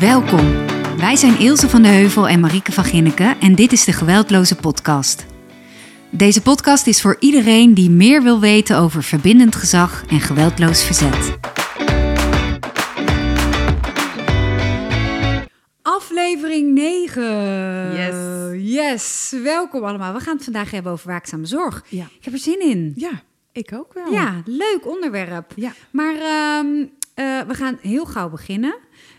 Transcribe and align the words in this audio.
Welkom. 0.00 0.66
Wij 0.96 1.16
zijn 1.16 1.38
Ilse 1.38 1.68
van 1.68 1.82
de 1.82 1.88
Heuvel 1.88 2.28
en 2.28 2.40
Marieke 2.40 2.72
van 2.72 2.84
Ginneken 2.84 3.40
en 3.40 3.54
dit 3.54 3.72
is 3.72 3.84
de 3.84 3.92
Geweldloze 3.92 4.56
Podcast. 4.56 5.26
Deze 6.10 6.42
podcast 6.42 6.86
is 6.86 7.00
voor 7.00 7.16
iedereen 7.20 7.74
die 7.74 7.90
meer 7.90 8.22
wil 8.22 8.40
weten 8.40 8.78
over 8.78 9.02
verbindend 9.02 9.56
gezag 9.56 10.04
en 10.06 10.20
geweldloos 10.20 10.84
verzet. 10.84 11.38
Aflevering 15.82 16.72
9. 16.74 17.22
Yes. 17.96 18.72
Yes, 18.72 19.34
welkom 19.42 19.84
allemaal. 19.84 20.12
We 20.12 20.20
gaan 20.20 20.34
het 20.34 20.44
vandaag 20.44 20.70
hebben 20.70 20.92
over 20.92 21.08
waakzame 21.08 21.46
zorg. 21.46 21.84
Ja. 21.88 22.04
Ik 22.18 22.24
heb 22.24 22.32
er 22.32 22.38
zin 22.38 22.60
in. 22.60 22.92
Ja, 22.96 23.22
ik 23.52 23.70
ook 23.74 23.94
wel. 23.94 24.12
Ja, 24.12 24.42
leuk 24.44 24.80
onderwerp. 24.86 25.52
Ja. 25.54 25.72
Maar 25.90 26.14
ehm, 26.14 26.86
eh, 27.14 27.40
we 27.48 27.54
gaan 27.54 27.78
heel 27.80 28.04
gauw 28.04 28.28
beginnen. 28.28 28.74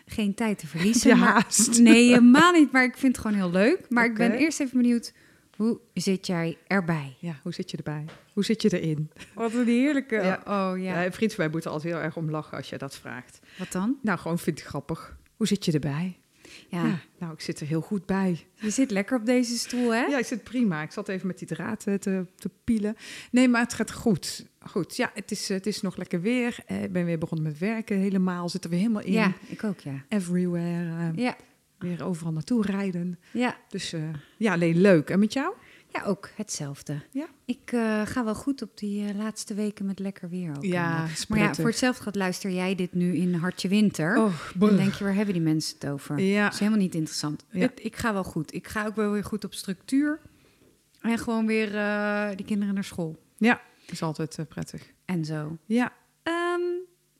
Geen 0.10 0.34
tijd 0.34 0.60
te 0.60 0.68
verliezen. 0.74 1.10
Je 1.10 1.16
maar- 1.16 1.34
haast? 1.34 1.80
Nee, 1.82 2.08
helemaal 2.08 2.52
niet. 2.52 2.72
Maar 2.72 2.84
ik 2.84 2.98
vind 2.98 3.16
het 3.16 3.26
gewoon 3.26 3.38
heel 3.38 3.52
leuk. 3.52 3.80
Maar 3.90 4.06
ik 4.06 4.14
ben 4.14 4.32
eerst 4.32 4.60
even 4.60 4.78
benieuwd, 4.78 5.14
hoe 5.56 5.80
zit 5.94 6.28
jij 6.28 6.58
erbij? 6.68 7.16
Ja, 7.20 7.40
hoe 7.44 7.54
zit 7.54 7.72
je 7.72 7.78
erbij? 7.78 8.06
Hoe 8.34 8.46
zit 8.46 8.62
je 8.62 8.80
erin? 8.80 9.12
Wat 9.34 9.54
een 9.54 9.66
heerlijke... 9.68 10.16
Ja. 10.16 10.42
Oh 10.46 10.78
ja. 10.78 11.00
Ja. 11.00 11.06
een 11.06 11.14
vriend 11.14 11.34
van 11.34 11.44
mij 11.44 11.54
moet 11.54 11.66
er 11.66 11.72
altijd 11.72 11.94
heel 11.94 12.02
erg 12.04 12.18
om 12.18 12.30
lachen 12.30 12.58
als 12.58 12.70
je 12.70 12.78
dat 12.78 12.96
vraagt. 12.98 13.40
Wat 13.58 13.72
dan? 13.72 13.98
Nou, 14.02 14.20
gewoon 14.20 14.40
vind 14.40 14.60
ik 14.60 14.66
grappig. 14.66 15.18
Hoe 15.36 15.48
zit 15.48 15.66
je 15.66 15.72
erbij? 15.72 16.18
Ja. 16.70 17.00
nou, 17.20 17.34
ik 17.34 17.42
zit 17.42 17.60
er 17.60 17.68
heel 17.68 17.82
goed 17.82 18.06
bij. 18.06 18.46
Je 18.54 18.70
zit 18.70 18.92
lekker 18.92 19.18
op 19.18 19.26
deze 19.26 19.58
stoel, 19.58 19.94
hè? 19.94 20.02
Ja, 20.06 20.18
ik 20.18 20.26
zit 20.26 20.44
prima. 20.44 20.82
Ik 20.82 20.92
zat 20.92 21.08
even 21.10 21.28
met 21.28 21.38
die 21.40 21.48
draad 21.48 21.86
eh, 21.88 21.94
te, 21.94 22.26
te 22.36 22.50
pielen. 22.64 22.96
Nee, 23.32 23.48
maar 23.48 23.62
het 23.62 23.74
gaat 23.74 23.92
goed. 23.92 24.46
Goed, 24.68 24.96
ja, 24.96 25.12
het 25.14 25.32
is, 25.32 25.48
het 25.50 25.66
is 25.66 25.82
nog 25.82 25.98
lekker 25.98 26.22
weer. 26.22 26.58
Eh, 26.66 26.84
ik 26.84 26.92
ben 26.92 27.06
weer 27.06 27.18
begonnen 27.18 27.48
met 27.48 27.58
werken 27.60 27.98
helemaal. 27.98 28.50
Zit 28.50 28.64
er 28.64 28.70
weer 28.70 28.80
helemaal 28.80 29.02
in. 29.04 29.12
Ja, 29.12 29.34
ik 29.48 29.64
ook, 29.64 29.80
ja. 29.80 30.04
Everywhere. 30.10 30.90
eh, 31.12 31.24
Ja, 31.24 31.36
Weer 31.78 32.04
overal 32.04 32.32
naartoe 32.34 32.62
rijden. 32.66 33.20
ja. 33.32 33.58
Dus 33.70 33.94
eh, 33.94 34.02
ja, 34.38 34.56
nee, 34.56 34.74
leuk. 34.76 35.10
En 35.10 35.20
met 35.20 35.34
jou? 35.34 35.54
ja 35.94 36.04
ook 36.04 36.30
hetzelfde. 36.36 37.02
Ja. 37.12 37.28
Ik 37.46 37.60
ga 38.06 38.24
wel 38.24 38.36
goed 38.36 38.62
op 38.62 38.78
die 38.78 39.16
laatste 39.16 39.54
weken 39.54 39.86
met 39.86 40.00
lekker 40.00 40.30
weer 40.30 40.50
ook. 40.58 40.64
Ja, 40.64 41.06
Maar 41.28 41.40
ja, 41.40 41.54
voor 41.54 41.66
hetzelfde 41.66 42.04
gaat 42.04 42.16
luister 42.16 42.52
jij 42.52 42.76
dit 42.76 42.94
nu 42.94 43.16
in 43.16 43.34
hartje 43.34 43.68
winter. 43.68 44.18
Oh, 44.18 44.34
Dan 44.56 44.76
denk 44.78 44.94
je, 44.94 45.04
waar 45.04 45.14
hebben 45.16 45.34
die 45.34 45.44
mensen 45.44 45.76
het 45.80 45.90
over? 45.90 46.20
Ja. 46.20 46.44
Dat 46.44 46.54
is 46.54 46.60
helemaal 46.60 46.80
niet 46.82 46.96
interessant. 46.96 47.46
Ja. 47.52 47.60
Het- 47.60 47.80
ik 47.84 47.96
ga 47.96 48.14
wel 48.14 48.24
goed. 48.24 48.54
Ik 48.54 48.68
ga 48.68 48.86
ook 48.86 48.96
wel 48.96 49.12
weer 49.12 49.24
goed 49.24 49.44
op 49.46 49.54
structuur. 49.54 50.20
En 51.02 51.18
gewoon 51.18 51.46
weer 51.46 51.70
die 52.36 52.46
kinderen 52.46 52.74
naar 52.74 52.84
school. 52.84 53.18
Ja, 53.38 53.62
is 53.92 54.02
altijd 54.02 54.38
eh, 54.38 54.46
prettig. 54.46 54.92
En 55.06 55.26
zo. 55.26 55.58
Ja, 55.66 55.94
Ehm 56.24 56.62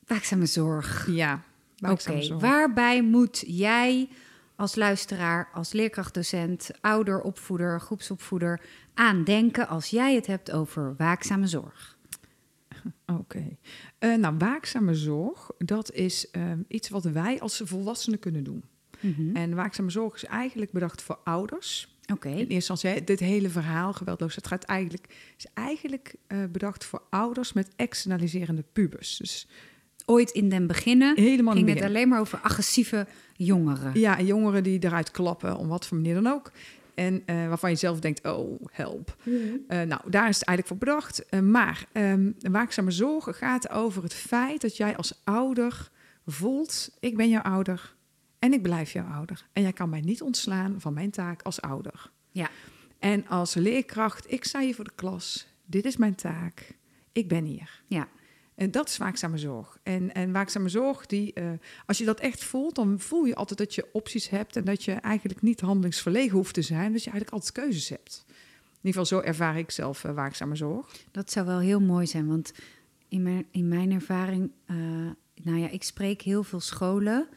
waakzame 0.08 0.46
zorg. 0.46 1.08
ja. 1.10 1.44
Oké, 1.90 2.22
zorg. 2.22 2.42
waarbij 2.42 3.02
moet 3.04 3.44
jij 3.48 4.10
als 4.56 4.76
luisteraar, 4.76 5.50
als 5.54 5.72
leerkrachtdocent, 5.72 6.72
ouder, 6.82 7.22
opvoeder, 7.22 7.80
groepsopvoeder 7.82 8.62
aan 8.94 9.24
denken 9.24 9.68
als 9.68 9.90
jij 9.90 10.16
het 10.16 10.28
hebt 10.28 10.52
over 10.52 10.96
waakzame 10.98 11.48
zorg? 11.48 11.98
Oké. 13.20 13.58
Eh, 14.00 14.16
nou, 14.16 14.36
waakzame 14.38 14.94
zorg, 14.96 15.50
dat 15.58 15.92
is 15.92 16.30
ehm, 16.32 16.60
iets 16.68 16.90
wat 16.90 17.04
wij 17.04 17.40
als 17.42 17.62
volwassenen 17.66 18.20
kunnen 18.20 18.44
doen. 18.44 18.64
Mhm. 19.00 19.36
En 19.36 19.56
waakzame 19.56 19.90
zorg 19.90 20.16
is 20.16 20.26
eigenlijk 20.26 20.72
bedacht 20.72 21.02
voor 21.02 21.20
ouders. 21.24 21.97
Oké, 22.14 22.30
In 22.30 22.38
eerste 22.38 22.54
instantie, 22.54 23.04
dit 23.04 23.20
hele 23.20 23.50
verhaal, 23.50 23.94
geweldloos, 23.94 24.36
het 24.36 24.48
gaat 24.48 24.64
eigenlijk, 24.64 25.08
is 25.38 25.46
eigenlijk 25.54 26.16
eh, 26.28 26.38
bedacht 26.52 26.86
voor 26.86 27.02
ouders 27.10 27.54
met 27.54 27.70
externaliserende 27.76 28.64
pubers. 28.74 29.18
Dus 29.18 29.48
ooit 30.06 30.32
in 30.32 30.50
den 30.50 30.68
beginnen 30.68 31.16
helemaal 31.20 31.56
in 31.56 31.66
ging 31.66 31.78
het 31.78 31.88
alleen 31.88 32.08
maar 32.08 32.20
over 32.20 32.40
agressieve 32.40 33.08
jongeren. 33.36 34.00
Ja, 34.00 34.18
en 34.18 34.26
jongeren 34.26 34.64
die 34.64 34.84
eruit 34.84 35.12
klappen, 35.12 35.58
om 35.58 35.68
wat 35.68 35.88
voor 35.88 35.98
manier 35.98 36.14
dan 36.14 36.28
ook. 36.28 36.52
En 36.98 37.24
eh, 37.26 37.48
waarvan 37.48 37.70
je 37.70 37.76
zelf 37.76 38.00
denkt, 38.00 38.28
oh, 38.28 38.62
help. 38.72 39.16
Eh, 39.68 39.82
nou, 39.82 40.02
daar 40.10 40.30
is 40.30 40.40
het 40.40 40.48
eigenlijk 40.48 40.68
voor 40.68 40.78
bedacht. 40.78 41.26
Eh, 41.30 41.40
maar 41.40 41.86
ehm, 41.92 42.32
waakzame 42.40 42.92
zorg 42.92 43.38
gaat 43.38 43.70
over 43.70 44.04
het 44.04 44.14
feit 44.14 44.62
dat 44.62 44.78
jij 44.78 44.96
als 44.96 45.22
ouder 45.24 45.90
voelt... 46.26 46.98
ik 47.00 47.18
ben 47.18 47.30
jouw 47.30 47.42
ouder 47.42 47.96
en 48.48 48.54
ik 48.54 48.62
blijf 48.62 48.92
jouw 48.92 49.06
ouder. 49.06 49.46
En 49.54 49.62
jij 49.62 49.74
kan 49.74 49.90
mij 49.90 50.02
niet 50.02 50.22
ontslaan 50.22 50.82
van 50.82 50.94
mijn 50.94 51.12
taak 51.12 51.42
als 51.42 51.62
ouder. 51.62 52.12
Ja. 52.32 52.50
En 53.00 53.28
als 53.28 53.54
leerkracht, 53.54 54.32
ik 54.32 54.44
sta 54.44 54.60
hier 54.60 54.76
voor 54.76 54.84
de 54.84 54.96
klas. 54.96 55.48
Dit 55.66 55.86
is 55.86 55.98
mijn 55.98 56.16
taak. 56.16 56.78
Ik 57.12 57.28
ben 57.28 57.44
hier. 57.44 57.82
Ja. 57.88 58.08
En 58.56 58.72
dat 58.72 58.88
is 58.88 58.98
waakzame 58.98 59.38
zorg. 59.38 59.78
En, 59.84 60.14
en 60.14 60.32
waakzame 60.32 60.70
zorg, 60.70 61.06
die, 61.06 61.34
eh, 61.34 61.50
als 61.86 61.98
je 61.98 62.06
dat 62.06 62.20
echt 62.20 62.44
voelt, 62.44 62.76
dan 62.76 63.00
voel 63.00 63.26
je 63.26 63.36
altijd 63.36 63.60
dat 63.60 63.76
je 63.76 63.90
opties 63.92 64.30
hebt 64.30 64.56
en 64.56 64.64
dat 64.64 64.84
je 64.84 64.92
eigenlijk 64.92 65.42
niet 65.42 65.62
handelingsverlegen 65.62 66.38
hoeft 66.38 66.54
te 66.54 66.62
zijn, 66.62 66.92
dat 66.92 67.04
je 67.04 67.10
eigenlijk 67.10 67.34
altijd 67.34 67.52
keuzes 67.52 67.90
hebt. 67.90 68.26
In 68.28 68.34
ieder 68.88 69.02
geval, 69.02 69.06
zo 69.06 69.20
ervaar 69.28 69.58
ik 69.58 69.72
zelf 69.72 70.04
eh, 70.04 70.14
waakzame 70.14 70.56
zorg. 70.56 70.96
Dat 71.12 71.32
zou 71.32 71.46
wel 71.46 71.60
heel 71.60 71.82
mooi 71.82 72.08
zijn, 72.08 72.28
want 72.28 72.52
in 73.08 73.24
mijn, 73.24 73.46
in 73.52 73.68
mijn 73.68 73.92
ervaring, 73.92 74.52
eh, 74.66 74.76
nou 75.44 75.58
ja, 75.58 75.70
ik 75.70 75.84
spreek 75.84 76.22
heel 76.22 76.44
veel 76.44 76.60
scholen, 76.60 77.28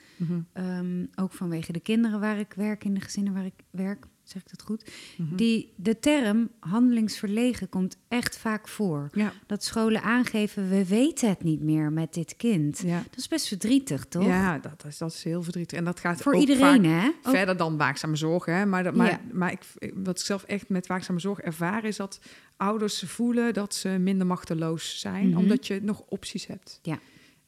ehm, 0.53 1.05
ook 1.15 1.33
vanwege 1.33 1.73
de 1.73 1.81
kinderen 1.81 2.21
waar 2.21 2.39
ik 2.39 2.53
werk, 2.57 2.85
in 2.85 2.95
de 2.95 3.01
gezinnen 3.01 3.33
waar 3.33 3.45
ik 3.45 3.55
werk, 3.71 4.05
zeg 4.23 4.43
ik 4.43 4.51
dat 4.51 4.63
goed? 4.63 4.91
Mhm. 5.17 5.37
Die, 5.37 5.73
de 5.77 5.99
term 5.99 6.49
handelingsverlegen 6.61 7.69
komt 7.69 7.97
echt 8.09 8.39
vaak 8.39 8.69
voor. 8.69 9.09
Ja, 9.13 9.33
Dat 9.47 9.65
scholen 9.65 10.03
aangeven, 10.03 10.69
we 10.69 10.87
weten 10.87 11.29
het 11.29 11.43
niet 11.43 11.61
meer 11.63 11.93
met 11.93 12.15
dit 12.15 12.37
kind. 12.37 12.79
ja. 12.85 12.97
Dat 13.11 13.19
is 13.19 13.29
best 13.29 13.49
verdrietig, 13.49 14.05
toch? 14.07 14.25
ja 14.27 14.59
dat, 14.59 14.85
is, 14.87 14.99
dat 14.99 15.13
is 15.13 15.23
heel 15.25 15.43
verdrietig. 15.43 15.79
En 15.79 15.85
dat 15.85 16.01
gaat 16.01 16.23
Voor 16.23 16.35
ook 16.35 16.41
iedereen, 16.41 16.85
hè? 16.85 17.07
Ook- 17.07 17.35
verder 17.35 17.57
dan 17.57 17.77
waakzame 17.77 18.17
zorg. 18.17 18.45
Hè? 18.45 18.67
Maar, 18.67 18.83
dat- 18.85 18.95
maar, 18.95 19.11
Ja. 19.11 19.21
maar 19.33 19.53
ik, 19.53 19.61
wat 19.95 20.19
ik 20.19 20.25
zelf 20.27 20.43
echt 20.43 20.69
met 20.69 20.87
waakzame 20.87 21.19
zorg 21.21 21.39
ervaar, 21.41 21.85
is 21.85 21.97
dat 21.97 22.21
ouders 22.57 23.03
voelen 23.07 23.55
dat 23.55 23.75
ze 23.75 23.89
minder 23.89 24.27
machteloos 24.27 25.01
zijn, 25.01 25.29
Mhm. 25.29 25.39
omdat 25.39 25.67
je 25.67 25.81
nog 25.83 26.03
opties 26.09 26.47
hebt. 26.47 26.79
Ja. 26.83 26.99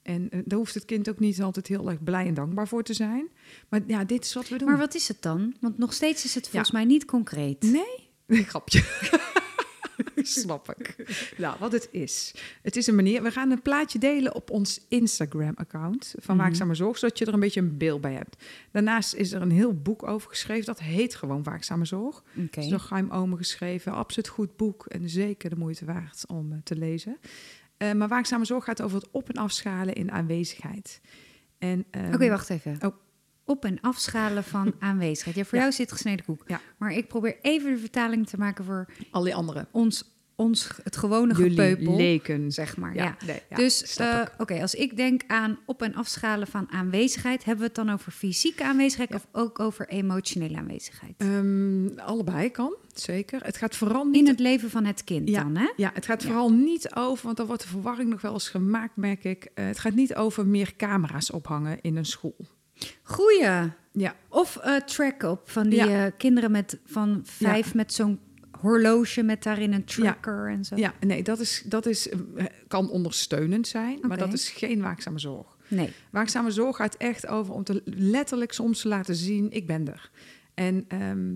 En 0.02 0.30
eh, 0.30 0.40
daar 0.44 0.58
hoeft 0.58 0.74
het 0.74 0.84
kind 0.84 1.08
ook 1.08 1.18
niet 1.18 1.42
altijd 1.42 1.66
heel 1.66 1.90
erg 1.90 2.02
blij 2.02 2.26
en 2.26 2.34
dankbaar 2.34 2.68
voor 2.68 2.82
te 2.82 2.94
zijn. 2.94 3.28
Maar 3.68 3.80
ja, 3.86 4.04
dit 4.04 4.24
is 4.24 4.34
wat 4.34 4.48
we 4.48 4.58
doen. 4.58 4.68
Maar 4.68 4.78
wat 4.78 4.94
is 4.94 5.08
het 5.08 5.22
dan? 5.22 5.54
Want 5.60 5.78
nog 5.78 5.92
steeds 5.92 6.24
is 6.24 6.34
het 6.34 6.48
volgens 6.48 6.70
Ja. 6.72 6.78
mij 6.78 6.86
niet 6.86 7.04
concreet. 7.04 7.62
Nee? 7.62 8.10
Grapje. 8.48 8.82
Snap 10.16 10.70
ik. 10.76 10.96
Nou, 11.36 11.56
wat 11.58 11.72
het 11.72 11.88
is. 11.90 12.34
Het 12.62 12.76
is 12.76 12.86
een 12.86 12.94
manier... 12.94 13.22
We 13.22 13.30
gaan 13.30 13.50
een 13.50 13.62
plaatje 13.62 13.98
delen 13.98 14.34
op 14.34 14.50
ons 14.50 14.80
Instagram-account 14.88 16.14
van 16.18 16.36
Mhm. 16.36 16.44
Waakzame 16.44 16.74
Zorg, 16.74 16.98
zodat 16.98 17.18
je 17.18 17.24
er 17.26 17.34
een 17.34 17.40
beetje 17.40 17.60
een 17.60 17.76
beeld 17.76 18.00
bij 18.00 18.12
hebt. 18.12 18.36
Daarnaast 18.70 19.14
is 19.14 19.32
er 19.32 19.42
een 19.42 19.50
heel 19.50 19.74
boek 19.74 20.02
over 20.08 20.28
geschreven. 20.30 20.66
Dat 20.66 20.80
heet 20.80 21.14
gewoon 21.14 21.42
Waakzame 21.42 21.84
Zorg. 21.84 22.16
Oké. 22.30 22.40
Het 22.40 22.56
is 22.56 22.68
door 22.68 22.78
Chaim 22.78 23.10
Omen 23.10 23.38
geschreven. 23.38 23.92
Absoluut 23.92 24.28
goed 24.28 24.56
boek 24.56 24.86
en 24.86 25.08
zeker 25.08 25.50
de 25.50 25.56
moeite 25.56 25.84
waard 25.84 26.24
om 26.26 26.52
eh, 26.52 26.58
te 26.64 26.76
lezen. 26.76 27.16
Eh, 27.82 27.92
maar 27.92 28.08
Waakzame 28.08 28.44
Zorg 28.44 28.64
gaat 28.64 28.82
over 28.82 28.96
het 29.00 29.08
op- 29.10 29.28
en 29.28 29.34
afschalen 29.42 29.94
in 29.94 30.10
aanwezigheid. 30.10 31.00
Ehm, 31.58 31.80
Oké, 32.14 32.28
wacht 32.28 32.50
even. 32.50 32.76
Oh. 32.86 32.94
Op- 33.44 33.64
en 33.64 33.80
afschalen 33.80 34.44
van 34.44 34.74
aanwezigheid. 34.78 35.36
Ja, 35.36 35.44
voor 35.44 35.54
Ja. 35.58 35.60
jou 35.64 35.74
zit 35.74 35.92
gesneden 35.92 36.24
koek. 36.24 36.42
Ja. 36.46 36.60
Maar 36.78 36.92
ik 36.92 37.08
probeer 37.08 37.36
even 37.40 37.70
de 37.70 37.78
vertaling 37.78 38.26
te 38.28 38.38
maken 38.38 38.64
voor 38.64 38.88
Al 39.10 39.22
die 39.22 39.34
andere. 39.34 39.66
ons, 39.70 40.04
ons 40.36 40.70
het 40.82 40.96
gewone 40.96 41.34
Jullie 41.34 41.50
gepeupel. 41.50 41.96
leken. 41.96 42.52
zeg 42.52 42.76
maar. 42.76 42.94
Ja. 42.94 43.16
nee, 43.26 43.42
ja, 43.50 43.56
dus 43.56 43.96
eh, 43.96 44.20
oké, 44.38 44.60
als 44.60 44.74
ik 44.74 44.96
denk 44.96 45.22
aan 45.26 45.58
op- 45.66 45.82
en 45.82 45.94
afschalen 45.94 46.46
van 46.46 46.66
aanwezigheid, 46.70 47.44
hebben 47.44 47.60
we 47.62 47.66
het 47.74 47.86
dan 47.86 47.90
over 47.94 48.12
fysieke 48.12 48.64
aanwezigheid 48.64 49.08
Ja. 49.10 49.16
of 49.16 49.26
ook 49.32 49.60
over 49.60 49.88
emotionele 49.88 50.56
aanwezigheid? 50.56 51.14
Ehm, 51.16 51.98
allebei 51.98 52.50
kan, 52.50 52.74
zeker. 52.94 53.40
Het 53.44 53.56
gaat 53.56 53.76
vooral 53.76 54.04
niet 54.04 54.16
In 54.16 54.26
het 54.28 54.38
leven 54.40 54.70
van 54.70 54.84
het 54.84 55.04
kind 55.04 55.32
dan, 55.34 55.56
hè? 55.56 55.72
Ja, 55.76 55.90
het 55.94 56.06
gaat 56.06 56.22
vooral 56.22 56.52
niet 56.52 56.94
over, 56.94 57.24
want 57.24 57.36
dan 57.36 57.46
wordt 57.46 57.62
de 57.62 57.68
verwarring 57.68 58.10
nog 58.10 58.20
wel 58.20 58.32
eens 58.32 58.48
gemaakt, 58.48 58.96
merk 58.96 59.24
ik. 59.24 59.48
Eh, 59.54 59.64
het 59.66 59.78
gaat 59.78 59.94
niet 59.94 60.14
over 60.14 60.46
meer 60.46 60.76
camera's 60.76 61.30
ophangen 61.32 61.78
in 61.80 61.96
een 61.96 62.06
school. 62.06 62.36
Goeie. 63.02 63.70
Ja, 63.92 64.14
Of 64.28 64.56
eh 64.56 64.76
track-up 64.76 65.40
van 65.44 65.68
die 65.68 66.10
kinderen 66.10 66.50
met, 66.50 66.78
van 66.86 67.20
vijf 67.24 67.74
met 67.74 67.92
zo'n 67.92 68.18
horloge 68.62 69.22
met 69.22 69.42
daarin 69.42 69.72
een 69.72 69.84
tracker 69.84 70.48
en 70.48 70.64
zo. 70.64 70.76
ja 70.76 70.94
nee, 71.00 71.22
dat, 71.22 71.40
is, 71.40 71.62
dat 71.64 71.86
is, 71.86 72.08
eh, 72.08 72.44
kan 72.68 72.90
ondersteunend 72.90 73.68
zijn, 73.68 73.98
maar 74.02 74.18
dat 74.18 74.32
is 74.32 74.48
geen 74.48 74.80
waakzame 74.80 75.18
zorg. 75.18 75.56
Nee. 75.68 75.92
Waakzame 76.10 76.50
zorg 76.50 76.76
gaat 76.76 76.94
echt 76.94 77.26
over 77.26 77.54
om 77.54 77.64
te 77.64 77.82
letterlijk 77.84 78.52
soms 78.52 78.80
te 78.80 78.88
laten 78.88 79.14
zien, 79.14 79.50
ik 79.50 79.66
ben 79.66 79.88
er. 79.88 80.10
En 80.54 80.84
ehm, 80.88 81.34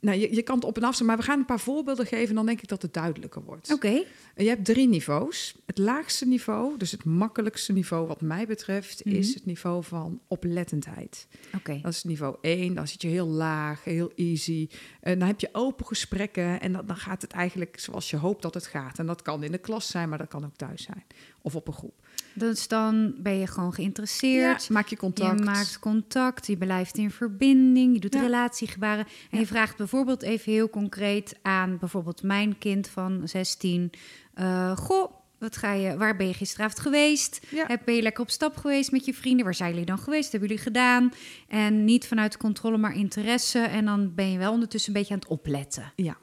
nou, 0.00 0.18
je, 0.18 0.34
je 0.34 0.42
kan 0.42 0.54
het 0.54 0.64
op 0.64 0.76
en 0.76 0.82
af, 0.82 1.02
maar 1.02 1.16
we 1.16 1.22
gaan 1.22 1.38
een 1.38 1.44
paar 1.44 1.60
voorbeelden 1.60 2.06
geven, 2.06 2.34
dan 2.34 2.46
denk 2.46 2.60
ik 2.62 2.68
dat 2.68 2.82
het 2.82 2.94
duidelijker 2.94 3.42
wordt. 3.42 3.72
Oké. 3.72 4.04
Je 4.36 4.48
hebt 4.48 4.64
drie 4.64 4.88
niveaus. 4.88 5.54
Het 5.66 5.78
laagste 5.78 6.26
niveau, 6.26 6.76
dus 6.76 6.90
het 6.90 7.04
makkelijkste 7.04 7.72
niveau 7.72 8.06
wat 8.06 8.20
mij 8.20 8.46
betreft, 8.46 9.04
Mhm. 9.04 9.14
is 9.16 9.34
het 9.34 9.46
niveau 9.46 9.84
van 9.84 10.20
oplettendheid. 10.28 11.26
Oké. 11.56 11.78
Dat 11.82 11.92
is 11.92 12.04
niveau 12.04 12.36
1, 12.40 12.74
dan 12.74 12.88
zit 12.88 13.02
je 13.02 13.08
heel 13.08 13.26
laag, 13.26 13.84
heel 13.84 14.12
easy. 14.16 14.68
En 15.00 15.18
dan 15.18 15.28
heb 15.28 15.40
je 15.40 15.48
open 15.52 15.86
gesprekken 15.86 16.60
en 16.60 16.72
dan, 16.72 16.86
dan 16.86 16.96
gaat 16.96 17.22
het 17.22 17.32
eigenlijk 17.32 17.78
zoals 17.78 18.10
je 18.10 18.16
hoopt 18.16 18.42
dat 18.42 18.54
het 18.54 18.66
gaat. 18.66 18.98
En 18.98 19.06
dat 19.06 19.22
kan 19.22 19.42
in 19.42 19.52
de 19.52 19.58
klas 19.58 19.86
zijn, 19.88 20.08
maar 20.08 20.18
dat 20.18 20.28
kan 20.28 20.44
ook 20.44 20.56
thuis 20.56 20.82
zijn. 20.82 21.04
Of 21.42 21.54
op 21.56 21.66
een 21.66 21.72
groep. 21.72 22.06
Dus 22.38 22.68
dan 22.68 23.14
ben 23.18 23.38
je 23.38 23.46
gewoon 23.46 23.72
geïnteresseerd. 23.74 24.64
Ja, 24.64 24.72
maak 24.74 24.88
je 24.88 24.96
contact. 24.96 25.38
Je 25.38 25.44
maakt 25.44 25.78
contact, 25.78 26.46
je 26.46 26.56
blijft 26.56 26.96
in 26.98 27.10
verbinding, 27.10 27.94
je 27.94 28.00
doet 28.00 28.14
Ja. 28.14 28.20
relatiegebaren. 28.20 29.04
En 29.06 29.10
Ja. 29.30 29.38
je 29.38 29.46
vraagt 29.46 29.76
bijvoorbeeld 29.76 30.22
even 30.22 30.52
heel 30.52 30.70
concreet 30.70 31.38
aan 31.42 31.78
bijvoorbeeld 31.78 32.22
mijn 32.22 32.58
kind 32.58 32.88
van 32.88 33.20
16. 33.24 33.90
eh, 34.34 34.76
goh, 34.76 35.12
wat 35.38 35.56
ga 35.56 35.72
je, 35.72 35.96
waar 35.96 36.16
ben 36.16 36.26
je 36.26 36.34
gisteravond 36.34 36.80
geweest? 36.80 37.40
Ja. 37.50 37.64
Heb, 37.66 37.82
ben 37.84 37.94
je 37.94 38.02
lekker 38.02 38.22
op 38.22 38.30
stap 38.30 38.56
geweest 38.56 38.92
met 38.92 39.04
je 39.04 39.14
vrienden? 39.14 39.44
Waar 39.44 39.54
zijn 39.54 39.70
jullie 39.70 39.86
dan 39.86 39.98
geweest? 39.98 40.30
Hebben 40.32 40.48
jullie 40.48 40.62
gedaan? 40.64 41.12
En 41.48 41.84
niet 41.84 42.06
vanuit 42.06 42.36
controle, 42.36 42.78
maar 42.78 42.94
interesse. 42.94 43.58
En 43.58 43.84
dan 43.84 44.14
ben 44.14 44.30
je 44.32 44.38
wel 44.38 44.52
ondertussen 44.52 44.92
een 44.94 44.98
beetje 44.98 45.14
aan 45.14 45.20
het 45.20 45.28
opletten. 45.28 45.92
Ja. 45.96 46.16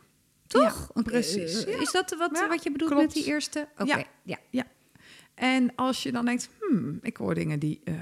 Toch? 0.48 0.92
Ja, 0.96 1.02
precies. 1.02 1.66
Eh. 1.66 1.82
Is 1.82 1.92
dat 1.92 2.16
wat, 2.18 2.30
Ja, 2.34 2.48
wat 2.48 2.64
je 2.64 2.72
bedoelt 2.72 2.92
klopt. 2.92 3.06
met 3.06 3.14
die 3.16 3.26
eerste? 3.26 3.68
Oké, 3.78 4.04
Ja. 4.24 4.38
ja. 4.50 4.64
En 5.36 5.76
als 5.76 6.04
je 6.04 6.12
dan 6.12 6.26
denkt, 6.26 6.50
hmm, 6.60 7.00
ik 7.02 7.18
hoor 7.18 7.34
dingen 7.36 7.60
die... 7.60 7.82
eh, 7.84 7.94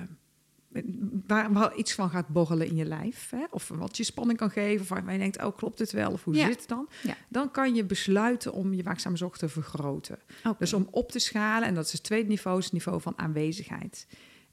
waar, 1.28 1.54
waar 1.54 1.76
iets 1.76 1.94
van 1.94 2.10
gaat 2.10 2.28
borrelen 2.28 2.68
in 2.68 2.76
je 2.76 2.86
lijf. 2.86 3.30
Hè? 3.30 3.44
Of 3.50 3.68
wat 3.68 3.98
je 3.98 4.04
spanning 4.04 4.38
kan 4.40 4.50
geven. 4.50 4.82
Of 4.82 4.90
waar 4.90 5.12
je 5.14 5.18
denkt, 5.20 5.44
oh, 5.44 5.58
klopt 5.58 5.80
het 5.80 5.92
wel? 5.92 6.12
Of 6.12 6.24
hoe 6.24 6.36
Ja. 6.36 6.46
zit 6.48 6.60
het 6.60 6.70
dan? 6.70 6.88
Ja. 7.04 7.16
Dan 7.30 7.52
kan 7.52 7.76
je 7.76 7.84
besluiten 7.86 8.54
om 8.54 8.74
je 8.74 8.84
waakzame 8.84 9.18
zorg 9.18 9.38
te 9.38 9.50
vergroten. 9.50 10.20
Dus 10.60 10.74
om 10.74 10.88
op 10.92 11.12
te 11.12 11.20
schalen, 11.20 11.68
en 11.68 11.74
dat 11.74 11.86
is 11.86 11.92
het 11.92 12.04
tweede 12.04 12.30
niveau, 12.30 12.58
is 12.58 12.64
het 12.64 12.74
niveau 12.74 13.02
van 13.02 13.14
aanwezigheid. 13.18 14.08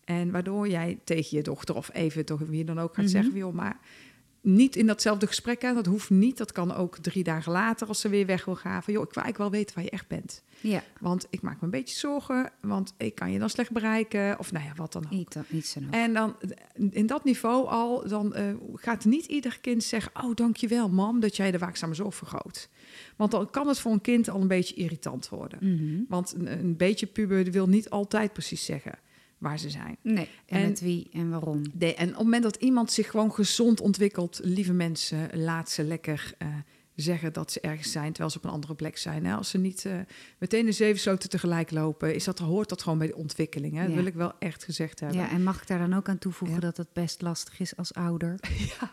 En 0.04 0.30
waardoor 0.30 0.68
jij 0.68 0.98
tegen 1.04 1.36
je 1.36 1.42
dochter 1.42 1.74
of 1.74 1.90
even 1.94 2.24
toch 2.24 2.40
wie 2.40 2.64
dan 2.64 2.78
ook 2.80 2.94
gaat 2.94 3.04
Mhm. 3.04 3.12
zeggen, 3.14 3.34
joh, 3.36 3.54
maar 3.54 3.78
niet 4.40 4.76
in 4.76 4.86
datzelfde 4.86 5.26
gesprek 5.26 5.64
aan, 5.64 5.74
dat 5.74 5.86
hoeft 5.86 6.10
niet. 6.10 6.38
Dat 6.38 6.52
kan 6.52 6.74
ook 6.74 6.98
drie 6.98 7.24
dagen 7.24 7.52
later 7.52 7.88
als 7.88 8.00
ze 8.00 8.08
weer 8.08 8.26
weg 8.26 8.44
wil 8.44 8.54
gaan. 8.54 8.82
Van, 8.82 8.92
joh, 8.92 9.02
ik 9.02 9.14
wil 9.14 9.22
eigenlijk 9.22 9.50
wel 9.50 9.60
weten 9.60 9.74
waar 9.74 9.84
je 9.84 9.90
echt 9.90 10.08
bent. 10.08 10.42
ja. 10.60 10.82
Want 11.00 11.26
ik 11.30 11.42
maak 11.42 11.56
me 11.60 11.64
een 11.64 11.70
beetje 11.70 11.98
zorgen, 11.98 12.52
want 12.60 12.94
ik 12.96 13.14
kan 13.14 13.32
je 13.32 13.38
dan 13.38 13.50
slecht 13.50 13.70
bereiken. 13.70 14.38
Of 14.38 14.52
nou 14.52 14.64
ja, 14.64 14.72
wat 14.76 14.92
dan 14.92 15.04
ook. 15.04 15.10
Niet, 15.10 15.36
niet. 15.48 15.76
En 15.90 16.12
dan 16.12 16.36
in 16.90 17.06
dat 17.06 17.24
niveau 17.24 17.66
al, 17.66 18.08
dan 18.08 18.34
eh, 18.34 18.54
gaat 18.74 19.04
niet 19.04 19.26
ieder 19.26 19.58
kind 19.60 19.84
zeggen: 19.84 20.12
Oh, 20.24 20.34
dankjewel, 20.34 20.88
mam, 20.88 21.20
dat 21.20 21.36
jij 21.36 21.50
de 21.50 21.58
waakzame 21.58 21.94
zorg 21.94 22.14
vergroot. 22.14 22.68
Want 23.16 23.30
dan 23.30 23.50
kan 23.50 23.68
het 23.68 23.78
voor 23.78 23.92
een 23.92 24.00
kind 24.00 24.28
al 24.28 24.40
een 24.40 24.48
beetje 24.48 24.74
irritant 24.74 25.28
worden. 25.28 25.58
Mhm. 25.60 26.02
Want 26.08 26.34
een, 26.34 26.52
een 26.52 26.76
beetje 26.76 27.06
puber 27.06 27.44
wil 27.44 27.66
niet 27.66 27.90
altijd 27.90 28.32
precies 28.32 28.64
zeggen 28.64 28.98
waar 29.40 29.58
ze 29.58 29.70
zijn. 29.70 29.96
Nee, 30.02 30.28
en, 30.46 30.60
En- 30.60 30.68
met 30.68 30.80
wie 30.80 31.08
en 31.12 31.30
waarom? 31.30 31.62
Nee, 31.72 31.94
en 31.94 32.08
op 32.08 32.14
het 32.14 32.22
moment 32.24 32.42
dat 32.42 32.56
iemand 32.56 32.92
zich 32.92 33.10
gewoon 33.10 33.32
gezond 33.34 33.80
ontwikkelt, 33.80 34.40
lieve 34.42 34.72
mensen, 34.72 35.28
laat 35.32 35.70
ze 35.70 35.84
lekker 35.84 36.32
eh, 36.38 36.48
zeggen 36.94 37.32
dat 37.32 37.52
ze 37.52 37.60
ergens 37.60 37.92
zijn, 37.92 38.08
terwijl 38.08 38.30
ze 38.30 38.36
op 38.38 38.44
een 38.44 38.50
andere 38.50 38.74
plek 38.74 38.96
zijn. 38.98 39.24
Hè? 39.26 39.34
Als 39.34 39.50
ze 39.50 39.58
niet 39.58 39.84
eh, 39.84 39.92
meteen 40.38 40.64
de 40.66 40.72
zeven 40.72 41.00
sloten 41.00 41.30
tegelijk 41.30 41.70
lopen, 41.70 42.14
is 42.14 42.24
dat, 42.24 42.38
hoort 42.38 42.68
dat 42.68 42.82
gewoon 42.82 42.98
bij 42.98 43.06
de 43.06 43.16
ontwikkeling. 43.16 43.74
Hè? 43.76 43.86
Dat 43.86 43.94
wil 43.94 44.06
ik 44.06 44.14
wel 44.14 44.32
echt 44.38 44.64
gezegd 44.64 45.00
hebben. 45.00 45.18
Ja, 45.18 45.30
en 45.30 45.42
mag 45.42 45.60
ik 45.60 45.66
daar 45.66 45.78
dan 45.78 45.94
ook 45.94 46.08
aan 46.08 46.18
toevoegen 46.18 46.56
Ja. 46.60 46.62
dat 46.66 46.76
het 46.76 46.92
best 46.92 47.22
lastig 47.22 47.60
is 47.60 47.76
als 47.76 47.94
ouder? 47.94 48.38
Ja. 48.80 48.90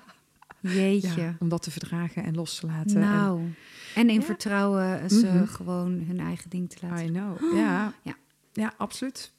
Jeetje. 0.71 1.21
Ja, 1.21 1.35
om 1.39 1.49
dat 1.49 1.61
te 1.63 1.71
verdragen 1.71 2.23
en 2.23 2.35
los 2.35 2.59
te 2.59 2.65
laten. 2.65 2.99
nou, 2.99 3.41
en 3.95 4.09
in 4.09 4.21
vertrouwen 4.23 5.09
ze 5.09 5.25
Mhm. 5.25 5.45
gewoon 5.45 6.03
hun 6.07 6.19
eigen 6.19 6.49
ding 6.49 6.69
te 6.69 6.77
En, 6.81 6.89
laten. 6.89 7.05
I 7.05 7.11
know. 7.11 7.53
Ja. 7.59 7.93
Ja. 8.03 8.15
ja, 8.53 8.73
absoluut. 8.77 9.31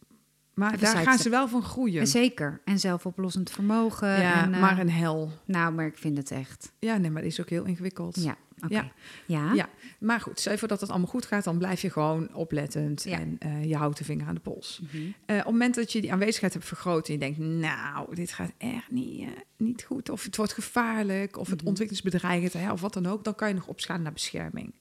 Maar 0.58 0.78
daar 0.78 0.96
gaan 0.96 1.18
ze 1.18 1.30
wel 1.30 1.48
van 1.48 1.62
groeien. 1.62 2.06
Zeker. 2.06 2.60
En 2.64 2.78
zelfoplossend 2.78 3.50
vermogen. 3.50 4.08
Ja, 4.20 4.42
en, 4.44 4.54
eh, 4.54 4.60
maar 4.60 4.78
een 4.78 4.90
hel. 4.90 5.30
Nou, 5.44 5.72
maar 5.72 5.86
ik 5.86 5.98
vind 5.98 6.16
het 6.16 6.30
echt. 6.30 6.72
Ja, 6.78 6.96
nee, 6.96 7.10
maar 7.10 7.22
dat 7.22 7.30
is 7.30 7.40
ook 7.40 7.48
heel 7.50 7.64
ingewikkeld. 7.64 8.22
Ja, 8.22 8.36
oké. 8.60 8.74
Ja. 8.74 8.90
Ja. 9.26 9.52
Ja, 9.54 9.68
maar 9.98 10.20
goed, 10.20 10.40
stel 10.40 10.52
je 10.52 10.58
voor 10.58 10.68
dat 10.68 10.80
het 10.80 10.90
allemaal 10.90 11.08
goed 11.08 11.26
gaat, 11.26 11.44
dan 11.44 11.58
blijf 11.58 11.80
je 11.80 11.90
gewoon 11.90 12.34
oplettend 12.34 13.02
Ja. 13.04 13.18
en 13.18 13.36
eh, 13.38 13.64
je 13.64 13.76
houdt 13.76 13.98
de 13.98 14.04
vinger 14.04 14.26
aan 14.26 14.34
de 14.34 14.40
pols. 14.40 14.80
Mhm. 14.82 14.96
Eh, 15.26 15.36
op 15.36 15.42
het 15.42 15.44
moment 15.44 15.74
dat 15.74 15.92
je 15.92 16.00
die 16.00 16.12
aanwezigheid 16.12 16.52
hebt 16.52 16.64
vergroot 16.66 17.06
en 17.06 17.12
je 17.12 17.18
denkt, 17.18 17.38
nou, 17.38 18.14
dit 18.14 18.32
gaat 18.32 18.52
echt 18.58 18.90
niet, 18.90 19.28
niet 19.56 19.82
goed, 19.84 20.08
of 20.10 20.22
het 20.24 20.36
wordt 20.36 20.52
gevaarlijk, 20.52 21.36
of 21.36 21.48
het 21.50 21.58
Mhm. 21.60 21.68
ontwikkelingsbedreigend, 21.68 22.52
hè, 22.52 22.72
of 22.72 22.80
wat 22.80 22.92
dan 22.94 23.06
ook, 23.06 23.24
dan 23.24 23.34
kan 23.34 23.48
je 23.48 23.54
nog 23.54 23.66
opschalen 23.66 24.02
naar 24.02 24.12
bescherming. 24.12 24.74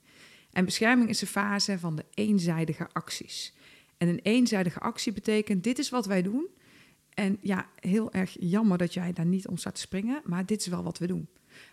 En 0.52 0.66
bescherming 0.66 1.10
is 1.10 1.20
de 1.20 1.28
fase 1.28 1.80
van 1.80 1.96
de 1.96 2.06
eenzijdige 2.14 2.88
acties. 2.94 3.54
En 3.98 4.08
een 4.08 4.20
eenzijdige 4.24 4.80
actie 4.80 5.14
betekent, 5.14 5.64
dit 5.64 5.80
is 5.80 5.90
wat 5.90 6.06
wij 6.06 6.22
doen. 6.22 6.48
En 7.14 7.38
ja, 7.42 7.70
heel 7.80 8.14
erg 8.14 8.36
jammer 8.40 8.78
dat 8.78 8.94
jij 8.94 9.14
daar 9.14 9.26
niet 9.26 9.48
om 9.48 9.58
staat 9.58 9.76
te 9.76 9.82
springen, 9.82 10.22
maar 10.24 10.46
dit 10.46 10.60
is 10.60 10.68
wel 10.68 10.84
wat 10.84 10.98
we 10.98 11.08
doen. 11.08 11.28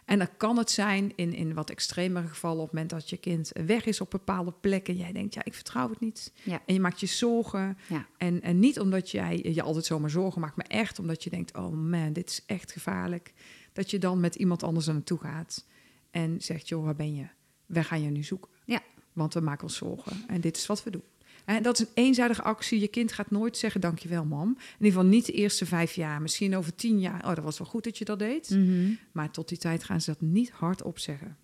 En 0.05 0.19
dan 0.19 0.29
kan 0.37 0.57
het 0.59 0.71
zijn 0.71 1.13
in, 1.17 1.35
in 1.35 1.55
wat 1.55 1.71
extremere 1.71 2.29
gevallen, 2.29 2.59
op 2.59 2.65
het 2.65 2.73
moment 2.73 2.91
dat 2.91 3.11
je 3.11 3.17
kind 3.17 3.51
weg 3.67 3.85
is 3.85 4.01
op 4.01 4.11
bepaalde 4.11 4.53
plekken. 4.61 4.97
Jij 4.97 5.13
denkt, 5.13 5.35
ja, 5.35 5.45
ik 5.45 5.55
vertrouw 5.55 5.91
het 5.91 6.01
niet. 6.01 6.33
Ja. 6.43 6.63
En 6.67 6.75
je 6.75 6.81
maakt 6.81 7.01
je 7.01 7.07
zorgen. 7.07 7.79
Ja. 7.89 8.07
En, 8.17 8.43
en 8.43 8.59
niet 8.59 8.81
omdat 8.81 9.11
jij 9.11 9.41
je 9.53 9.63
altijd 9.63 9.85
zomaar 9.85 10.11
zorgen 10.11 10.41
maakt, 10.41 10.57
maar 10.57 10.67
echt 10.67 10.99
omdat 10.99 11.25
je 11.25 11.31
denkt: 11.31 11.57
oh 11.57 11.73
man, 11.73 12.13
dit 12.13 12.31
is 12.31 12.43
echt 12.47 12.73
gevaarlijk. 12.73 13.33
Dat 13.73 13.91
je 13.91 13.99
dan 13.99 14.21
met 14.21 14.35
iemand 14.35 14.63
anders 14.63 14.87
er 14.87 14.93
naartoe 14.93 15.19
gaat 15.19 15.67
en 16.11 16.41
zegt: 16.41 16.69
joh, 16.69 16.85
waar 16.85 16.97
ben 16.97 17.15
je? 17.15 17.27
Wij 17.67 17.85
gaan 17.85 18.03
je 18.03 18.11
nu 18.11 18.23
zoeken. 18.23 18.51
Ja. 18.65 18.81
Want 19.13 19.35
we 19.35 19.41
maken 19.41 19.63
ons 19.63 19.77
zorgen. 19.77 20.17
En 20.29 20.41
dit 20.41 20.57
is 20.57 20.67
wat 20.67 20.85
we 20.85 20.91
doen. 20.91 21.03
En 21.45 21.63
dat 21.63 21.79
is 21.79 21.87
een 21.87 21.93
eenzijdige 21.95 22.43
actie. 22.43 22.81
Je 22.81 22.89
kind 22.89 23.13
gaat 23.13 23.31
nooit 23.31 23.57
zeggen: 23.57 23.81
dankjewel, 23.81 24.25
mam. 24.25 24.49
In 24.49 24.57
ieder 24.79 24.87
geval 24.87 25.05
niet 25.05 25.27
de 25.27 25.33
eerste 25.33 25.67
vijf 25.67 25.95
jaar. 25.95 26.23
Misschien 26.23 26.57
over 26.57 26.75
tien 26.75 27.01
jaar. 27.01 27.25
Oh, 27.27 27.35
dat 27.35 27.45
was 27.45 27.59
wel 27.59 27.67
goed 27.67 27.85
dat 27.85 27.99
je 27.99 28.05
dat 28.05 28.19
deed. 28.19 28.51
Mhm. 28.51 28.93
Maar 29.13 29.31
tot 29.31 29.49
die 29.49 29.59
tijd 29.59 29.85
gaan 29.85 30.01
ze 30.01 30.11
dat 30.11 30.21
niet 30.21 30.51
hardop 30.51 30.99
zeggen. 30.99 31.37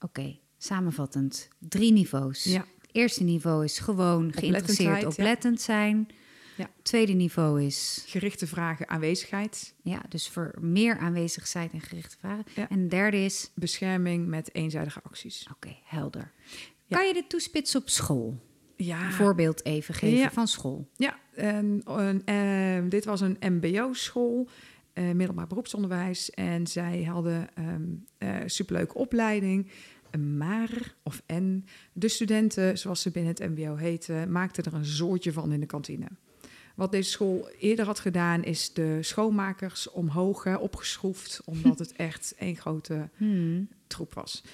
Oké, 0.00 0.38
samenvattend. 0.58 1.48
Drie 1.58 1.92
niveaus. 1.92 2.44
Ja. 2.44 2.64
Eerste 2.92 3.22
niveau 3.24 3.64
is 3.64 3.78
gewoon 3.78 4.32
geïnteresseerd, 4.32 5.00
ja. 5.00 5.06
oplettend 5.06 5.60
zijn. 5.60 6.08
Ja. 6.56 6.70
Tweede 6.82 7.12
niveau 7.12 7.62
is 7.62 8.04
Gerichte 8.06 8.46
vragen, 8.46 8.88
aanwezigheid, 8.88 9.74
ja, 9.82 10.02
dus 10.08 10.28
voor 10.28 10.54
meer 10.60 10.98
aanwezig 10.98 11.46
zijn 11.46 11.70
en 11.72 11.80
gerichte 11.80 12.16
vragen. 12.18 12.44
Ja. 12.54 12.68
En 12.68 12.82
de 12.82 12.88
derde 12.88 13.24
is, 13.24 13.50
bescherming 13.54 14.26
met 14.26 14.54
eenzijdige 14.54 15.00
acties. 15.02 15.48
oké, 15.52 15.76
helder. 15.84 16.32
Ja. 16.84 16.96
Kan 16.96 17.06
je 17.06 17.12
dit 17.12 17.28
toespitsen 17.28 17.80
op 17.80 17.88
school? 17.88 18.38
Ja, 18.80 19.04
Een 19.06 19.12
voorbeeld 19.12 19.64
even 19.64 19.94
geven 19.94 20.18
Ja. 20.18 20.30
van 20.30 20.48
school. 20.48 20.88
Ja, 20.96 21.18
en, 21.34 21.82
en, 21.84 22.22
eh, 22.24 22.90
dit 22.90 23.04
was 23.04 23.20
een 23.20 23.36
MBO-school, 23.40 24.48
eh, 24.92 25.10
middelbaar 25.10 25.46
beroepsonderwijs. 25.46 26.30
En 26.30 26.66
zij 26.66 27.02
hadden 27.02 27.48
eh 28.18 28.36
superleuke 28.46 28.94
opleiding. 28.94 29.70
Maar, 30.36 30.94
of 31.02 31.22
en, 31.26 31.64
de 31.92 32.08
studenten, 32.08 32.78
zoals 32.78 33.00
ze 33.02 33.10
binnen 33.10 33.34
het 33.38 33.48
MBO 33.56 33.76
heten, 33.76 34.32
maakten 34.32 34.64
er 34.64 34.74
een 34.74 34.84
zoortje 34.84 35.32
van 35.32 35.52
in 35.52 35.60
de 35.60 35.66
kantine. 35.66 36.06
Wat 36.74 36.92
deze 36.92 37.10
school 37.10 37.48
eerder 37.58 37.84
had 37.86 38.00
gedaan, 38.00 38.44
is 38.44 38.72
de 38.72 38.98
schoonmakers 39.00 39.90
omhoog 39.90 40.44
hè, 40.44 40.54
opgeschroefd, 40.54 41.40
omdat 41.44 41.78
het 41.78 41.92
echt 42.10 42.34
één 42.38 42.56
grote 42.56 43.08
Hmm. 43.16 43.68
troep 43.86 44.14
was. 44.14 44.44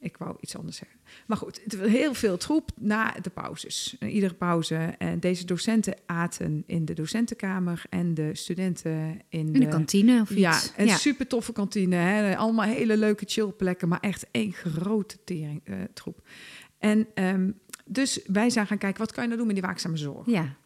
Ik 0.00 0.16
wou 0.16 0.36
iets 0.40 0.56
anders 0.56 0.76
zeggen. 0.76 0.98
Maar 1.26 1.36
goed, 1.36 1.60
het 1.64 1.76
was 1.76 1.88
heel 1.88 2.14
veel 2.14 2.36
troep 2.36 2.70
na 2.78 3.14
de 3.22 3.30
pauzes. 3.30 3.96
Iedere 4.00 4.34
pauze. 4.34 4.74
En 4.98 5.20
deze 5.20 5.44
docenten 5.44 5.94
aten 6.06 6.62
in 6.66 6.84
de 6.84 6.94
docentenkamer 6.94 7.82
en 7.90 8.14
de 8.14 8.34
studenten 8.34 9.20
in, 9.28 9.54
In 9.54 9.60
de 9.60 9.68
kantine 9.68 10.20
of 10.20 10.34
Ja, 10.34 10.56
iets. 10.56 10.72
een 10.76 10.88
super 10.88 11.26
toffe 11.26 11.52
kantine. 11.52 11.96
Hè? 11.96 12.36
Allemaal 12.36 12.66
hele 12.66 12.96
leuke 12.96 13.24
chillplekken, 13.28 13.88
maar 13.88 14.00
echt 14.00 14.26
één 14.30 14.52
grote 14.52 15.16
tering, 15.24 15.60
eh, 15.64 15.76
troep. 15.94 16.28
En 16.78 17.06
ehm, 17.14 17.50
dus 17.84 18.20
wij 18.26 18.50
zijn 18.50 18.66
gaan 18.66 18.78
kijken, 18.78 19.00
wat 19.00 19.12
kan 19.12 19.22
je 19.22 19.28
nou 19.28 19.38
doen 19.38 19.48
met 19.52 19.56
die 19.56 19.66
waakzame 19.66 19.96
zorg? 19.96 20.26
ja. 20.26 20.58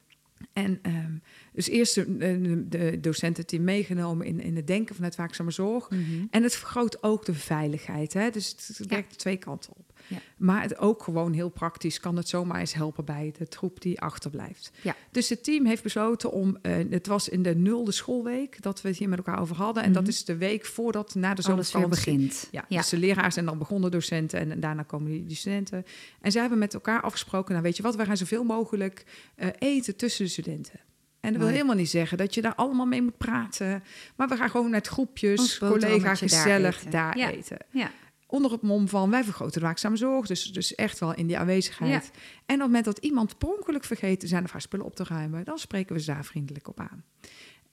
En 0.52 0.78
ehm, 0.82 1.12
dus 1.54 1.68
eerst 1.68 1.94
de, 1.94 2.64
de, 2.68 3.00
docententeam 3.00 3.64
meegenomen 3.64 4.26
in, 4.26 4.40
in 4.40 4.56
het 4.56 4.66
denken 4.66 4.94
vanuit 4.94 5.16
waakzame 5.16 5.50
zorg. 5.50 5.90
Mhm. 5.90 6.00
En 6.30 6.42
het 6.42 6.54
vergroot 6.54 7.02
ook 7.02 7.24
de 7.24 7.34
veiligheid. 7.34 8.12
Hè? 8.12 8.30
Dus 8.30 8.56
het 8.76 8.86
werkt 8.86 9.18
twee 9.18 9.36
kanten 9.36 9.72
op. 9.76 9.92
Ja. 10.06 10.18
Maar 10.36 10.62
het 10.62 10.78
ook 10.78 11.02
gewoon 11.02 11.32
heel 11.32 11.48
praktisch 11.48 12.00
kan 12.00 12.16
het 12.16 12.28
zomaar 12.28 12.60
eens 12.60 12.74
helpen 12.74 13.04
bij 13.04 13.34
de 13.38 13.48
troep 13.48 13.80
die 13.80 14.00
achterblijft. 14.00 14.70
Ja. 14.82 14.96
Dus 15.10 15.28
het 15.28 15.44
team 15.44 15.66
heeft 15.66 15.82
besloten 15.82 16.32
om, 16.32 16.58
eh, 16.62 16.72
het 16.90 17.06
was 17.06 17.28
in 17.28 17.42
de 17.42 17.54
nulde 17.54 17.92
schoolweek 17.92 18.62
dat 18.62 18.82
we 18.82 18.88
het 18.88 18.96
hier 18.98 19.08
met 19.08 19.18
elkaar 19.18 19.40
over 19.40 19.56
hadden. 19.56 19.82
En 19.82 19.92
dat 19.92 20.02
Mhm. 20.02 20.10
is 20.10 20.24
de 20.24 20.36
week 20.36 20.64
voordat 20.64 21.14
na 21.14 21.34
de 21.34 21.42
zomervakantie. 21.42 21.88
begint. 21.88 22.48
Ja, 22.50 22.64
ja. 22.68 22.78
dus 22.78 22.88
de 22.88 22.98
leraars 22.98 23.36
en 23.36 23.44
dan 23.44 23.58
begonnen 23.58 23.90
docenten 23.90 24.50
en, 24.50 24.60
daarna 24.60 24.82
komen 24.82 25.10
die, 25.10 25.26
die 25.26 25.36
studenten. 25.36 25.84
En 26.20 26.32
zij 26.32 26.40
hebben 26.40 26.58
met 26.58 26.74
elkaar 26.74 27.00
afgesproken, 27.00 27.50
nou 27.50 27.62
weet 27.62 27.76
je 27.76 27.82
wat, 27.82 27.96
wij 27.96 28.06
gaan 28.06 28.16
zoveel 28.16 28.44
mogelijk 28.44 29.04
eh, 29.34 29.48
eten 29.58 29.96
tussen 29.96 30.24
de 30.24 30.30
studenten. 30.30 30.80
En 31.24 31.32
dat 31.32 31.42
wil 31.42 31.50
helemaal 31.50 31.74
niet 31.74 31.90
zeggen 31.90 32.18
dat 32.18 32.34
je 32.34 32.42
daar 32.42 32.54
allemaal 32.54 32.86
mee 32.86 33.02
moet 33.02 33.18
praten. 33.18 33.82
Maar 34.16 34.28
we 34.28 34.36
gaan 34.36 34.50
gewoon 34.50 34.70
met 34.70 34.86
groepjes, 34.86 35.40
Ons 35.40 35.58
collega 35.58 35.74
boterhammetje 35.74 36.26
daar 36.26 36.38
gezellig 36.42 36.78
eten. 36.78 36.90
daar 36.90 37.18
Ja. 37.18 37.30
eten. 37.30 37.58
ja. 37.70 37.90
Onder 38.26 38.50
het 38.52 38.62
mom 38.62 38.88
van 38.88 39.10
wij 39.10 39.24
vergroten 39.24 39.60
de 39.60 39.66
waakzame 39.66 39.96
zorg. 39.96 40.26
Dus, 40.26 40.44
dus 40.52 40.74
echt 40.74 40.98
wel 40.98 41.14
in 41.14 41.26
die 41.26 41.38
aanwezigheid. 41.38 42.10
En 42.12 42.14
op 42.44 42.46
het 42.46 42.58
moment 42.58 42.84
dat 42.84 42.98
iemand 42.98 43.38
per 43.38 43.48
ongeluk 43.48 43.84
vergeet 43.84 44.22
zijn 44.26 44.44
of 44.44 44.50
haar 44.52 44.60
spullen 44.60 44.86
op 44.86 44.96
te 44.96 45.04
ruimen, 45.04 45.44
dan 45.44 45.58
spreken 45.58 45.94
we 45.94 46.00
ze 46.00 46.12
daar 46.12 46.24
vriendelijk 46.24 46.68
op 46.68 46.80
aan. 46.80 47.04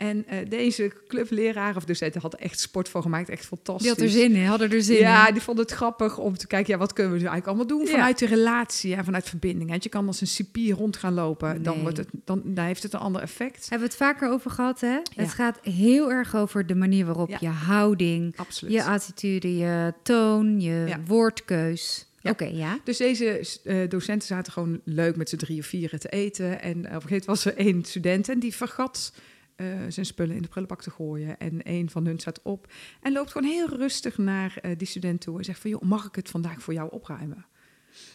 En 0.02 0.28
eh, 0.28 0.50
deze 0.50 0.92
clubleraar 1.08 1.76
of 1.76 1.86
docent 1.86 2.16
had 2.16 2.34
er 2.34 2.40
echt 2.40 2.60
sport 2.60 2.90
van 2.90 3.02
gemaakt. 3.02 3.30
Echt 3.30 3.46
fantastisch. 3.46 3.84
Die 3.84 3.92
had 3.92 4.02
er 4.02 4.10
zin 4.10 4.36
in, 4.36 4.46
hadden 4.46 4.72
er 4.72 4.82
zin 4.82 4.98
ja, 4.98 5.28
in. 5.28 5.34
die 5.34 5.42
vond 5.42 5.58
het 5.58 5.72
grappig 5.72 6.18
om 6.18 6.38
te 6.38 6.48
kijken, 6.48 6.74
ja, 6.74 6.80
wat 6.80 6.94
kunnen 6.94 7.14
we 7.14 7.20
nu 7.20 7.26
eigenlijk 7.26 7.58
allemaal 7.58 7.78
doen 7.78 7.88
vanuit 7.88 8.20
de 8.20 8.26
relatie 8.26 8.96
en 8.96 9.06
vanuit 9.06 9.30
verbinding. 9.30 9.70
Want 9.70 9.84
je 9.84 9.90
kan 9.90 10.08
als 10.08 10.22
een 10.22 10.28
cipier 10.28 10.76
rond 10.76 10.98
gaan 10.98 11.14
lopen, 11.14 11.64
dan, 11.64 11.82
wordt 11.82 11.98
het, 11.98 12.08
dan, 12.26 12.42
dan 12.46 12.66
heeft 12.66 12.84
het 12.84 12.94
een 12.94 13.00
ander 13.00 13.22
effect. 13.22 13.70
Hebben 13.70 13.88
we 13.88 13.94
het 13.94 14.04
vaker 14.04 14.30
over 14.30 14.52
gehad, 14.52 14.80
hè? 14.80 14.98
Het 15.16 15.30
gaat 15.30 15.60
heel 15.62 16.12
erg 16.12 16.36
over 16.36 16.68
de 16.68 16.76
manier 16.76 17.06
waarop 17.06 17.38
je 17.40 17.48
houding, 17.48 18.34
Absoluut. 18.38 18.74
je 18.74 18.84
attitude, 18.84 19.58
je 19.58 19.94
toon, 20.04 20.62
je 20.62 20.96
woordkeus. 21.06 22.06
Ja. 22.22 22.32
Oké, 22.32 22.46
ja. 22.46 22.80
Dus 22.84 22.98
deze 22.98 23.48
eh, 23.64 23.90
docenten 23.90 24.28
zaten 24.28 24.54
gewoon 24.54 24.82
leuk 24.84 25.16
met 25.16 25.30
z'n 25.30 25.38
drie 25.38 25.60
of 25.60 25.66
vieren 25.66 26.00
te 26.00 26.10
eten. 26.10 26.62
En 26.62 26.78
op 26.78 26.84
een 26.84 26.86
gegeven 26.86 27.10
moment 27.10 27.26
was 27.26 27.46
er 27.46 27.58
één 27.58 27.84
student 27.84 28.30
en 28.30 28.40
die 28.40 28.56
vergat 28.56 29.14
eh, 29.56 29.68
zijn 29.88 30.06
spullen 30.06 30.36
in 30.36 30.42
de 30.42 30.48
prullenbak 30.48 30.82
te 30.82 30.92
gooien. 30.92 31.38
En 31.38 31.60
een 31.64 31.90
van 31.90 32.06
hun 32.06 32.20
staat 32.20 32.42
op 32.42 32.72
en 33.02 33.12
loopt 33.12 33.32
gewoon 33.32 33.52
heel 33.52 33.70
rustig 33.70 34.18
naar 34.18 34.58
eh, 34.62 34.78
die 34.78 34.88
student 34.88 35.22
toe 35.22 35.38
en 35.38 35.44
zegt 35.44 35.60
van... 35.60 35.70
joh, 35.70 35.82
mag 35.82 36.06
ik 36.06 36.16
het 36.16 36.30
vandaag 36.30 36.62
voor 36.62 36.74
jou 36.74 36.92
opruimen? 36.92 37.46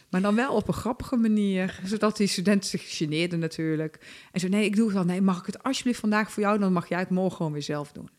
Maar 0.09 0.21
dan 0.21 0.35
wel 0.35 0.55
op 0.55 0.67
een 0.67 0.73
grappige 0.73 1.15
manier, 1.15 1.79
zodat 1.83 2.17
die 2.17 2.27
student 2.27 2.65
zich 2.65 2.97
geneerde 2.97 3.37
natuurlijk. 3.37 3.99
En 4.31 4.39
zo, 4.39 4.47
nee, 4.47 4.65
ik 4.65 4.75
doe 4.75 4.85
het 4.85 4.93
wel. 4.93 5.05
Nee, 5.05 5.21
mag 5.21 5.39
ik 5.39 5.45
het 5.45 5.63
alsjeblieft 5.63 5.99
vandaag 5.99 6.31
voor 6.31 6.43
jou? 6.43 6.59
Dan 6.59 6.73
mag 6.73 6.89
jij 6.89 6.99
het 6.99 7.09
morgen 7.09 7.37
gewoon 7.37 7.51
weer 7.51 7.61
zelf 7.61 7.91
doen. 7.91 8.09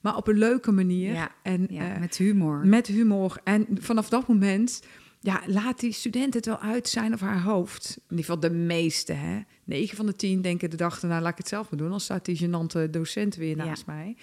Maar 0.00 0.16
op 0.16 0.28
een 0.28 0.38
leuke 0.38 0.72
manier. 0.72 1.12
Ja, 1.12 1.30
en, 1.42 1.66
ja 1.70 1.94
eh, 1.94 2.00
met 2.00 2.16
humor. 2.16 2.66
met 2.66 2.86
humor. 2.86 3.40
En 3.44 3.66
vanaf 3.72 4.08
dat 4.08 4.26
moment, 4.28 4.82
ja, 5.20 5.42
laat 5.46 5.80
die 5.80 5.92
student 5.92 6.34
het 6.34 6.46
wel 6.46 6.58
uit 6.60 6.88
zijn 6.88 7.12
of 7.14 7.20
haar 7.20 7.42
hoofd. 7.42 7.94
In 7.96 8.02
ieder 8.16 8.24
geval 8.24 8.40
de 8.40 8.50
meeste, 8.50 9.12
hè. 9.12 9.40
9 9.64 9.96
van 9.96 10.06
de 10.06 10.16
10 10.16 10.42
denken 10.42 10.70
de 10.70 10.76
dag 10.76 11.02
erna, 11.02 11.20
laat 11.20 11.32
ik 11.32 11.38
het 11.38 11.48
zelf 11.48 11.70
maar 11.70 11.78
doen. 11.78 11.90
Dan 11.90 12.00
staat 12.00 12.24
die 12.24 12.46
gênante 12.48 12.90
docent 12.90 13.34
weer 13.34 13.56
Ja. 13.56 13.64
naast 13.64 13.86
mij. 13.86 14.16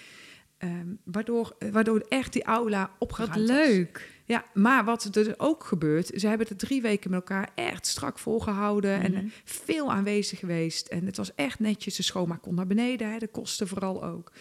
Ehm, 0.58 0.88
waardoor, 1.04 1.56
waardoor 1.72 2.06
echt 2.10 2.34
die 2.34 2.44
aula 2.44 2.80
Wat 2.82 2.90
opgeruimd 3.00 3.36
was. 3.50 3.58
leuk. 3.58 4.14
Ja, 4.26 4.46
maar 4.54 4.84
wat 4.86 5.16
er 5.16 5.34
ook 5.38 5.64
gebeurt, 5.64 6.12
ze 6.16 6.28
hebben 6.28 6.48
het 6.50 6.60
drie 6.60 6.82
weken 6.82 7.10
met 7.12 7.20
elkaar 7.20 7.50
echt 7.56 7.88
strak 7.88 8.20
volgehouden 8.20 9.02
en 9.02 9.12
Mhm. 9.12 9.26
eh, 9.26 9.32
veel 9.44 9.92
aanwezig 9.92 10.40
geweest. 10.40 10.88
En 10.88 11.06
het 11.06 11.18
was 11.18 11.36
echt 11.36 11.60
netjes, 11.60 11.96
de 11.96 12.04
schoonmaak 12.04 12.42
kon 12.42 12.56
naar 12.56 12.68
beneden, 12.68 13.12
hè, 13.12 13.18
de 13.18 13.28
kosten 13.28 13.68
vooral 13.68 14.04
ook. 14.04 14.32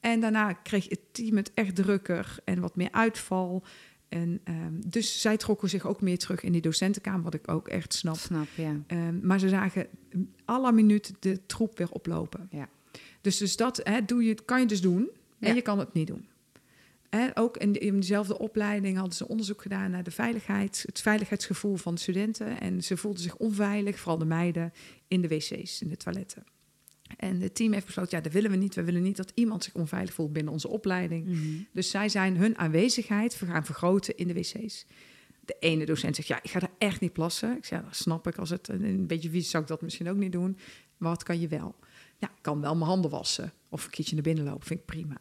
En 0.00 0.20
daarna 0.20 0.52
kreeg 0.52 0.88
het 0.88 1.00
team 1.12 1.36
het 1.36 1.50
echt 1.54 1.74
drukker 1.76 2.36
en 2.44 2.60
wat 2.60 2.76
meer 2.76 2.92
uitval. 2.92 3.64
En 4.08 4.40
ehm, 4.44 4.80
dus 4.86 5.20
zij 5.20 5.36
trokken 5.36 5.68
zich 5.68 5.86
ook 5.86 6.00
meer 6.00 6.18
terug 6.18 6.42
in 6.42 6.52
die 6.52 6.60
docentenkamer, 6.60 7.22
wat 7.22 7.34
ik 7.34 7.48
ook 7.48 7.68
echt 7.68 7.94
snap. 7.94 8.16
Snap, 8.16 8.46
ja. 8.54 8.80
Ehm, 8.86 9.26
maar 9.26 9.38
ze 9.38 9.48
zagen 9.48 9.86
la 10.46 10.70
minuut 10.70 11.14
de 11.20 11.46
troep 11.46 11.78
weer 11.78 11.90
oplopen. 11.90 12.48
Ja. 12.50 12.68
Dus, 13.20 13.36
dus 13.36 13.56
dat 13.56 13.80
hè, 13.82 14.04
doe 14.04 14.24
je, 14.24 14.34
kan 14.44 14.60
je 14.60 14.66
dus 14.66 14.80
doen 14.80 15.10
en 15.38 15.48
Ja. 15.48 15.54
je 15.54 15.62
kan 15.62 15.78
het 15.78 15.92
niet 15.92 16.06
doen. 16.06 16.26
Hè, 17.10 17.38
ook 17.38 17.56
in, 17.56 17.80
in 17.80 18.00
dezelfde 18.00 18.38
opleiding 18.38 18.96
hadden 18.96 19.14
ze 19.14 19.28
onderzoek 19.28 19.62
gedaan 19.62 19.90
naar 19.90 20.02
de 20.02 20.10
veiligheid, 20.10 20.82
het 20.86 21.00
veiligheidsgevoel 21.00 21.76
van 21.76 21.94
de 21.94 22.00
studenten. 22.00 22.60
En 22.60 22.82
ze 22.82 22.96
voelden 22.96 23.22
zich 23.22 23.36
onveilig, 23.36 23.98
vooral 23.98 24.18
de 24.18 24.24
meiden, 24.24 24.72
in 25.08 25.20
de 25.20 25.28
wc's, 25.28 25.80
in 25.82 25.88
de 25.88 25.96
toiletten. 25.96 26.44
En 27.16 27.40
het 27.40 27.54
team 27.54 27.72
heeft 27.72 27.86
besloten, 27.86 28.16
ja, 28.16 28.22
dat 28.22 28.32
willen 28.32 28.50
we 28.50 28.56
niet. 28.56 28.74
We 28.74 28.84
willen 28.84 29.02
niet 29.02 29.16
dat 29.16 29.32
iemand 29.34 29.64
zich 29.64 29.74
onveilig 29.74 30.14
voelt 30.14 30.32
binnen 30.32 30.52
onze 30.52 30.68
opleiding. 30.68 31.26
Mhm. 31.26 31.38
Dus 31.72 31.90
zij 31.90 32.08
zijn 32.08 32.36
hun 32.36 32.58
aanwezigheid 32.58 33.34
gaan 33.34 33.64
vergroten 33.64 34.16
in 34.16 34.26
de 34.28 34.34
wc's. 34.34 34.86
De 35.44 35.56
ene 35.60 35.84
docent 35.86 36.16
zegt, 36.16 36.28
ja, 36.28 36.38
ik 36.42 36.50
ga 36.50 36.58
daar 36.58 36.72
echt 36.78 37.00
niet 37.00 37.12
plassen. 37.12 37.56
Ik 37.56 37.64
zeg, 37.64 37.78
ja, 37.78 37.84
dat 37.84 37.96
snap 37.96 38.26
ik. 38.26 38.36
Als 38.36 38.50
het 38.50 38.68
een, 38.68 39.06
beetje 39.06 39.30
vies 39.30 39.50
zou 39.50 39.62
ik 39.62 39.68
dat 39.68 39.82
misschien 39.82 40.08
ook 40.08 40.16
niet 40.16 40.32
doen. 40.32 40.58
Maar 40.96 41.10
wat 41.10 41.22
kan 41.22 41.40
je 41.40 41.48
wel? 41.48 41.74
Ja, 42.18 42.28
ik 42.28 42.42
kan 42.42 42.60
wel 42.60 42.74
mijn 42.74 42.88
handen 42.88 43.10
wassen. 43.10 43.52
Of 43.68 43.84
een 43.84 43.90
keertje 43.90 44.14
naar 44.14 44.24
binnen 44.24 44.44
lopen, 44.44 44.66
vind 44.66 44.80
ik 44.80 44.86
prima. 44.86 45.16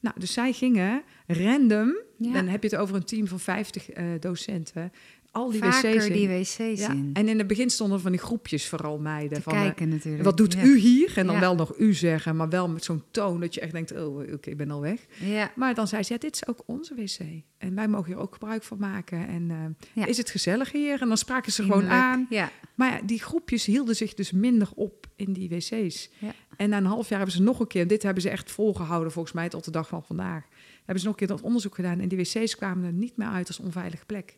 Nou, 0.00 0.20
dus 0.20 0.32
zij 0.32 0.52
gingen 0.52 1.02
random, 1.26 1.96
Ja. 2.18 2.32
dan 2.32 2.46
heb 2.48 2.62
je 2.62 2.68
het 2.68 2.78
over 2.78 2.96
een 2.96 3.04
team 3.04 3.26
van 3.26 3.40
50 3.40 3.90
eh, 3.90 4.04
docenten, 4.20 4.92
al 5.38 5.50
die 5.50 5.60
Vaker 5.60 5.94
wc's 5.94 6.06
in. 6.06 6.12
die 6.12 6.28
wc's 6.28 6.56
ja. 6.56 6.90
in. 6.90 7.10
En 7.12 7.28
in 7.28 7.38
het 7.38 7.46
begin 7.46 7.70
stonden 7.70 8.00
van 8.00 8.10
die 8.10 8.20
groepjes 8.20 8.68
vooral 8.68 8.98
meiden. 8.98 9.36
Te 9.36 9.42
van, 9.42 9.52
eh, 9.52 9.60
kijken 9.60 9.88
natuurlijk. 9.88 10.24
wat 10.24 10.36
doet 10.36 10.52
Ja. 10.52 10.62
u 10.62 10.78
hier? 10.78 11.12
En 11.16 11.26
dan 11.26 11.34
Ja. 11.34 11.40
wel 11.40 11.54
nog 11.54 11.78
u 11.78 11.94
zeggen, 11.94 12.36
maar 12.36 12.48
wel 12.48 12.68
met 12.68 12.84
zo'n 12.84 13.02
toon 13.10 13.40
dat 13.40 13.54
je 13.54 13.60
echt 13.60 13.72
denkt, 13.72 13.92
oh, 13.92 14.16
oké, 14.32 14.50
ik 14.50 14.56
ben 14.56 14.70
al 14.70 14.80
weg. 14.80 15.06
Ja. 15.18 15.52
Maar 15.56 15.74
dan 15.74 15.88
zei 15.88 16.02
ze, 16.02 16.12
ja, 16.12 16.18
dit 16.18 16.34
is 16.34 16.46
ook 16.46 16.62
onze 16.66 16.94
wc. 16.94 17.18
En 17.58 17.74
wij 17.74 17.88
mogen 17.88 18.06
hier 18.12 18.18
ook 18.22 18.32
gebruik 18.32 18.62
van 18.62 18.78
maken. 18.78 19.28
En 19.28 19.76
eh, 19.94 20.06
is 20.06 20.16
het 20.16 20.30
gezellig 20.30 20.72
hier? 20.72 21.00
En 21.00 21.08
dan 21.08 21.16
spraken 21.16 21.52
ze 21.52 21.62
gewoon 21.62 21.86
aan. 21.88 22.26
Ja. 22.30 22.50
Maar 22.74 22.92
ja, 22.92 23.00
die 23.04 23.20
groepjes 23.22 23.64
hielden 23.64 23.96
zich 23.96 24.14
dus 24.14 24.32
minder 24.32 24.68
op 24.74 25.06
in 25.16 25.32
die 25.32 25.48
wc's. 25.48 26.10
Ja. 26.18 26.32
En 26.56 26.68
na 26.68 26.76
een 26.76 26.84
half 26.84 27.08
jaar 27.08 27.18
hebben 27.18 27.36
ze 27.36 27.42
nog 27.42 27.60
een 27.60 27.66
keer, 27.66 27.86
dit 27.86 28.02
hebben 28.02 28.22
ze 28.22 28.30
echt 28.30 28.50
volgehouden 28.50 29.12
volgens 29.12 29.34
mij 29.34 29.48
tot 29.48 29.64
de 29.64 29.70
dag 29.70 29.88
van 29.88 30.04
vandaag. 30.04 30.44
Hebben 30.76 30.98
ze 30.98 31.04
nog 31.04 31.12
een 31.20 31.26
keer 31.26 31.36
dat 31.36 31.46
onderzoek 31.46 31.74
gedaan 31.74 32.00
en 32.00 32.08
die 32.08 32.18
wc's 32.18 32.56
kwamen 32.56 32.84
er 32.84 32.92
niet 32.92 33.16
meer 33.16 33.28
uit 33.28 33.48
als 33.48 33.58
onveilige 33.58 34.04
plek. 34.06 34.34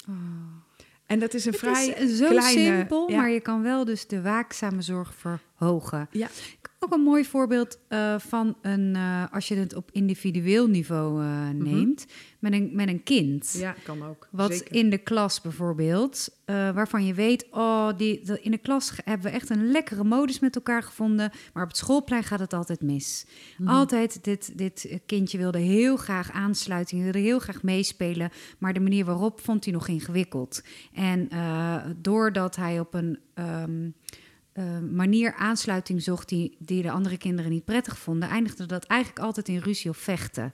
En 1.11 1.19
dat 1.19 1.35
is 1.35 1.45
een 1.45 1.53
Het 1.53 1.61
vrij 1.61 1.87
is 1.87 2.17
zo 2.17 2.29
kleine... 2.29 2.77
simpel, 2.77 3.11
ja. 3.11 3.17
maar 3.17 3.31
je 3.31 3.41
kan 3.41 3.63
wel 3.63 3.85
dus 3.85 4.07
de 4.07 4.23
waakzame 4.23 4.83
zorg 4.83 5.15
verhogen. 5.15 6.09
Ja. 6.11 6.29
Ook 6.83 6.93
een 6.93 7.01
mooi 7.01 7.25
voorbeeld 7.25 7.79
eh, 7.89 8.19
van 8.19 8.57
een, 8.63 8.97
eh, 8.97 9.25
als 9.33 9.49
je 9.49 9.55
het 9.55 9.75
op 9.75 9.91
individueel 9.93 10.67
niveau 10.69 11.23
eh, 11.23 11.49
neemt, 11.49 12.07
met, 12.39 12.53
een, 12.53 12.71
met 12.73 12.89
een 12.89 13.03
kind. 13.03 13.55
Ja, 13.59 13.75
kan 13.85 14.03
ook. 14.05 14.29
Wat 14.31 14.53
Zeker. 14.55 14.75
in 14.75 14.91
de 14.91 14.99
klas 14.99 15.41
bijvoorbeeld, 15.41 16.29
waarvan 16.45 17.07
je 17.07 17.15
weet, 17.15 17.47
oh, 17.51 17.89
die, 17.97 18.25
de- 18.25 18.41
in 18.43 18.51
de 18.51 18.59
klas 18.59 18.93
hebben 19.05 19.27
we 19.31 19.37
echt 19.37 19.51
een 19.51 19.71
lekkere 19.71 20.05
modus 20.05 20.39
met 20.41 20.55
elkaar 20.55 20.83
gevonden, 20.83 21.31
maar 21.53 21.63
op 21.63 21.69
het 21.69 21.79
schoolplein 21.79 22.23
gaat 22.25 22.41
het 22.41 22.53
altijd 22.53 22.83
mis. 22.83 23.27
Mhm. 23.59 23.69
Altijd, 23.71 24.25
dit, 24.25 24.59
dit 24.59 25.01
kindje 25.07 25.39
wilde 25.39 25.59
heel 25.59 25.97
graag 25.97 26.31
aansluiting, 26.31 27.03
wilde 27.03 27.19
heel 27.19 27.39
graag 27.39 27.63
meespelen, 27.63 28.31
maar 28.59 28.73
de 28.73 28.81
manier 28.81 29.05
waarop 29.05 29.41
vond 29.41 29.65
hij 29.65 29.73
nog 29.75 29.89
ingewikkeld. 29.89 30.63
En 30.95 31.29
doordat 31.97 32.57
hij 32.57 32.81
op 32.81 32.95
een 32.95 33.19
ehm, 33.35 33.89
eh, 34.53 34.79
manier 34.79 35.35
aansluiting 35.35 36.03
zocht 36.03 36.29
die, 36.29 36.57
die 36.59 36.83
de 36.83 36.91
andere 36.91 37.17
kinderen 37.19 37.51
niet 37.51 37.65
prettig 37.65 37.99
vonden, 37.99 38.29
eindigde 38.29 38.67
dat 38.67 38.85
eigenlijk 38.85 39.21
altijd 39.25 39.49
in 39.49 39.59
ruzie 39.59 39.91
of 39.91 39.97
vechten. 39.97 40.53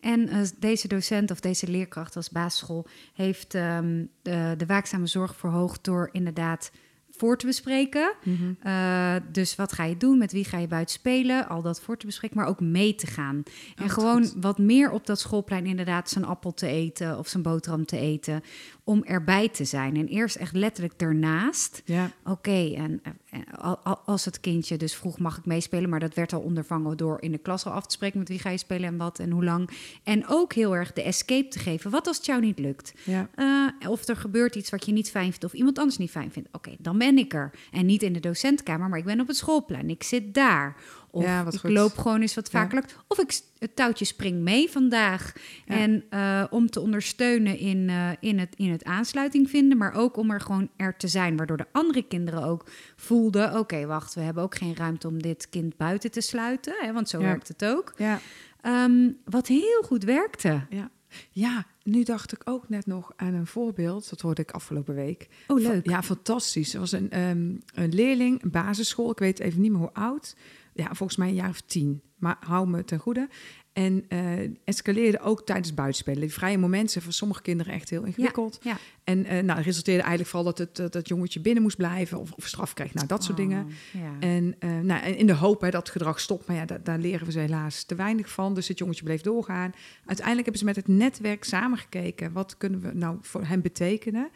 En 0.00 0.28
eh, 0.28 0.40
deze 0.58 0.88
docent 0.88 1.30
of 1.30 1.40
deze 1.40 1.70
leerkracht 1.70 2.16
als 2.16 2.30
basisschool 2.30 2.86
heeft 3.14 3.54
ehm, 3.54 4.04
de, 4.22 4.54
de 4.56 4.66
waakzame 4.66 5.06
zorg 5.06 5.36
verhoogd 5.36 5.84
door 5.84 6.08
inderdaad 6.12 6.70
voor 7.18 7.36
te 7.36 7.46
bespreken. 7.46 8.14
Mhm. 8.24 8.52
Eh, 8.60 9.14
dus 9.32 9.56
wat 9.56 9.72
ga 9.72 9.84
je 9.84 9.96
doen? 9.96 10.18
Met 10.18 10.32
wie 10.32 10.44
ga 10.44 10.58
je 10.58 10.66
buiten 10.66 10.94
spelen? 10.94 11.48
Al 11.48 11.62
dat 11.62 11.80
voor 11.80 11.96
te 11.96 12.06
bespreken, 12.06 12.36
maar 12.36 12.46
ook 12.46 12.60
mee 12.60 12.94
te 12.94 13.06
gaan. 13.06 13.42
En 13.76 13.82
wat 13.82 13.90
gewoon 13.90 14.24
goed. 14.24 14.42
wat 14.42 14.58
meer 14.58 14.90
op 14.90 15.06
dat 15.06 15.20
schoolplein 15.20 15.66
inderdaad 15.66 16.10
zijn 16.10 16.24
appel 16.24 16.54
te 16.54 16.66
eten 16.66 17.18
of 17.18 17.28
zijn 17.28 17.42
boterham 17.42 17.84
te 17.84 17.98
eten. 17.98 18.42
Om 18.88 19.02
erbij 19.04 19.48
te 19.48 19.64
zijn. 19.64 19.96
En 19.96 20.06
eerst 20.06 20.36
echt 20.36 20.54
letterlijk 20.54 20.94
ernaast. 21.00 21.82
Ja, 21.84 22.10
Oké, 22.24 22.72
en, 22.76 23.02
en 23.30 23.44
al- 23.58 23.78
al- 23.78 23.98
als 24.04 24.24
het 24.24 24.40
kindje 24.40 24.76
dus 24.76 24.94
vroeg 24.94 25.18
mag 25.18 25.38
ik 25.38 25.44
meespelen, 25.46 25.88
maar 25.90 26.00
dat 26.00 26.14
werd 26.14 26.32
al 26.32 26.40
ondervangen 26.40 26.96
door 26.96 27.22
in 27.22 27.32
de 27.32 27.38
klas 27.38 27.64
al 27.66 27.72
af 27.72 27.86
te 27.86 27.94
spreken 27.94 28.18
met 28.18 28.28
wie 28.28 28.38
ga 28.38 28.50
je 28.50 28.58
spelen 28.58 28.88
en 28.88 28.96
wat 28.96 29.18
en 29.18 29.30
hoe 29.30 29.44
lang. 29.44 29.70
En 30.04 30.26
ook 30.26 30.52
heel 30.52 30.76
erg 30.76 30.92
de 30.92 31.02
escape 31.02 31.48
te 31.48 31.58
geven. 31.58 31.90
Wat 31.90 32.06
als 32.06 32.16
het 32.16 32.26
jou 32.26 32.40
niet 32.40 32.58
lukt? 32.58 32.92
ja. 33.04 33.28
Eh, 33.34 33.90
of 33.90 34.08
er 34.08 34.16
gebeurt 34.16 34.54
iets 34.56 34.70
wat 34.70 34.86
je 34.86 34.92
niet 34.92 35.10
fijn 35.10 35.30
vindt 35.30 35.44
of 35.44 35.52
iemand 35.52 35.78
anders 35.78 35.98
niet 35.98 36.10
fijn 36.10 36.32
vindt. 36.32 36.48
Oké, 36.52 36.74
dan 36.78 36.98
ben 36.98 37.18
ik 37.18 37.34
er. 37.34 37.50
En 37.70 37.86
niet 37.86 38.02
in 38.02 38.12
de 38.12 38.20
docentenkamer, 38.20 38.88
maar 38.88 38.98
ik 38.98 39.04
ben 39.04 39.20
op 39.20 39.26
het 39.26 39.36
schoolplein. 39.36 39.90
Ik 39.90 40.02
zit 40.02 40.34
daar. 40.34 40.76
Of 41.10 41.24
Ja, 41.24 41.46
ik 41.50 41.58
goed. 41.58 41.70
loop 41.70 41.96
gewoon 41.98 42.20
eens 42.20 42.34
wat 42.34 42.52
Ja. 42.52 42.58
vaker. 42.60 42.74
lukt. 42.74 42.96
Of 43.08 43.18
ik 43.18 43.40
het 43.58 43.76
touwtje 43.76 44.04
spring 44.04 44.40
mee 44.42 44.70
vandaag. 44.70 45.32
Ja. 45.66 45.74
En 45.76 46.04
eh, 46.10 46.44
om 46.50 46.70
te 46.70 46.80
ondersteunen 46.80 47.58
in, 47.58 47.88
eh, 47.88 48.10
in, 48.20 48.38
het, 48.38 48.54
in 48.56 48.70
het 48.70 48.84
aansluiting 48.84 49.50
vinden, 49.50 49.78
maar 49.78 49.94
ook 49.94 50.16
om 50.16 50.30
er 50.30 50.40
gewoon 50.40 50.68
er 50.76 50.96
te 50.96 51.08
zijn. 51.08 51.36
Waardoor 51.36 51.56
de 51.56 51.66
andere 51.72 52.02
kinderen 52.02 52.42
ook 52.42 52.66
voelden: 52.96 53.58
oké, 53.58 53.86
wacht, 53.86 54.14
we 54.14 54.20
hebben 54.20 54.42
ook 54.42 54.54
geen 54.56 54.76
ruimte 54.76 55.06
om 55.08 55.22
dit 55.22 55.48
kind 55.48 55.76
buiten 55.76 56.10
te 56.10 56.20
sluiten. 56.20 56.74
Hè, 56.78 56.92
want 56.92 57.08
zo 57.08 57.18
Ja. 57.18 57.24
werkt 57.24 57.48
het 57.48 57.64
ook. 57.64 57.92
ja. 57.96 58.20
Ehm, 58.60 59.10
wat 59.24 59.46
heel 59.46 59.82
goed 59.84 60.04
werkte. 60.04 60.66
Ja. 60.70 60.90
ja, 61.30 61.64
nu 61.82 62.02
dacht 62.02 62.32
ik 62.32 62.40
ook 62.44 62.68
net 62.68 62.86
nog 62.86 63.12
aan 63.16 63.34
een 63.34 63.46
voorbeeld. 63.46 64.10
Dat 64.10 64.20
hoorde 64.20 64.42
ik 64.42 64.50
afgelopen 64.50 64.94
week. 64.94 65.28
Oh, 65.46 65.60
leuk. 65.60 65.88
Ja, 65.88 66.02
fantastisch. 66.02 66.74
Er 66.74 66.80
was 66.80 66.92
een, 66.92 67.10
ehm, 67.10 67.54
een 67.74 67.94
leerling, 67.94 68.42
een 68.42 68.50
basisschool. 68.50 69.10
Ik 69.10 69.18
weet 69.18 69.38
even 69.38 69.60
niet 69.60 69.70
meer 69.70 69.80
hoe 69.80 69.92
oud. 69.92 70.36
Ja, 70.78 70.94
volgens 70.94 71.18
mij 71.18 71.28
een 71.28 71.34
jaar 71.34 71.48
of 71.48 71.60
tien. 71.60 72.02
Maar 72.16 72.36
hou 72.40 72.68
me 72.68 72.84
ten 72.84 72.98
goede. 72.98 73.28
En 73.72 74.04
eh, 74.08 74.50
escaleerde 74.64 75.20
ook 75.20 75.46
tijdens 75.46 75.74
buitenspelen. 75.74 76.20
Die 76.20 76.32
vrije 76.32 76.58
momenten 76.58 76.90
zijn 76.90 77.04
voor 77.04 77.12
sommige 77.12 77.42
kinderen 77.42 77.72
echt 77.72 77.90
heel 77.90 78.04
ingewikkeld. 78.04 78.58
Ja. 78.62 78.76
En 79.04 79.24
eh 79.24 79.42
nou, 79.42 79.60
resulteerde 79.60 80.02
eigenlijk 80.02 80.30
vooral 80.30 80.54
dat 80.54 80.58
het 80.58 80.76
dat, 80.76 80.92
dat 80.92 81.08
jongetje 81.08 81.40
binnen 81.40 81.62
moest 81.62 81.76
blijven 81.76 82.18
of, 82.18 82.32
of 82.32 82.46
straf 82.46 82.74
kreeg. 82.74 82.94
Nou, 82.94 83.06
dat 83.06 83.24
soort 83.24 83.38
Oh, 83.38 83.46
dingen. 83.46 83.66
Ja. 83.92 84.16
En, 84.20 84.54
eh, 84.58 84.78
nou, 84.78 85.06
in 85.06 85.26
de 85.26 85.32
hoop 85.32 85.60
hè, 85.60 85.70
dat 85.70 85.80
het 85.80 85.90
gedrag 85.90 86.20
stopt. 86.20 86.46
Maar 86.46 86.56
ja, 86.56 86.64
daar, 86.64 86.82
daar 86.82 86.98
leren 86.98 87.26
we 87.26 87.32
ze 87.32 87.38
helaas 87.38 87.84
te 87.84 87.94
weinig 87.94 88.30
van. 88.30 88.54
Dus 88.54 88.68
het 88.68 88.78
jongetje 88.78 89.04
bleef 89.04 89.20
doorgaan. 89.20 89.72
Uiteindelijk 90.04 90.46
hebben 90.46 90.58
ze 90.58 90.64
met 90.64 90.76
het 90.76 90.88
netwerk 90.88 91.44
samengekeken. 91.44 92.32
Wat 92.32 92.56
kunnen 92.56 92.80
we 92.80 92.90
nou 92.94 93.18
voor 93.20 93.44
hem 93.44 93.62
betekenen? 93.62 94.30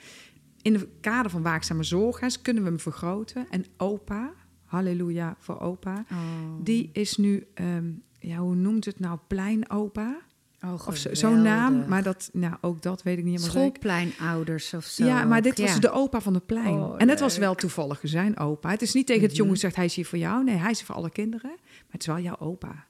In 0.63 0.75
het 0.75 0.87
kader 1.01 1.31
van 1.31 1.43
waakzame 1.43 1.83
zorg 1.83 2.21
hè, 2.21 2.27
kunnen 2.43 2.63
we 2.63 2.69
hem 2.69 2.81
vergroten. 2.81 3.47
En 3.51 3.65
opa, 3.77 4.33
halleluja 4.73 5.37
voor 5.39 5.61
opa, 5.61 6.05
Oh. 6.13 6.19
die 6.63 6.91
is 6.93 7.17
nu 7.17 7.47
ehm, 7.55 7.91
ja, 8.19 8.37
hoe 8.37 8.55
noemt 8.55 8.85
het 8.85 9.01
nou, 9.01 9.19
pleinopa? 9.27 10.17
Oh, 10.65 10.87
Of 10.87 10.97
zo- 10.97 11.15
zo'n 11.15 11.43
naam, 11.43 11.89
maar 11.89 12.03
dat, 12.03 12.31
nou, 12.33 12.55
ook 12.61 12.83
dat 12.83 13.03
weet 13.03 13.19
ik 13.19 13.25
niet 13.25 13.41
helemaal 13.41 13.55
zeker. 13.63 13.79
Schoolpleinouders 13.81 14.75
of 14.75 14.85
zo. 14.85 15.05
Ja, 15.05 15.25
maar 15.25 15.43
dit 15.43 15.59
was 15.61 15.73
Ja. 15.75 15.79
de 15.81 15.91
opa 15.91 16.21
van 16.21 16.35
het 16.35 16.47
plein. 16.47 16.75
Oh, 16.79 16.95
en 16.99 17.09
het 17.09 17.21
was 17.21 17.39
wel 17.39 17.55
toevallig 17.55 18.01
zijn 18.03 18.39
opa. 18.39 18.71
Het 18.71 18.83
is 18.83 18.93
niet 18.95 19.07
tegen 19.07 19.23
het 19.23 19.31
Mhm. 19.33 19.41
jongen 19.43 19.57
zegt 19.57 19.77
hij 19.77 19.85
is 19.85 19.95
hier 19.95 20.07
voor 20.07 20.19
jou. 20.19 20.45
Nee, 20.45 20.57
hij 20.57 20.71
is 20.71 20.83
voor 20.83 20.95
alle 20.95 21.11
kinderen. 21.11 21.51
Maar 21.59 21.87
het 21.91 22.01
is 22.01 22.07
wel 22.07 22.19
jouw 22.19 22.39
opa. 22.39 22.87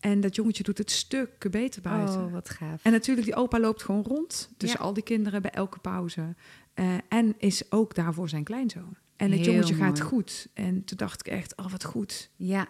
En 0.00 0.20
dat 0.20 0.34
jongetje 0.36 0.62
doet 0.62 0.78
het 0.78 0.90
stukken 0.90 1.50
beter 1.50 1.82
buiten. 1.82 2.24
Oh, 2.24 2.32
wat 2.32 2.50
gaaf. 2.50 2.80
En 2.84 2.92
natuurlijk, 2.92 3.26
die 3.26 3.36
opa 3.36 3.60
loopt 3.60 3.82
gewoon 3.82 4.02
rond 4.02 4.50
tussen 4.56 4.78
Ja. 4.80 4.84
al 4.86 4.92
die 4.92 5.02
kinderen 5.02 5.42
bij 5.42 5.50
elke 5.50 5.78
pauze. 5.78 6.34
Eh, 6.74 6.86
en 7.08 7.34
is 7.38 7.72
ook 7.72 7.94
daar 7.94 8.14
voor 8.14 8.28
zijn 8.28 8.44
kleinzoon. 8.44 8.96
En 9.20 9.30
het 9.30 9.40
Heel 9.40 9.52
jongetje 9.52 9.74
gaat 9.74 10.00
goed. 10.00 10.48
En 10.54 10.84
toen 10.84 10.96
dacht 10.96 11.26
ik 11.26 11.32
echt, 11.32 11.56
oh 11.56 11.70
wat 11.70 11.84
goed. 11.84 12.30
Ja, 12.36 12.66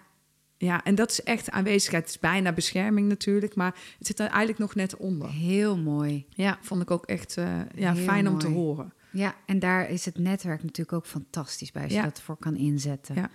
Ja, 0.56 0.84
en 0.84 0.94
dat 0.94 1.10
is 1.10 1.22
echt 1.22 1.50
aanwezigheid. 1.50 2.02
Het 2.04 2.14
is 2.14 2.18
bijna 2.20 2.52
bescherming 2.52 3.08
natuurlijk, 3.08 3.54
maar 3.54 3.74
het 3.98 4.06
zit 4.06 4.18
er 4.18 4.26
eigenlijk 4.26 4.58
nog 4.58 4.74
net 4.74 4.96
onder. 4.96 5.28
heel 5.30 5.78
mooi. 5.78 6.26
Ja, 6.28 6.58
vond 6.60 6.82
ik 6.82 6.90
ook 6.90 7.06
echt 7.06 7.36
eh, 7.36 7.60
ja, 7.74 7.92
Heel 7.92 8.04
fijn 8.04 8.28
om 8.28 8.38
te 8.38 8.46
horen. 8.46 8.92
Ja, 9.12 9.34
en 9.46 9.58
daar 9.58 9.90
is 9.90 10.04
het 10.04 10.18
netwerk 10.18 10.62
natuurlijk 10.62 10.92
ook 10.96 11.06
fantastisch 11.06 11.72
bij 11.72 11.82
als 11.82 11.92
Ja. 11.92 11.98
je 11.98 12.04
dat 12.08 12.20
voor 12.20 12.36
kan 12.36 12.56
inzetten. 12.56 13.14
Ja. 13.14 13.30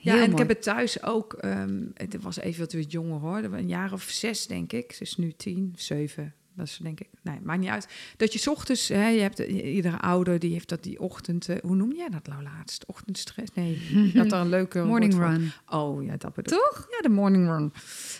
Heel 0.00 0.14
Ja, 0.14 0.22
en 0.22 0.30
ik 0.30 0.38
heb 0.38 0.48
het 0.48 0.62
thuis 0.62 1.02
ook. 1.02 1.32
ehm, 1.32 1.82
het 1.94 2.22
was 2.22 2.36
even 2.38 2.60
wat 2.78 2.92
jonger 2.92 3.20
hoor. 3.20 3.36
Een 3.38 3.68
jaar 3.68 3.92
of 3.92 4.02
zes, 4.02 4.46
denk 4.46 4.72
ik. 4.72 4.92
Ze 4.92 5.02
is 5.02 5.16
nu 5.16 5.32
tien, 5.32 5.72
zeven. 5.76 6.34
Dat 6.56 6.66
is 6.66 6.78
denk 6.82 7.00
ik. 7.00 7.08
Nee, 7.22 7.38
maakt 7.42 7.60
niet 7.60 7.68
uit. 7.68 7.88
Dat 8.16 8.32
je 8.32 8.38
's 8.38 8.46
ochtends, 8.46 8.88
hè, 8.88 9.08
je 9.08 9.20
hebt 9.20 9.38
eh, 9.40 9.74
iedere 9.74 10.00
ouder 10.00 10.38
die 10.38 10.52
heeft 10.52 10.68
dat 10.68 10.82
die 10.82 11.00
ochtend. 11.00 11.48
eh, 11.48 11.56
hoe 11.62 11.76
noem 11.76 11.92
jij 11.94 12.08
dat 12.08 12.26
nou 12.26 12.42
laatst? 12.42 12.86
Ochtendstress? 12.86 13.50
Nee, 13.54 13.78
dat 14.14 14.32
er 14.32 14.38
een 14.38 14.48
leuke 14.48 14.82
Morning 14.84 15.14
run. 15.14 15.52
Oh 15.68 16.04
ja, 16.04 16.16
dat 16.16 16.34
bedoel 16.34 16.58
Toch? 16.58 16.86
Ja, 16.90 17.00
de 17.00 17.08
morning 17.08 17.46
run. 17.46 17.72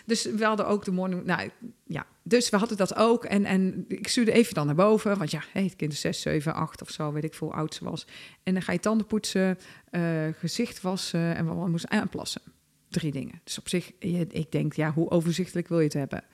Dus 0.06 0.24
we 0.24 0.44
hadden 0.44 0.66
ook 0.66 0.84
de 0.84 0.90
morning. 0.90 1.24
Nou 1.24 1.50
ja, 1.86 2.06
dus 2.22 2.50
we 2.50 2.56
hadden 2.56 2.76
dat 2.76 2.96
ook. 2.96 3.24
En, 3.24 3.44
en 3.44 3.84
ik 3.88 4.08
stuurde 4.08 4.32
even 4.32 4.54
dan 4.54 4.66
naar 4.66 4.74
boven. 4.74 5.18
Want 5.18 5.30
ja, 5.30 5.42
hey, 5.52 5.62
het 5.64 5.76
kind 5.76 5.92
is 5.92 6.00
6, 6.00 6.20
7, 6.20 6.54
8 6.54 6.82
of 6.82 6.90
zo, 6.90 7.12
weet 7.12 7.24
ik 7.24 7.34
veel 7.34 7.46
hoe 7.46 7.56
oud 7.56 7.74
ze 7.74 7.84
was. 7.84 8.06
En 8.42 8.52
dan 8.52 8.62
ga 8.62 8.72
je 8.72 8.80
tanden 8.80 9.06
poetsen, 9.06 9.58
eh, 9.90 10.02
gezicht 10.38 10.80
wassen 10.80 11.36
en 11.36 11.44
wat 11.44 11.68
moest 11.68 11.88
aanplassen. 11.88 12.40
Drie 12.94 13.12
dingen. 13.12 13.40
Dus 13.44 13.58
op 13.58 13.68
zich, 13.68 13.92
ik 13.98 14.52
denk, 14.52 14.72
ja, 14.72 14.92
hoe 14.92 15.10
overzichtelijk 15.10 15.68
wil 15.68 15.78
je 15.78 15.84
het 15.84 15.92
hebben? 15.92 16.24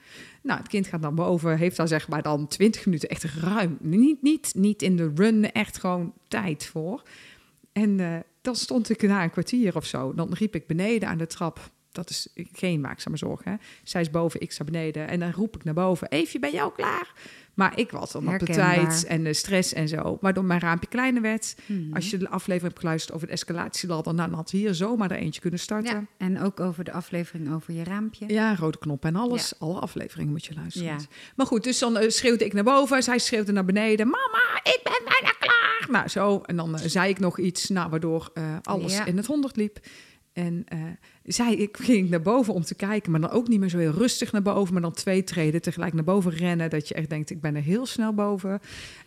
Nou, 0.43 0.59
het 0.59 0.69
kind 0.69 0.87
gaat 0.87 1.01
naar 1.01 1.15
boven, 1.15 1.59
heeft 1.59 1.77
daar 1.77 1.89
zeg 1.89 2.09
maar 2.09 2.23
dan 2.23 2.47
20 2.47 2.85
minuten 2.85 3.09
echt 3.09 3.25
ruim. 3.25 3.77
Niet, 3.81 4.23
niet, 4.23 4.53
niet 4.55 4.83
in 4.83 4.97
de 4.97 5.13
run, 5.15 5.53
echt 5.53 5.79
gewoon 5.79 6.13
tijd 6.29 6.67
voor. 6.67 7.03
En 7.73 8.01
eh, 8.01 8.17
dan 8.41 8.57
stond 8.57 8.91
ik 8.91 9.03
na 9.03 9.23
een 9.23 9.31
kwartier 9.31 9.77
of 9.77 9.85
zo. 9.85 10.15
Dan 10.15 10.33
riep 10.33 10.55
ik 10.55 10.67
beneden 10.67 11.09
aan 11.09 11.19
de 11.19 11.27
trap. 11.27 11.71
Dat 11.93 12.11
is 12.11 12.29
geen 12.53 12.83
waakzame 12.83 13.17
zorg, 13.17 13.45
hè. 13.45 13.55
Zij 13.83 14.01
is 14.01 14.11
boven, 14.11 14.41
ik 14.41 14.53
sta 14.53 14.65
beneden. 14.65 15.09
En 15.09 15.21
dan 15.21 15.33
roep 15.33 15.57
ik 15.57 15.65
naar 15.65 15.75
boven. 15.75 16.09
Eefje, 16.09 16.39
ben 16.39 16.53
je 16.53 16.61
al 16.61 16.71
klaar? 16.71 17.13
Maar 17.55 17.79
ik 17.79 17.91
was 17.91 18.13
dan 18.13 18.29
op 18.29 18.39
de 18.39 18.45
tijd 18.45 19.05
en 19.05 19.25
de 19.25 19.35
stress 19.35 19.73
en 19.73 19.89
zo. 19.89 20.19
Waardoor 20.21 20.45
mijn 20.45 20.61
raampje 20.61 20.89
kleiner 20.89 21.23
werd. 21.23 21.55
Mhm. 21.67 21.95
Als 21.95 22.11
je 22.11 22.17
de 22.19 22.29
aflevering 22.29 22.69
hebt 22.69 22.79
geluisterd 22.79 23.15
over 23.15 23.27
de 23.27 23.33
escalatieladder... 23.33 24.17
dan 24.17 24.33
had 24.33 24.51
hier 24.51 24.75
zomaar 24.75 25.11
er 25.11 25.17
eentje 25.17 25.41
kunnen 25.41 25.61
starten. 25.61 25.95
Ja, 25.95 26.27
en 26.27 26.41
ook 26.41 26.61
over 26.61 26.85
de 26.85 26.93
aflevering 26.93 27.55
over 27.55 27.75
je 27.75 27.85
raampje. 27.85 28.25
Ja, 28.29 28.57
rode 28.57 28.79
knop 28.79 29.05
en 29.05 29.17
alles. 29.17 29.59
Alle 29.59 29.79
afleveringen 29.79 30.33
moet 30.33 30.45
je 30.45 30.55
luisteren. 30.55 30.89
Ja. 30.89 30.99
Maar 31.37 31.47
goed, 31.47 31.65
dus 31.65 31.79
dan 31.79 31.97
eh, 31.97 32.09
schreeuwde 32.09 32.45
ik 32.45 32.53
naar 32.53 32.65
boven. 32.65 33.03
Zij 33.03 33.19
schreeuwde 33.19 33.53
naar 33.53 33.65
beneden. 33.65 34.07
Mama, 34.07 34.61
ik 34.63 34.81
ben 34.83 35.01
bijna 35.05 35.35
klaar. 35.39 35.87
Nou, 35.91 36.09
zo. 36.09 36.41
En 36.47 36.57
dan 36.57 36.79
eh, 36.79 36.83
zei 36.87 37.11
ik 37.11 37.19
nog 37.19 37.39
iets, 37.39 37.69
nou, 37.69 37.91
waardoor 37.91 38.31
eh, 38.35 38.57
alles 38.63 39.01
in 39.05 39.17
het 39.17 39.27
honderd 39.27 39.57
liep. 39.57 39.79
En 40.33 40.65
eh 40.69 40.79
zij, 41.33 41.55
ik 41.55 41.77
ging 41.77 42.11
naar 42.11 42.23
boven 42.23 42.55
om 42.55 42.63
te 42.63 42.75
kijken, 42.75 43.11
maar 43.11 43.21
dan 43.21 43.31
ook 43.31 43.49
niet 43.49 43.61
meer 43.61 43.69
zo 43.69 43.79
heel 43.79 43.93
rustig 43.93 44.33
naar 44.33 44.43
boven, 44.43 44.73
maar 44.73 44.83
dan 44.83 44.93
twee 44.93 45.25
treden 45.25 45.63
tegelijk 45.63 45.93
naar 45.93 46.05
boven 46.05 46.31
rennen, 46.33 46.71
dat 46.71 46.89
je 46.89 46.95
echt 46.95 47.09
denkt, 47.11 47.31
ik 47.31 47.41
ben 47.41 47.57
er 47.57 47.63
heel 47.63 47.87
snel 47.87 48.13
boven. 48.15 48.61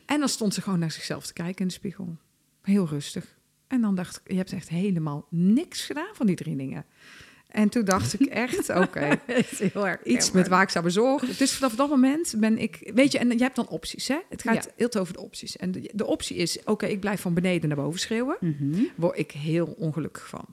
En 0.06 0.20
dan 0.20 0.30
stond 0.30 0.54
ze 0.54 0.62
gewoon 0.62 0.80
naar 0.80 0.92
zichzelf 0.92 1.26
te 1.26 1.34
kijken 1.34 1.62
in 1.62 1.68
de 1.68 1.74
spiegel. 1.74 2.18
Heel 2.62 2.88
rustig. 2.88 3.38
En 3.68 3.82
dan 3.82 3.96
dacht 3.96 4.22
ik, 4.24 4.32
je 4.32 4.38
hebt 4.38 4.54
echt 4.54 4.70
helemaal 4.70 5.26
niks 5.30 5.86
gedaan 5.86 6.14
van 6.16 6.26
die 6.26 6.36
drie 6.36 6.56
dingen. 6.56 6.86
En 7.48 7.70
toen 7.70 7.86
dacht 7.86 8.20
ik 8.20 8.28
echt, 8.28 8.70
oké, 8.84 9.20
heel 9.58 9.88
erg 9.88 10.04
iets 10.04 10.32
met 10.32 10.48
waakzame 10.48 10.90
zorg. 10.90 11.38
Dus 11.38 11.54
vanaf 11.54 11.76
dat 11.76 11.90
moment 11.90 12.34
ben 12.38 12.58
ik, 12.58 12.92
weet 12.96 13.12
je, 13.12 13.18
en 13.18 13.30
je 13.30 13.44
hebt 13.44 13.56
dan 13.56 13.68
opties, 13.68 14.08
hè? 14.08 14.18
Het 14.30 14.42
gaat 14.42 14.64
Ja. 14.64 14.72
heel 14.76 14.88
veel 14.92 15.02
over 15.02 15.14
de 15.14 15.20
opties. 15.22 15.58
En 15.58 15.72
de, 15.72 15.90
de 15.94 16.06
optie 16.06 16.38
is, 16.38 16.64
oké, 16.66 16.86
ik 16.86 17.00
blijf 17.00 17.22
van 17.22 17.34
beneden 17.34 17.68
naar 17.70 17.78
boven 17.78 18.00
schreeuwen. 18.00 18.38
Mhm. 18.40 18.82
Word 18.96 19.18
ik 19.20 19.32
heel 19.32 19.66
ongelukkig 19.78 20.28
van. 20.30 20.46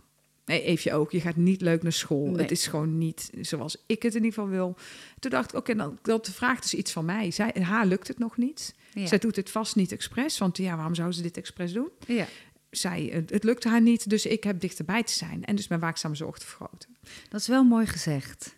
Nee, 0.50 0.62
Eefje 0.62 0.92
ook. 0.92 1.10
Je 1.10 1.20
gaat 1.20 1.36
niet 1.36 1.60
leuk 1.60 1.82
naar 1.82 1.92
school. 1.92 2.26
Nee. 2.26 2.42
Het 2.42 2.50
is 2.50 2.66
gewoon 2.66 2.98
niet 2.98 3.30
zoals 3.40 3.76
ik 3.86 4.02
het 4.02 4.14
in 4.14 4.24
ieder 4.24 4.38
geval 4.38 4.48
wil. 4.48 4.76
Toen 5.18 5.30
dacht 5.30 5.52
ik, 5.52 5.58
oké, 5.58 5.74
dan 5.74 5.98
dat 6.02 6.28
vraagt 6.28 6.62
dus 6.62 6.74
iets 6.74 6.92
van 6.92 7.04
mij. 7.04 7.30
Zij, 7.30 7.54
haar 7.60 7.86
lukt 7.86 8.08
het 8.08 8.18
nog 8.18 8.36
niet. 8.36 8.74
Ja. 8.94 9.06
Zij 9.06 9.18
doet 9.18 9.36
het 9.36 9.50
vast 9.50 9.76
niet 9.76 9.92
expres. 9.92 10.38
Want 10.38 10.56
ja, 10.56 10.76
waarom 10.76 10.94
zou 10.94 11.12
ze 11.12 11.22
dit 11.22 11.36
expres 11.36 11.72
doen? 11.72 11.88
ja. 12.06 12.26
Zij, 12.70 13.10
het, 13.12 13.30
het 13.30 13.44
lukte 13.44 13.68
haar 13.68 13.80
niet, 13.80 14.10
dus 14.10 14.26
ik 14.26 14.44
heb 14.44 14.60
dichterbij 14.60 15.02
te 15.02 15.12
zijn. 15.12 15.44
En 15.44 15.56
dus 15.56 15.68
mijn 15.68 15.80
waakzame 15.80 16.14
zorg 16.14 16.38
te 16.38 16.46
vergroten. 16.46 16.96
Dat 17.28 17.40
is 17.40 17.46
wel 17.46 17.64
mooi 17.64 17.86
gezegd. 17.86 18.56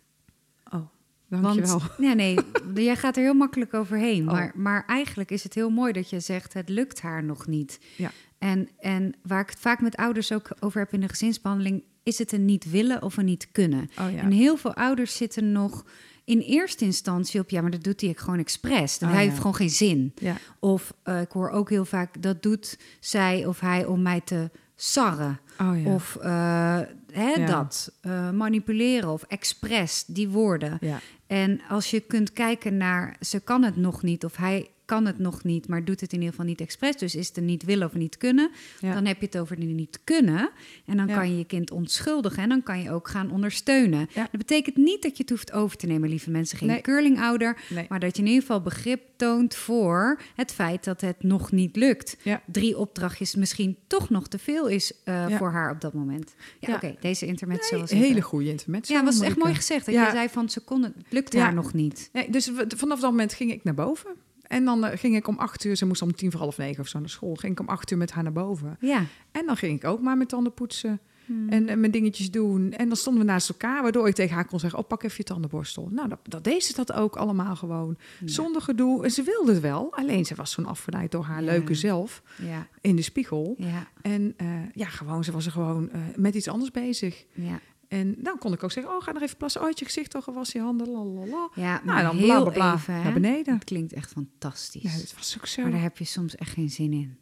Dankjewel. 1.27 1.79
Want, 1.79 1.91
ja, 1.97 2.13
nee, 2.13 2.37
jij 2.75 2.95
gaat 2.95 3.17
er 3.17 3.23
heel 3.23 3.33
makkelijk 3.33 3.73
overheen. 3.73 4.27
Oh. 4.27 4.33
Maar, 4.33 4.51
maar 4.55 4.85
eigenlijk 4.87 5.31
is 5.31 5.43
het 5.43 5.53
heel 5.53 5.69
mooi 5.69 5.91
dat 5.93 6.09
je 6.09 6.19
zegt, 6.19 6.53
het 6.53 6.69
lukt 6.69 7.01
haar 7.01 7.23
nog 7.23 7.47
niet. 7.47 7.79
Ja. 7.97 8.11
En, 8.37 8.69
en 8.79 9.13
waar 9.23 9.41
ik 9.41 9.49
het 9.49 9.59
vaak 9.59 9.81
met 9.81 9.95
ouders 9.95 10.31
ook 10.31 10.49
over 10.59 10.79
heb 10.79 10.93
in 10.93 10.99
de 11.01 11.09
gezinsbehandeling, 11.09 11.83
is 12.03 12.17
het 12.17 12.31
een 12.31 12.45
niet 12.45 12.69
willen 12.71 13.01
of 13.01 13.17
een 13.17 13.25
niet 13.25 13.47
kunnen. 13.51 13.89
Oh 13.99 14.11
ja. 14.11 14.21
En 14.21 14.31
heel 14.31 14.57
veel 14.57 14.73
ouders 14.73 15.15
zitten 15.17 15.51
nog 15.51 15.85
in 16.25 16.39
eerste 16.39 16.85
instantie 16.85 17.39
op, 17.39 17.49
ja, 17.49 17.61
maar 17.61 17.71
dat 17.71 17.83
doet 17.83 18.01
hij 18.01 18.13
gewoon 18.17 18.39
expres. 18.39 18.99
Dat 18.99 19.09
Oh, 19.09 19.15
hij 19.15 19.23
ja. 19.23 19.29
heeft 19.29 19.41
gewoon 19.41 19.55
geen 19.55 19.69
zin. 19.69 20.13
Ja. 20.15 20.35
Of 20.59 20.93
eh, 21.03 21.21
ik 21.21 21.31
hoor 21.31 21.49
ook 21.49 21.69
heel 21.69 21.85
vaak, 21.85 22.21
dat 22.21 22.43
doet 22.43 22.77
zij 22.99 23.45
of 23.45 23.59
hij 23.59 23.85
om 23.85 24.01
mij 24.01 24.21
te 24.21 24.49
sarren. 24.75 25.39
Oh 25.61 25.81
ja. 25.83 25.93
Of 25.93 26.15
eh, 26.15 26.79
hè, 27.13 27.29
Ja. 27.31 27.45
dat, 27.45 27.91
eh, 28.01 28.29
manipuleren 28.31 29.09
of 29.09 29.23
expres, 29.23 30.03
die 30.07 30.29
woorden. 30.29 30.77
ja. 30.81 30.99
En 31.27 31.61
als 31.69 31.89
je 31.91 31.99
kunt 31.99 32.33
kijken 32.33 32.77
naar 32.77 33.15
ze 33.19 33.39
kan 33.39 33.63
het 33.63 33.75
nog 33.75 34.01
niet 34.03 34.25
of 34.25 34.35
hij 34.37 34.67
kan 34.93 35.05
het 35.05 35.19
nog 35.19 35.43
niet, 35.43 35.67
maar 35.67 35.85
doet 35.85 36.01
het 36.01 36.11
in 36.11 36.17
ieder 36.17 36.29
geval 36.33 36.45
niet 36.49 36.61
expres. 36.61 36.95
Dus 36.97 37.15
is 37.15 37.27
het 37.27 37.37
een 37.37 37.45
niet 37.45 37.63
willen 37.63 37.87
of 37.87 37.93
niet 37.93 38.17
kunnen. 38.17 38.51
Ja. 38.79 38.93
Dan 38.93 39.05
heb 39.05 39.19
je 39.19 39.25
het 39.25 39.37
over 39.37 39.55
die 39.59 39.73
niet 39.73 39.99
kunnen. 40.03 40.49
En 40.85 40.97
dan 40.97 41.07
Ja. 41.07 41.15
kan 41.15 41.29
je 41.31 41.37
je 41.37 41.45
kind 41.45 41.71
onschuldigen 41.71 42.43
en 42.43 42.49
dan 42.49 42.63
kan 42.63 42.81
je 42.81 42.91
ook 42.91 43.07
gaan 43.07 43.31
ondersteunen. 43.31 43.99
Ja. 44.13 44.21
Dat 44.21 44.37
betekent 44.37 44.77
niet 44.77 45.01
dat 45.01 45.17
je 45.17 45.21
het 45.23 45.31
hoeft 45.31 45.51
over 45.51 45.77
te 45.77 45.87
nemen, 45.87 46.09
lieve 46.09 46.29
mensen. 46.31 46.57
Geen 46.57 46.67
Nee. 46.67 46.81
curlingouder. 46.81 47.57
Nee. 47.69 47.85
Maar 47.89 47.99
dat 47.99 48.15
je 48.15 48.21
in 48.21 48.27
ieder 48.27 48.41
geval 48.41 48.61
begrip 48.61 49.01
toont 49.15 49.55
voor 49.55 50.19
het 50.35 50.51
feit 50.51 50.83
dat 50.83 51.01
het 51.01 51.23
nog 51.23 51.51
niet 51.51 51.75
lukt. 51.75 52.17
Ja. 52.23 52.41
Drie 52.45 52.77
opdrachtjes 52.77 53.35
misschien 53.35 53.77
toch 53.87 54.09
nog 54.09 54.27
te 54.27 54.37
veel 54.39 54.67
is 54.67 54.91
eh, 55.03 55.37
voor 55.37 55.51
haar 55.51 55.71
op 55.71 55.81
dat 55.81 55.93
moment. 55.93 56.35
Ja, 56.59 56.73
oké, 56.75 56.95
deze 56.99 57.25
intermezzo 57.25 57.71
Nee, 57.71 57.81
was 57.81 57.91
hele 57.91 58.21
goede 58.21 58.49
intermezzo. 58.49 58.93
Ja, 58.93 59.03
was 59.03 59.19
echt 59.19 59.37
mooi 59.37 59.53
gezegd. 59.55 59.85
Dat 59.85 59.95
jij 59.95 60.09
zei 60.11 60.29
van 60.29 60.49
ze 60.49 60.59
kon 60.59 60.83
het, 60.83 60.93
lukt 61.09 61.33
haar 61.35 61.53
nog 61.53 61.73
niet. 61.73 62.09
Nee, 62.13 62.29
dus 62.29 62.51
vanaf 62.75 62.99
dat 62.99 63.09
moment 63.09 63.33
ging 63.33 63.51
ik 63.51 63.63
naar 63.63 63.73
boven. 63.73 64.11
En 64.43 64.65
dan 64.65 64.83
eh, 64.85 64.97
ging 64.99 65.15
ik 65.15 65.27
om 65.27 65.37
acht 65.37 65.63
uur, 65.63 65.75
ze 65.75 65.85
moest 65.85 66.01
om 66.01 66.15
tien 66.15 66.31
voor 66.31 66.39
half 66.39 66.57
negen 66.57 66.81
of 66.81 66.87
zo 66.87 66.99
naar 66.99 67.09
school. 67.09 67.35
Ging 67.35 67.51
ik 67.51 67.59
om 67.59 67.67
acht 67.67 67.91
uur 67.91 67.97
met 67.97 68.11
haar 68.11 68.23
naar 68.23 68.31
boven. 68.33 68.77
Ja. 68.79 69.05
En 69.31 69.45
dan 69.45 69.57
ging 69.57 69.75
ik 69.75 69.83
ook 69.89 70.01
maar 70.01 70.15
mijn 70.17 70.27
tanden 70.27 70.53
poetsen 70.53 70.99
Hmm. 71.25 71.49
en, 71.49 71.67
en 71.69 71.79
mijn 71.79 71.91
dingetjes 71.91 72.31
doen. 72.31 72.71
En 72.71 72.87
dan 72.87 72.97
stonden 72.97 73.25
we 73.25 73.31
naast 73.31 73.49
elkaar, 73.49 73.81
waardoor 73.81 74.07
ik 74.07 74.15
tegen 74.15 74.35
haar 74.35 74.45
kon 74.45 74.59
zeggen... 74.59 74.79
oh, 74.79 74.87
pak 74.87 75.03
even 75.03 75.15
je 75.17 75.23
tandenborstel. 75.23 75.89
Nou, 75.91 76.09
dat, 76.09 76.19
dat 76.23 76.43
deed 76.43 76.63
ze 76.63 76.73
dat 76.75 76.93
ook 76.93 77.15
allemaal 77.15 77.55
gewoon. 77.55 77.97
Zonder 78.25 78.61
gedoe. 78.61 79.03
En 79.03 79.11
ze 79.11 79.23
wilde 79.23 79.51
het 79.53 79.61
wel. 79.61 79.87
Alleen 79.93 80.25
ze 80.25 80.35
was 80.35 80.51
zo'n 80.51 80.65
afgeleid 80.65 81.11
door 81.11 81.23
haar 81.23 81.43
Ja. 81.43 81.51
leuke 81.51 81.73
zelf 81.73 82.21
Ja, 82.37 82.67
in 82.81 82.95
de 82.95 83.01
spiegel. 83.01 83.55
ja, 83.57 83.87
En 84.01 84.33
eh, 84.37 84.47
ja, 84.73 84.85
gewoon, 84.87 85.23
ze 85.23 85.31
was 85.31 85.45
er 85.45 85.51
gewoon 85.51 85.89
eh, 85.91 85.99
met 86.15 86.35
iets 86.35 86.47
anders 86.47 86.71
bezig. 86.71 87.25
En 87.93 88.15
dan 88.17 88.37
kon 88.37 88.53
ik 88.53 88.63
ook 88.63 88.71
zeggen, 88.71 88.93
oh, 88.95 89.01
ga 89.03 89.11
nog 89.11 89.21
even 89.21 89.37
plassen. 89.37 89.61
Oh, 89.61 89.67
had 89.67 89.79
je 89.79 89.85
gezicht 89.85 90.15
al 90.15 90.21
gewassen, 90.21 90.59
je 90.59 90.65
handen, 90.65 90.89
lalala. 90.89 91.49
Ja, 91.55 91.81
maar 91.83 92.03
Nou, 92.03 92.05
dan 92.05 92.15
heel 92.17 92.25
bla, 92.25 92.41
bla, 92.43 92.51
bla, 92.51 92.73
even, 92.73 92.93
hè? 92.93 93.03
naar 93.03 93.13
beneden. 93.13 93.53
Het 93.53 93.63
klinkt 93.63 93.93
echt 93.93 94.11
fantastisch. 94.11 94.81
Ja, 94.81 94.89
het 94.89 95.13
was 95.17 95.35
ook 95.37 95.45
zo. 95.47 95.61
maar 95.61 95.71
daar 95.71 95.81
heb 95.81 95.97
je 95.97 96.05
soms 96.05 96.35
echt 96.35 96.51
geen 96.53 96.69
zin 96.69 96.93
in. 96.93 97.17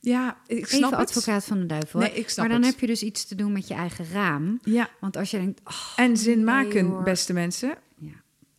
Ja, 0.00 0.36
ik 0.46 0.66
snap 0.66 0.82
Even 0.92 0.98
het. 0.98 1.08
advocaat 1.08 1.44
van 1.44 1.58
de 1.58 1.66
duivel. 1.66 2.00
Nee, 2.00 2.12
ik 2.12 2.28
snap 2.28 2.46
maar 2.46 2.54
dan 2.54 2.64
het. 2.64 2.70
heb 2.70 2.80
je 2.80 2.86
dus 2.86 3.02
iets 3.02 3.24
te 3.24 3.34
doen 3.34 3.52
met 3.52 3.68
je 3.68 3.74
eigen 3.74 4.06
raam. 4.12 4.58
Ja, 4.62 4.88
Want 5.00 5.16
als 5.16 5.30
je 5.30 5.36
denkt, 5.38 5.60
oh, 5.64 5.92
en 5.96 6.16
zin 6.16 6.44
maken, 6.44 7.04
beste 7.04 7.32
mensen. 7.32 7.74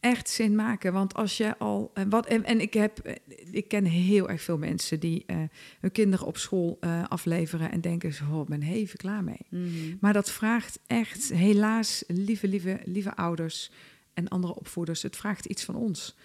Echt 0.05 0.29
zin 0.29 0.55
maken. 0.55 0.93
Want 0.93 1.13
als 1.13 1.37
je 1.37 1.57
al. 1.57 1.91
En, 1.93 2.09
wat, 2.09 2.25
en, 2.25 2.43
en 2.43 2.61
ik, 2.61 2.73
heb, 2.73 2.99
eh, 2.99 3.15
ik 3.51 3.67
ken 3.67 3.85
heel 3.85 4.29
erg 4.29 4.41
veel 4.41 4.57
mensen 4.57 4.99
die 4.99 5.23
eh, 5.25 5.37
hun 5.79 5.91
kinderen 5.91 6.25
op 6.25 6.37
school 6.37 6.77
eh, 6.79 7.03
afleveren 7.07 7.71
en 7.71 7.81
denken: 7.81 8.13
zo, 8.13 8.23
oh, 8.31 8.41
ik 8.41 8.47
ben 8.47 8.61
even 8.61 8.97
klaar 8.97 9.23
mee. 9.23 9.45
Mhm. 9.49 9.95
Maar 9.99 10.13
dat 10.13 10.31
vraagt 10.31 10.79
echt, 10.87 11.29
helaas, 11.33 12.03
lieve, 12.07 12.47
lieve, 12.47 12.79
lieve 12.83 13.15
ouders 13.15 13.71
en 14.13 14.27
andere 14.27 14.55
opvoeders, 14.55 15.01
het 15.01 15.15
vraagt 15.15 15.45
iets 15.45 15.63
van 15.63 15.75
ons. 15.75 16.15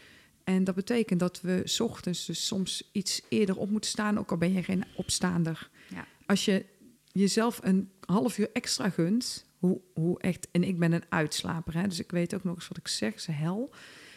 En 0.45 0.65
dat 0.65 0.75
betekent 0.75 1.21
dat 1.21 1.41
we 1.41 1.63
's 1.65 1.81
ochtends 1.81 2.27
dus 2.27 2.47
soms 2.47 2.89
iets 2.93 3.23
eerder 3.29 3.57
op 3.57 3.71
moeten 3.71 3.91
staan, 3.91 4.19
ook 4.19 4.31
al 4.31 4.37
ben 4.37 4.53
je 4.53 4.63
geen 4.63 4.85
opstaander. 4.95 5.71
Ja. 5.89 6.07
Als 6.27 6.45
je 6.45 6.65
jezelf 7.13 7.61
een 7.63 7.91
half 8.01 8.39
uur 8.39 8.51
extra 8.53 8.91
gunt 8.91 9.47
Hoe, 9.61 9.81
hoe 9.95 10.21
echt, 10.21 10.49
en 10.51 10.63
ik 10.65 10.79
ben 10.79 10.93
een 10.93 11.05
uitslaper, 11.09 11.75
hè, 11.75 11.89
dus 11.89 12.01
ik 12.01 12.11
weet 12.11 12.35
ook 12.35 12.45
nog 12.45 12.55
eens 12.55 12.69
wat 12.69 12.77
ik 12.79 12.89
zeg, 12.89 13.15
is 13.15 13.27
hel. 13.27 13.75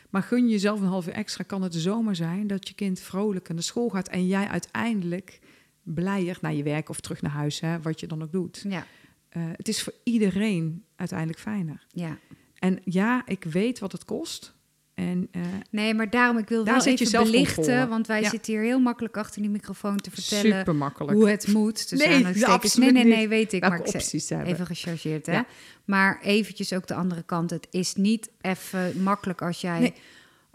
Maar 0.09 0.23
gun 0.23 0.49
jezelf 0.49 0.81
een 0.81 0.87
half 0.87 1.07
uur 1.07 1.13
extra, 1.13 1.43
kan 1.43 1.61
het 1.61 1.75
zomaar 1.75 2.15
zijn 2.15 2.47
dat 2.47 2.67
je 2.67 2.73
kind 2.73 2.99
vrolijk 2.99 3.49
naar 3.49 3.63
school 3.63 3.89
gaat 3.89 4.07
en 4.07 4.27
jij 4.27 4.47
uiteindelijk 4.47 5.39
blijer 5.83 6.37
naar 6.41 6.53
je 6.53 6.63
werk 6.63 6.89
of 6.89 6.99
terug 6.99 7.21
naar 7.21 7.31
huis, 7.31 7.59
hè, 7.59 7.81
wat 7.81 7.99
je 7.99 8.07
dan 8.07 8.23
ook 8.23 8.31
doet. 8.31 8.65
Ja, 8.69 8.85
Eh, 9.29 9.43
het 9.55 9.67
is 9.67 9.83
voor 9.83 9.93
iedereen 10.03 10.85
uiteindelijk 10.95 11.39
fijner. 11.39 11.85
ja. 11.91 12.17
En 12.53 12.79
ja, 12.83 13.25
ik 13.25 13.43
weet 13.43 13.79
wat 13.79 13.91
het 13.91 14.05
kost. 14.05 14.55
En 14.93 15.27
eh, 15.31 15.41
Nee, 15.69 15.93
maar 15.93 16.09
daarom, 16.09 16.37
ik 16.37 16.49
wil 16.49 16.63
Daar 16.63 16.83
wel 16.83 16.93
even 16.93 17.23
belichten, 17.23 17.89
want 17.89 18.07
wij 18.07 18.21
Ja. 18.21 18.29
zitten 18.29 18.53
hier 18.53 18.61
heel 18.61 18.79
makkelijk 18.79 19.17
achter 19.17 19.41
die 19.41 19.51
microfoon 19.51 19.97
te 19.97 20.11
vertellen 20.11 20.65
hoe 20.97 21.29
het 21.29 21.47
moet. 21.47 21.89
Dus 21.89 22.05
Nee, 22.05 22.45
absoluut 22.45 22.93
nee, 22.93 23.03
nee, 23.03 23.15
nee, 23.15 23.27
weet 23.27 23.53
ik. 23.53 23.61
Welke 23.61 23.77
maar 23.77 23.85
opties 23.95 24.29
hebben. 24.29 24.47
Even 24.47 24.65
gechargeerd, 24.65 25.25
hè? 25.25 25.33
Ja. 25.33 25.45
Maar 25.85 26.19
eventjes 26.21 26.73
ook 26.73 26.87
de 26.87 26.93
andere 26.93 27.23
kant. 27.23 27.49
Het 27.49 27.67
is 27.71 27.95
niet 27.95 28.29
even 28.41 29.01
makkelijk 29.03 29.41
als 29.41 29.61
jij 29.61 29.79
Nee. 29.79 29.93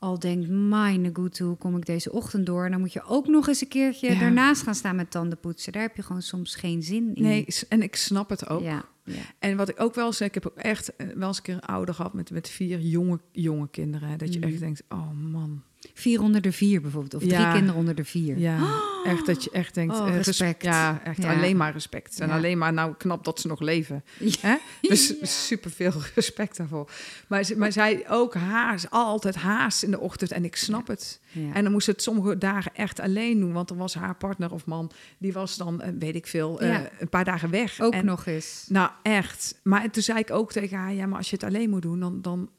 Al 0.01 0.19
denkt... 0.19 0.49
mijn 0.49 1.11
goed, 1.13 1.39
hoe 1.39 1.57
kom 1.57 1.77
ik 1.77 1.87
deze 1.87 2.13
ochtend 2.13 2.47
door? 2.47 2.65
En 2.65 2.71
dan 2.71 2.81
moet 2.81 2.93
je 2.93 3.03
ook 3.03 3.27
nog 3.27 3.49
eens 3.49 3.61
een 3.61 3.69
keertje 3.69 4.13
Ja. 4.13 4.19
daarnaast 4.21 4.63
gaan 4.63 4.75
staan 4.75 4.97
met 4.97 5.11
tanden 5.11 5.39
poetsen. 5.41 5.73
Daar 5.73 5.83
heb 5.83 5.97
je 5.97 6.03
gewoon 6.03 6.23
soms 6.23 6.55
geen 6.55 6.83
zin 6.83 7.15
in. 7.15 7.23
Nee, 7.23 7.47
en 7.69 7.83
ik 7.83 7.97
snap 7.97 8.31
het 8.31 8.49
ook. 8.49 8.63
Ja, 8.63 8.85
ja. 9.05 9.15
En 9.39 9.57
wat 9.57 9.69
ik 9.69 9.81
ook 9.81 9.95
wel 9.95 10.13
zeg, 10.13 10.29
ik 10.29 10.35
heb 10.35 10.47
ook 10.47 10.57
echt 10.57 10.97
eh, 10.97 11.07
wel 11.15 11.29
eens 11.29 11.37
een 11.37 11.43
keer 11.43 11.55
een 11.55 11.61
ouder 11.61 11.95
gehad 11.95 12.13
met, 12.13 12.31
met 12.31 12.49
vier 12.49 12.81
jonge, 12.81 13.21
jonge 13.33 13.69
kinderen. 13.71 14.09
hè, 14.09 14.17
Dat 14.17 14.33
je 14.33 14.39
Mm. 14.41 14.45
echt 14.49 14.59
denkt, 14.59 14.83
oh 14.89 15.11
man. 15.31 15.63
Vier 15.95 16.21
onder 16.23 16.41
de 16.41 16.53
vier 16.53 16.81
bijvoorbeeld. 16.81 17.14
Of 17.14 17.23
drie 17.29 17.51
kinderen 17.53 17.75
onder 17.75 17.95
de 17.95 18.05
vier. 18.05 18.38
Ja, 18.38 18.81
echt 19.05 19.27
dat 19.27 19.45
je 19.45 19.51
echt 19.51 19.75
denkt, 19.75 19.95
Oh, 19.95 20.09
eh, 20.09 20.14
res- 20.17 20.27
respect. 20.27 20.62
Ja, 20.62 21.01
echt 21.05 21.25
alleen 21.25 21.57
maar 21.57 21.73
respect. 21.73 22.21
En 22.21 22.31
alleen 22.31 22.59
maar 22.59 22.73
nou 22.73 22.95
knap 22.99 23.25
dat 23.25 23.41
ze 23.41 23.47
nog 23.47 23.61
leven. 23.61 24.05
Ja. 24.19 24.31
Hè? 24.41 24.57
Dus 24.81 25.09
Ja. 25.21 25.27
super 25.27 25.71
veel 25.71 25.93
respect 26.14 26.57
daarvoor. 26.57 26.91
Maar, 27.29 27.51
maar 27.57 27.73
zij 27.73 28.11
ook 28.11 28.35
haast, 28.35 28.91
altijd 28.91 29.35
haast 29.35 29.83
in 29.83 29.91
de 29.91 30.01
ochtend. 30.01 30.33
En 30.33 30.45
ik 30.45 30.57
snap 30.57 30.87
het. 30.87 31.21
En 31.53 31.62
dan 31.62 31.73
moest 31.73 31.87
het 31.87 32.03
sommige 32.03 32.38
dagen 32.38 32.75
echt 32.75 33.01
alleen 33.01 33.41
doen. 33.41 33.53
Want 33.53 33.69
dan 33.69 33.77
was 33.77 33.95
haar 33.95 34.14
partner 34.17 34.53
of 34.53 34.67
man, 34.67 34.91
die 35.19 35.33
was 35.33 35.57
dan, 35.57 35.81
eh, 35.81 35.93
weet 35.99 36.14
ik 36.14 36.27
veel, 36.27 36.61
eh, 36.61 36.81
een 36.99 37.09
paar 37.09 37.25
dagen 37.25 37.51
weg. 37.51 37.81
ook 37.81 37.93
En- 37.93 38.05
nog 38.05 38.27
eens. 38.27 38.64
Nou, 38.69 38.91
echt. 39.03 39.61
Maar 39.62 39.91
toen 39.91 40.03
zei 40.03 40.19
ik 40.19 40.31
ook 40.31 40.53
tegen 40.53 40.77
haar, 40.79 40.93
ja, 40.95 41.07
maar 41.07 41.19
als 41.19 41.31
je 41.31 41.37
het 41.37 41.45
alleen 41.45 41.71
moet 41.71 41.83
doen, 41.83 42.01
dan, 42.01 42.23
dan 42.23 42.51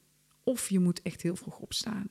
of 0.43 0.69
je 0.69 0.79
moet 0.79 1.01
echt 1.01 1.21
heel 1.21 1.36
vroeg 1.36 1.58
opstaan. 1.58 2.10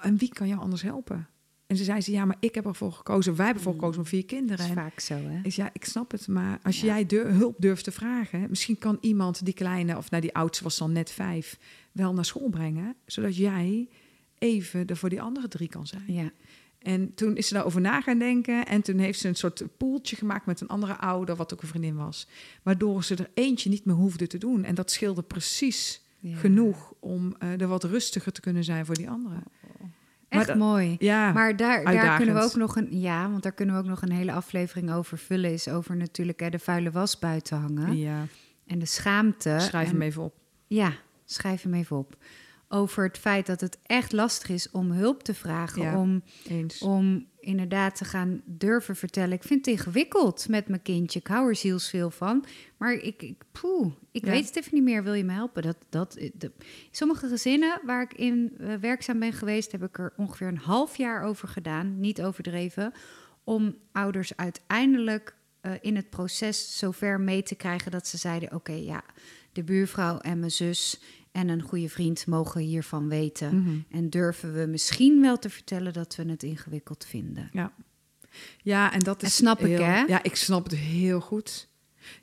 En 0.00 0.16
wie 0.16 0.28
kan 0.28 0.48
jou 0.48 0.60
anders 0.60 0.82
helpen? 0.82 1.26
En 1.66 1.76
ze 1.76 1.84
zei 1.84 2.00
ze, 2.00 2.12
ja, 2.12 2.24
maar 2.24 2.36
ik 2.40 2.54
heb 2.54 2.66
ervoor 2.66 2.92
gekozen, 2.92 3.36
wij 3.36 3.44
hebben 3.46 3.64
ervoor 3.64 3.78
gekozen 3.80 4.00
om 4.02 4.06
vier 4.06 4.20
Dat 4.20 4.28
kinderen. 4.30 4.64
is 4.64 4.70
En 4.70 4.76
vaak 4.76 5.00
zo, 5.00 5.14
hè? 5.14 5.20
zei, 5.50 5.52
ja, 5.54 5.70
ik 5.72 5.84
snap 5.84 6.10
het, 6.10 6.28
maar 6.28 6.58
als 6.62 6.80
Ja. 6.80 6.86
jij 7.00 7.20
hulp 7.28 7.54
durft 7.58 7.84
te 7.84 7.92
vragen, 7.92 8.46
misschien 8.48 8.78
kan 8.78 8.98
iemand 9.00 9.44
die 9.44 9.54
kleine, 9.54 9.96
of 9.96 10.10
nou 10.10 10.22
die 10.22 10.34
oudste 10.34 10.64
was 10.64 10.78
dan 10.78 10.92
net 10.92 11.10
vijf, 11.10 11.58
wel 11.92 12.14
naar 12.14 12.24
school 12.24 12.48
brengen, 12.48 12.94
zodat 13.06 13.36
jij 13.36 13.88
even 14.38 14.86
er 14.86 14.96
voor 14.96 15.08
die 15.08 15.20
andere 15.20 15.48
drie 15.48 15.68
kan 15.68 15.86
zijn. 15.86 16.04
Ja. 16.06 16.30
En 16.78 17.14
toen 17.14 17.36
is 17.36 17.48
ze 17.48 17.54
daarover 17.54 17.80
na 17.80 18.00
gaan 18.00 18.18
denken. 18.18 18.66
En 18.66 18.82
toen 18.82 18.98
heeft 18.98 19.18
ze 19.18 19.28
een 19.28 19.34
soort 19.36 19.62
poeltje 19.76 20.16
gemaakt 20.16 20.46
met 20.46 20.60
een 20.60 20.68
andere 20.68 20.96
ouder, 20.96 21.36
wat 21.36 21.52
ook 21.52 21.62
een 21.62 21.68
vriendin 21.68 21.96
was. 21.96 22.28
Waardoor 22.62 23.04
ze 23.04 23.14
er 23.14 23.30
eentje 23.34 23.70
niet 23.70 23.84
meer 23.84 23.94
hoefde 23.94 24.26
te 24.26 24.38
doen. 24.38 24.64
En 24.64 24.74
dat 24.74 24.90
scheelde 24.90 25.22
precies 25.22 26.00
Ja. 26.18 26.36
genoeg 26.36 26.94
om 27.00 27.34
eh, 27.38 27.60
er 27.60 27.66
wat 27.66 27.84
rustiger 27.84 28.32
te 28.32 28.40
kunnen 28.40 28.64
zijn 28.64 28.86
voor 28.86 28.94
die 28.94 29.10
anderen. 29.10 29.42
Echt 30.38 30.46
dat- 30.46 30.56
mooi. 30.56 30.96
Ja, 30.98 31.32
Maar 31.32 31.56
daar, 31.56 31.84
daar 31.84 32.16
kunnen 32.16 32.34
we 32.34 32.42
ook 32.42 32.54
nog 32.56 32.76
een 32.76 33.00
ja, 33.00 33.30
want 33.30 33.42
daar 33.42 33.52
kunnen 33.52 33.74
we 33.74 33.80
ook 33.80 33.86
nog 33.86 34.02
een 34.02 34.12
hele 34.12 34.32
aflevering 34.32 34.92
over 34.92 35.18
vullen. 35.18 35.52
Is 35.52 35.68
over 35.68 35.96
natuurlijk 35.96 36.40
hè, 36.40 36.50
de 36.50 36.58
vuile 36.58 36.90
was 36.90 37.18
buiten 37.18 37.58
hangen 37.58 37.96
ja. 37.98 38.26
en 38.66 38.78
de 38.78 38.86
schaamte. 38.86 39.56
schrijf 39.60 39.86
en, 39.86 39.92
hem 39.92 40.02
even 40.02 40.22
op. 40.22 40.34
Ja, 40.66 40.92
schrijf 41.24 41.62
hem 41.62 41.74
even 41.74 41.96
op. 41.96 42.16
Over 42.68 43.04
het 43.04 43.18
feit 43.18 43.46
dat 43.46 43.60
het 43.60 43.78
echt 43.82 44.12
lastig 44.12 44.48
is 44.48 44.70
om 44.70 44.90
hulp 44.90 45.22
te 45.22 45.34
vragen, 45.34 45.82
Ja. 45.82 45.98
om, 45.98 46.22
Eens. 46.48 46.78
om 46.82 47.26
inderdaad 47.46 47.96
te 47.96 48.04
gaan 48.04 48.42
durven 48.44 48.96
vertellen. 48.96 49.32
Ik 49.32 49.42
vind 49.42 49.66
het 49.66 49.74
ingewikkeld 49.74 50.48
met 50.48 50.68
mijn 50.68 50.82
kindje. 50.82 51.18
Ik 51.18 51.26
hou 51.26 51.48
er 51.48 51.56
zielsveel 51.56 52.10
van, 52.10 52.44
maar 52.76 52.92
ik, 52.92 53.22
ik, 53.22 53.42
poeh, 53.52 53.92
ik 54.10 54.24
Ja. 54.24 54.30
weet 54.30 54.46
het 54.46 54.56
even 54.56 54.74
niet 54.74 54.82
meer. 54.82 55.02
Wil 55.04 55.12
je 55.14 55.24
me 55.24 55.32
helpen? 55.32 55.62
Dat, 55.62 55.76
dat, 55.88 56.12
de, 56.34 56.52
sommige 56.90 57.28
gezinnen 57.28 57.80
waar 57.84 58.02
ik 58.02 58.14
in 58.14 58.54
eh, 58.58 58.74
werkzaam 58.74 59.18
ben 59.18 59.32
geweest, 59.32 59.72
heb 59.72 59.82
ik 59.82 59.98
er 59.98 60.12
ongeveer 60.16 60.46
een 60.48 60.56
half 60.58 60.96
jaar 60.96 61.22
over 61.22 61.48
gedaan, 61.48 62.00
niet 62.00 62.22
overdreven, 62.22 62.92
om 63.44 63.76
ouders 63.92 64.36
uiteindelijk 64.36 65.36
eh, 65.60 65.72
in 65.80 65.96
het 65.96 66.10
proces 66.10 66.78
zover 66.78 67.20
mee 67.20 67.42
te 67.42 67.54
krijgen 67.54 67.90
dat 67.90 68.06
ze 68.06 68.16
zeiden: 68.16 68.54
Oké, 68.54 68.72
ja, 68.72 69.04
de 69.52 69.64
buurvrouw 69.64 70.18
en 70.18 70.38
mijn 70.38 70.50
zus 70.50 71.00
en 71.36 71.48
een 71.48 71.62
goede 71.62 71.88
vriend 71.88 72.26
mogen 72.26 72.60
hiervan 72.60 73.08
weten. 73.08 73.60
Mhm. 73.62 73.76
En 73.90 74.10
durven 74.10 74.54
we 74.54 74.66
misschien 74.66 75.20
wel 75.20 75.38
te 75.38 75.50
vertellen 75.50 75.92
dat 75.92 76.16
we 76.16 76.24
het 76.30 76.42
ingewikkeld 76.42 77.04
vinden. 77.08 77.48
Ja. 77.52 77.72
ja, 78.62 78.92
en 78.92 79.00
dat 79.00 79.22
is. 79.22 79.36
snap 79.36 79.60
ik, 79.60 79.66
heel- 79.66 79.84
hè? 79.84 80.00
Ja, 80.00 80.22
ik 80.22 80.36
snap 80.36 80.64
het 80.64 80.74
heel 80.76 81.20
goed. 81.20 81.68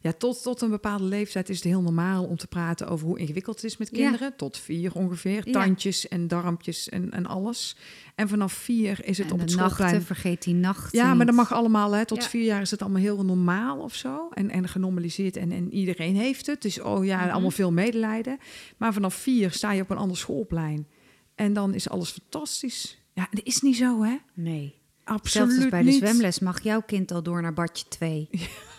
Ja, 0.01 0.13
tot, 0.13 0.41
tot 0.43 0.61
een 0.61 0.69
bepaalde 0.69 1.03
leeftijd 1.03 1.49
is 1.49 1.55
het 1.55 1.65
heel 1.65 1.81
normaal 1.81 2.23
om 2.25 2.37
te 2.37 2.47
praten 2.47 2.87
over 2.87 3.07
hoe 3.07 3.19
ingewikkeld 3.19 3.55
het 3.55 3.65
is 3.65 3.77
met 3.77 3.89
Ja. 3.91 3.97
kinderen. 3.97 4.35
Tot 4.35 4.57
vier 4.57 4.93
ongeveer. 4.93 5.41
Ja. 5.45 5.51
Tandjes 5.51 6.07
en 6.07 6.27
darmpjes 6.27 6.89
en, 6.89 7.11
en 7.11 7.25
alles. 7.25 7.75
En 8.15 8.27
vanaf 8.27 8.53
vier 8.53 9.05
is 9.05 9.17
het 9.17 9.27
en 9.27 9.33
op 9.33 9.39
het 9.39 9.47
de 9.47 9.53
schoolplein. 9.53 9.81
nachten, 9.91 10.05
vergeet 10.15 10.43
die 10.43 10.53
nachten 10.53 10.99
Ja, 10.99 11.13
maar 11.13 11.25
dat 11.25 11.35
mag 11.35 11.51
allemaal. 11.53 11.91
Hè. 11.91 12.05
Tot 12.05 12.21
Ja. 12.23 12.29
vier 12.29 12.43
jaar 12.45 12.61
is 12.61 12.71
het 12.71 12.81
allemaal 12.81 13.01
heel 13.01 13.25
normaal 13.25 13.79
of 13.79 13.95
zo. 13.95 14.29
En, 14.33 14.49
en 14.49 14.67
genormaliseerd. 14.67 15.35
En, 15.37 15.51
en 15.51 15.73
iedereen 15.73 16.15
heeft 16.15 16.45
het. 16.45 16.61
Dus 16.61 16.81
oh 16.81 17.05
ja, 17.05 17.19
Mhm. 17.21 17.29
allemaal 17.29 17.51
veel 17.51 17.71
medelijden. 17.71 18.37
Maar 18.77 18.93
vanaf 18.93 19.13
vier 19.15 19.51
sta 19.51 19.71
je 19.71 19.81
op 19.81 19.89
een 19.89 19.97
ander 19.97 20.17
schoolplein. 20.17 20.87
En 21.35 21.53
dan 21.53 21.73
is 21.73 21.89
alles 21.89 22.09
fantastisch. 22.11 22.97
Ja, 23.13 23.27
dat 23.31 23.45
is 23.45 23.61
niet 23.61 23.75
zo, 23.77 24.03
hè? 24.03 24.15
Nee. 24.33 24.81
Absoluut 25.03 25.51
Zelfs 25.53 25.69
bij 25.69 25.81
niet. 25.83 25.99
de 25.99 26.07
zwemles 26.07 26.39
mag 26.39 26.63
jouw 26.63 26.81
kind 26.81 27.11
al 27.11 27.23
door 27.23 27.41
naar 27.41 27.53
badje 27.53 27.85
2. 27.87 28.29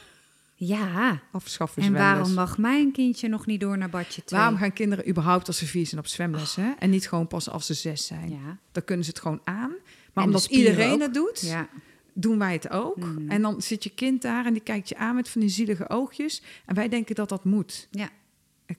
Ja. 0.54 1.22
Afschaffen 1.32 1.82
En 1.82 1.92
waarom 1.92 2.32
mag 2.34 2.58
mijn 2.58 2.92
kindje 2.92 3.28
nog 3.28 3.46
niet 3.46 3.60
door 3.60 3.78
naar 3.78 3.90
badje 3.90 4.24
2? 4.24 4.40
Waarom 4.40 4.58
gaan 4.58 4.72
kinderen 4.72 5.08
überhaupt 5.08 5.46
als 5.46 5.58
ze 5.58 5.66
vier 5.66 5.86
zijn 5.86 6.00
op 6.00 6.06
zwemles? 6.06 6.56
Hè? 6.56 6.70
En 6.78 6.90
niet 6.90 7.08
gewoon 7.08 7.26
pas 7.26 7.48
als 7.50 7.66
ze 7.66 7.74
zes 7.74 8.06
zijn. 8.06 8.30
Ja. 8.30 8.58
Dan 8.72 8.84
kunnen 8.84 9.04
ze 9.04 9.10
het 9.10 9.20
gewoon 9.20 9.40
aan. 9.44 9.72
Maar 10.12 10.24
omdat 10.24 10.44
iedereen 10.44 10.92
ook. 10.92 11.00
het 11.00 11.14
doet, 11.14 11.40
Ja. 11.40 11.68
doen 12.12 12.38
wij 12.38 12.52
het 12.52 12.70
ook. 12.70 12.96
Mhm. 12.96 13.30
En 13.30 13.42
dan 13.42 13.62
zit 13.62 13.84
je 13.84 13.90
kind 13.90 14.22
daar 14.22 14.46
en 14.46 14.52
die 14.52 14.62
kijkt 14.62 14.88
je 14.88 14.96
aan 14.96 15.14
met 15.14 15.28
van 15.28 15.40
die 15.40 15.50
zielige 15.50 15.88
oogjes. 15.88 16.42
En 16.66 16.74
wij 16.74 16.88
denken 16.88 17.14
dat 17.14 17.28
dat 17.28 17.44
moet. 17.44 17.88
ja. 17.90 18.08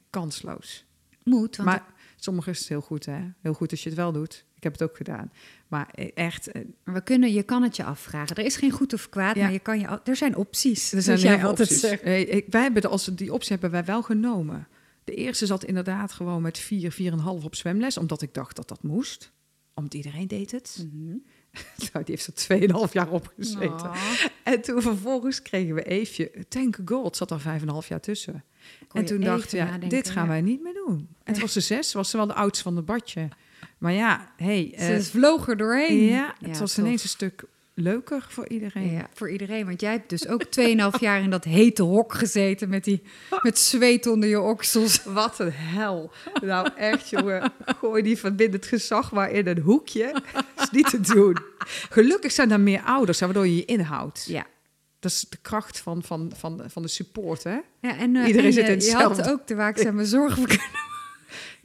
Kansloos. 0.09 0.85
Moet, 1.23 1.55
want 1.55 1.69
maar 1.69 1.83
sommige 2.15 2.49
is 2.49 2.59
het 2.59 2.67
heel 2.67 2.81
goed, 2.81 3.05
hè? 3.05 3.19
Heel 3.41 3.53
goed 3.53 3.71
als 3.71 3.83
je 3.83 3.89
het 3.89 3.97
wel 3.97 4.11
doet. 4.11 4.45
Ik 4.55 4.63
heb 4.63 4.71
het 4.71 4.83
ook 4.83 4.97
gedaan. 4.97 5.31
Maar 5.67 5.89
eh, 5.91 6.11
echt, 6.13 6.51
eh, 6.51 6.61
we 6.83 7.01
kunnen, 7.01 7.33
je 7.33 7.43
kan 7.43 7.63
het 7.63 7.75
je 7.75 7.83
afvragen. 7.83 8.35
Er 8.35 8.45
is 8.45 8.57
geen 8.57 8.71
goed 8.71 8.93
of 8.93 9.09
kwaad, 9.09 9.35
Ja. 9.35 9.41
maar 9.41 9.51
je 9.51 9.59
kan 9.59 9.79
je, 9.79 9.99
er 10.03 10.15
zijn 10.15 10.35
opties. 10.35 10.91
er 10.91 11.01
zijn 11.01 11.03
zoals 11.03 11.21
jij 11.21 11.37
heel 11.37 11.49
opties. 11.49 11.83
ik, 11.83 12.45
wij 12.49 12.61
hebben 12.61 12.81
de, 12.81 12.87
als 12.87 13.05
die 13.05 13.33
optie 13.33 13.51
hebben 13.51 13.71
wij 13.71 13.85
wel 13.85 14.01
genomen. 14.01 14.67
De 15.03 15.13
eerste 15.13 15.45
zat 15.45 15.63
inderdaad 15.63 16.11
gewoon 16.11 16.41
met 16.41 16.57
vier, 16.57 16.91
vier 16.91 17.07
en 17.07 17.13
een 17.13 17.23
half 17.23 17.43
op 17.43 17.55
zwemles. 17.55 17.97
Omdat 17.97 18.21
ik 18.21 18.33
dacht 18.33 18.55
dat 18.55 18.67
dat 18.67 18.83
moest. 18.83 19.31
Omdat 19.73 19.93
iedereen 19.93 20.27
deed 20.27 20.51
het. 20.51 20.85
Mhm. 20.93 21.17
Nou, 21.93 22.05
die 22.05 22.15
heeft 22.15 22.27
er 22.27 22.33
tweeënhalf 22.33 22.93
jaar 22.93 23.09
op 23.09 23.33
gezeten. 23.37 23.69
Oh. 23.69 23.95
En 24.43 24.61
toen 24.61 24.81
vervolgens 24.81 25.41
kregen 25.41 25.75
we 25.75 25.83
Eefje. 25.83 26.31
Thank 26.47 26.77
God 26.85 27.17
zat 27.17 27.31
er 27.31 27.39
vijf 27.39 27.61
en 27.61 27.67
een 27.67 27.73
half 27.73 27.87
jaar 27.87 27.99
tussen. 27.99 28.43
Kon 28.87 28.99
en 28.99 29.05
toen 29.05 29.21
dachten 29.21 29.51
we, 29.51 29.57
ja, 29.57 29.63
nadenken, 29.63 29.89
dit 29.89 30.09
gaan 30.09 30.23
ja. 30.23 30.29
wij 30.29 30.41
niet 30.41 30.61
meer 30.61 30.73
doen. 30.73 31.07
En 31.23 31.33
het 31.33 31.41
was 31.41 31.53
ze 31.53 31.59
zes, 31.59 31.93
was 31.93 32.09
ze 32.09 32.17
wel 32.17 32.27
de 32.27 32.33
oudste 32.33 32.63
van 32.63 32.75
het 32.75 32.85
badje. 32.85 33.29
Maar 33.77 33.93
ja, 33.93 34.31
hey, 34.37 34.73
Ze 34.77 34.93
eh, 34.93 35.01
vloog 35.01 35.47
er 35.47 35.57
doorheen. 35.57 36.03
ja, 36.03 36.35
het 36.39 36.59
was 36.59 36.73
tof. 36.73 36.83
ineens 36.85 37.03
een 37.03 37.09
stuk 37.09 37.43
leuker 37.75 38.25
voor 38.29 38.47
iedereen. 38.47 38.91
Ja, 38.91 39.07
voor 39.13 39.29
iedereen. 39.29 39.65
Want 39.65 39.81
jij 39.81 39.91
hebt 39.91 40.09
dus 40.09 40.27
ook 40.27 40.43
2,5 40.43 40.99
jaar 40.99 41.21
in 41.21 41.29
dat 41.29 41.43
hete 41.43 41.83
hok 41.83 42.13
gezeten 42.13 42.69
met, 42.69 42.83
die, 42.83 43.01
met 43.41 43.59
zweet 43.59 44.07
onder 44.07 44.29
je 44.29 44.41
oksels. 44.41 45.03
Wat 45.03 45.39
een 45.39 45.51
hel. 45.51 46.11
Nou 46.41 46.69
echt, 46.77 47.09
jongen. 47.09 47.51
Gooi 47.79 48.03
die 48.03 48.17
verbindend 48.17 48.65
gezag 48.65 49.11
maar 49.11 49.31
in 49.31 49.47
een 49.47 49.59
hoekje. 49.59 50.21
is 50.57 50.69
niet 50.71 50.89
te 50.89 50.99
doen. 50.99 51.37
Gelukkig 51.89 52.31
zijn 52.31 52.51
er 52.51 52.59
meer 52.59 52.81
ouders, 52.81 53.19
waardoor 53.19 53.47
je 53.47 53.55
je 53.55 53.65
inhoudt. 53.65 54.25
Ja. 54.27 54.45
Dat 54.99 55.11
is 55.11 55.25
de 55.29 55.37
kracht 55.41 55.79
van, 55.79 56.03
van, 56.03 56.31
van, 56.35 56.61
van 56.67 56.81
de 56.81 56.87
support, 56.87 57.43
hè? 57.43 57.57
ja 57.81 57.97
en, 57.97 58.15
eh, 58.15 58.27
Iedereen 58.27 58.45
en 58.45 58.53
zit 58.53 58.65
je, 58.65 58.71
in 58.71 58.79
je 58.79 58.93
had 58.93 59.29
ook 59.29 59.47
de 59.47 59.55
waakzame 59.55 60.05
zorg 60.05 60.33
kunnen. 60.33 60.83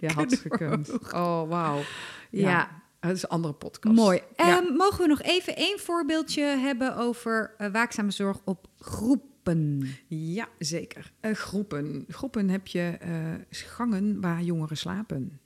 Ja, 0.01 0.13
had 0.13 0.39
gekund. 0.39 0.91
Oh, 1.13 1.49
wauw. 1.49 1.83
Ja. 2.31 2.51
Ja. 2.51 2.83
Het 3.01 3.17
is 3.17 3.23
een 3.23 3.29
andere 3.29 3.55
podcast. 3.55 3.97
Mooi. 3.97 4.21
Ja. 4.37 4.59
Ehm, 4.59 4.73
mogen 4.73 5.03
we 5.03 5.07
nog 5.07 5.23
even 5.23 5.57
één 5.57 5.79
voorbeeldje 5.79 6.43
hebben 6.43 6.97
over 6.97 7.55
eh, 7.59 7.73
waakzame 7.73 8.11
zorg 8.11 8.41
op 8.45 8.69
groepen? 8.79 9.89
Ja, 10.07 10.49
zeker. 10.59 11.13
Eh, 11.21 11.35
groepen. 11.35 12.05
Groepen 12.09 12.49
heb 12.49 12.67
je 12.67 12.97
eh, 13.01 13.11
gangen 13.51 14.21
waar 14.21 14.43
jongeren 14.43 14.77
slapen. 14.77 15.41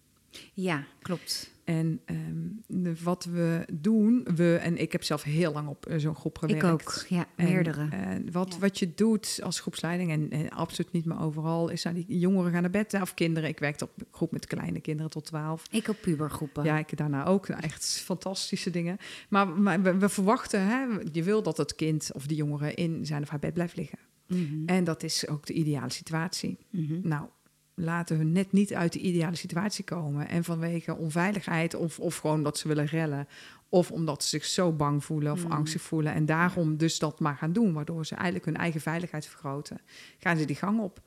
Ja, 0.52 0.84
klopt. 1.02 1.53
En 1.64 2.00
ehm, 2.04 2.22
de- 2.66 3.02
wat 3.02 3.24
we 3.24 3.64
doen, 3.72 4.26
we, 4.34 4.56
en 4.62 4.76
ik 4.80 4.92
heb 4.92 5.02
zelf 5.02 5.22
heel 5.22 5.52
lang 5.52 5.68
op 5.68 5.86
eh, 5.86 5.98
zo'n 5.98 6.14
groep 6.14 6.38
gewerkt. 6.38 6.62
Ik 6.64 6.70
ook, 6.70 7.04
ja, 7.08 7.26
En, 7.36 7.44
meerdere. 7.44 7.88
eh, 7.90 8.08
wat, 8.32 8.52
Ja. 8.52 8.58
wat 8.58 8.78
je 8.78 8.94
doet 8.94 9.40
als 9.42 9.60
groepsleiding, 9.60 10.10
en, 10.10 10.30
en 10.30 10.50
absoluut 10.50 10.92
niet 10.92 11.04
meer 11.04 11.20
overal, 11.20 11.68
is 11.68 11.86
aan 11.86 11.94
die 11.94 12.18
jongeren 12.18 12.52
gaan 12.52 12.62
naar 12.62 12.70
bed. 12.70 12.94
Of 13.00 13.14
kinderen. 13.14 13.48
Ik 13.48 13.58
werkte 13.58 13.84
op 13.84 13.90
een 13.98 14.06
groep 14.10 14.32
met 14.32 14.46
kleine 14.46 14.80
kinderen 14.80 15.10
tot 15.10 15.24
12. 15.24 15.62
ik 15.70 15.88
op 15.88 15.96
pubergroepen. 16.00 16.64
Ja, 16.64 16.78
ik 16.78 16.96
daarna 16.96 17.24
ook. 17.26 17.48
Nou, 17.48 17.60
Echt 17.62 17.84
fantastische 18.04 18.70
dingen. 18.70 18.96
Maar, 19.28 19.48
maar 19.48 19.82
we, 19.82 19.96
we 19.98 20.08
verwachten, 20.08 20.60
hè, 20.66 20.84
je 21.12 21.22
wil 21.22 21.42
dat 21.42 21.56
het 21.56 21.74
kind 21.74 22.10
of 22.14 22.26
die 22.26 22.36
jongere 22.36 22.74
in 22.74 23.06
zijn 23.06 23.22
of 23.22 23.28
haar 23.28 23.38
bed 23.38 23.54
blijft 23.54 23.76
liggen. 23.76 23.98
Mhm, 24.26 24.62
En 24.66 24.84
dat 24.84 25.02
is 25.02 25.28
ook 25.28 25.46
de 25.46 25.52
ideale 25.52 25.90
situatie. 25.90 26.58
mhm. 26.70 27.08
Nou, 27.08 27.26
laten 27.74 28.18
we 28.18 28.24
net 28.24 28.52
niet 28.52 28.74
uit 28.74 28.92
de 28.92 28.98
ideale 28.98 29.36
situatie 29.36 29.84
komen. 29.84 30.28
En 30.28 30.44
vanwege 30.44 30.96
onveiligheid 30.96 31.74
of, 31.74 31.98
of 32.00 32.16
gewoon 32.16 32.42
dat 32.42 32.58
ze 32.58 32.68
willen 32.68 32.86
rellen. 32.86 33.28
Of 33.68 33.90
omdat 33.90 34.22
ze 34.22 34.28
zich 34.28 34.44
zo 34.44 34.72
bang 34.72 35.04
voelen 35.04 35.32
of 35.32 35.44
Mm. 35.44 35.50
angstig 35.50 35.82
voelen. 35.82 36.14
En 36.14 36.26
daarom 36.26 36.76
dus 36.76 36.98
dat 36.98 37.20
maar 37.20 37.36
gaan 37.36 37.52
doen. 37.52 37.72
Waardoor 37.72 38.06
ze 38.06 38.14
eigenlijk 38.14 38.44
hun 38.44 38.56
eigen 38.56 38.80
veiligheid 38.80 39.26
vergroten. 39.26 39.80
Gaan 40.18 40.36
ze 40.36 40.44
die 40.44 40.56
gang 40.56 40.80
op. 40.80 41.00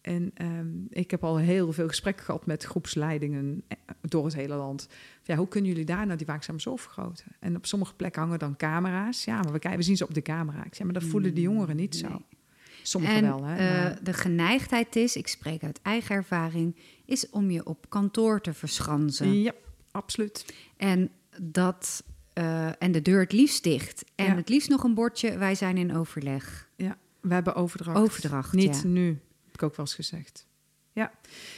En 0.00 0.30
ehm, 0.34 0.68
ik 0.88 1.10
heb 1.10 1.24
al 1.24 1.36
heel 1.38 1.72
veel 1.72 1.88
gesprekken 1.88 2.24
gehad 2.24 2.46
met 2.46 2.64
groepsleidingen 2.64 3.62
eh, 3.68 3.76
door 4.00 4.24
het 4.24 4.34
hele 4.34 4.54
land. 4.54 4.88
Ja, 5.22 5.36
hoe 5.36 5.48
kunnen 5.48 5.70
jullie 5.70 5.84
daar 5.84 6.06
nou 6.06 6.18
die 6.18 6.26
waakzame 6.26 6.60
zorg 6.60 6.80
vergroten? 6.80 7.24
En 7.40 7.56
op 7.56 7.66
sommige 7.66 7.94
plekken 7.94 8.22
hangen 8.22 8.38
dan 8.38 8.56
camera's. 8.56 9.24
Ja, 9.24 9.34
maar 9.42 9.52
we, 9.52 9.58
kijken, 9.58 9.78
we 9.80 9.84
zien 9.86 9.96
ze 9.96 10.04
op 10.04 10.14
de 10.14 10.22
camera. 10.22 10.64
Ik 10.64 10.74
zeg, 10.74 10.84
maar 10.84 10.94
dat 10.94 11.04
voelen 11.04 11.34
de 11.34 11.40
jongeren 11.40 11.76
niet 11.76 11.96
zo. 11.96 12.22
Mm. 12.82 12.86
Sommigen 12.88 13.16
en 13.16 13.22
wel, 13.24 13.44
hè. 13.44 13.56
eh, 13.56 13.82
maar- 13.82 13.98
de 14.04 14.12
geneigdheid 14.12 14.96
is, 14.96 15.16
ik 15.16 15.28
spreek 15.28 15.62
uit 15.62 15.80
eigen 15.82 16.14
ervaring, 16.14 16.76
is 17.06 17.30
om 17.30 17.50
je 17.50 17.66
op 17.66 17.86
kantoor 17.88 18.40
te 18.40 18.52
verschansen. 18.54 19.40
ja, 19.42 19.52
absoluut. 19.90 20.54
En, 20.76 21.10
dat, 21.40 22.04
eh, 22.32 22.82
en 22.82 22.92
de 22.92 23.02
deur 23.02 23.20
het 23.20 23.32
liefst 23.32 23.62
dicht. 23.64 24.04
En 24.14 24.24
Ja. 24.26 24.34
het 24.34 24.48
liefst 24.48 24.68
nog 24.68 24.82
een 24.84 24.94
bordje, 24.94 25.38
wij 25.38 25.54
zijn 25.54 25.76
in 25.76 25.96
overleg. 25.96 26.68
Ja, 26.76 26.96
we 27.20 27.34
hebben 27.34 27.54
overdracht. 27.54 27.98
Overdracht, 27.98 28.52
Niet 28.52 28.80
ja. 28.82 28.88
nu, 28.88 29.06
heb 29.44 29.54
ik 29.54 29.62
ook 29.62 29.76
wel 29.76 29.86
eens 29.86 29.94
gezegd. 29.94 30.46
Ja, 30.94 31.12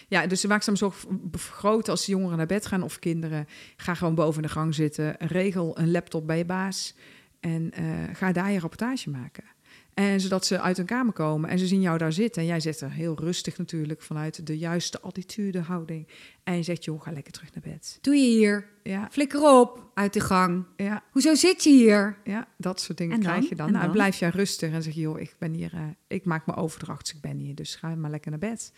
ja 0.09 0.27
dus 0.27 0.41
de 0.41 0.49
waakzame 0.49 0.77
zorg 0.77 1.05
vergroten 1.33 1.93
als 1.93 2.05
de 2.05 2.13
jongeren 2.13 2.37
naar 2.37 2.47
bed 2.47 2.67
gaan 2.67 2.83
of 2.83 2.99
kinderen. 2.99 3.47
Ga 3.77 3.95
gewoon 3.95 4.15
boven 4.15 4.43
de 4.43 4.49
gang 4.49 4.75
zitten. 4.75 5.17
Regel 5.19 5.79
een 5.79 5.91
laptop 5.91 6.27
bij 6.27 6.39
je 6.39 6.45
baas. 6.45 6.95
En 7.41 7.71
eh, 7.73 7.85
ga 8.13 8.33
daar 8.33 8.51
je 8.51 8.59
rapportage 8.59 9.11
maken. 9.11 9.45
En 9.95 10.21
zodat 10.21 10.47
ze 10.47 10.61
uit 10.61 10.77
hun 10.77 10.87
kamer 10.87 11.13
komen 11.13 11.51
en 11.51 11.59
ze 11.59 11.67
zien 11.67 11.81
jou 11.81 11.99
daar 11.99 12.13
zitten. 12.13 12.43
En 12.43 12.49
jij 12.49 12.61
zit 12.61 12.81
er 12.81 12.91
heel 12.91 13.19
rustig 13.19 13.59
natuurlijk 13.59 14.03
vanuit 14.03 14.47
de 14.47 14.59
juiste 14.59 15.01
attitude, 15.01 15.61
houding. 15.61 16.09
En 16.43 16.57
je 16.57 16.63
zegt, 16.63 16.85
joh, 16.85 17.03
ga 17.03 17.13
lekker 17.13 17.33
terug 17.33 17.55
naar 17.55 17.73
bed. 17.73 17.99
Doe 18.01 18.17
je 18.17 18.37
hier, 18.37 18.69
Ja, 18.87 19.09
flikker 19.11 19.43
op, 19.43 19.91
uit 19.95 20.13
de 20.13 20.21
gang. 20.21 20.65
ja, 20.77 21.03
Hoezo 21.11 21.35
zit 21.35 21.65
je 21.65 21.71
hier? 21.71 22.17
ja 22.25 22.47
dat 22.57 22.81
soort 22.81 22.99
dingen 22.99 23.21
krijg 23.21 23.49
je 23.49 23.55
dan. 23.55 23.67
En 23.67 23.73
Nou, 23.73 23.85
dan? 23.85 23.93
blijf 23.93 24.19
jij 24.19 24.29
rustig 24.29 24.73
en 24.73 24.83
zeg 24.83 24.95
je, 24.95 25.01
joh, 25.01 25.21
ik 25.21 25.35
ben 25.39 25.53
hier, 25.53 25.71
eh, 25.75 25.81
ik 26.07 26.25
maak 26.25 26.47
mijn 26.47 26.59
overdracht, 26.59 27.01
dus 27.07 27.15
ik 27.15 27.21
ben 27.21 27.37
hier. 27.37 27.55
Dus 27.55 27.75
ga 27.75 27.95
maar 27.95 28.11
lekker 28.11 28.31
naar 28.31 28.41
bed. 28.41 28.73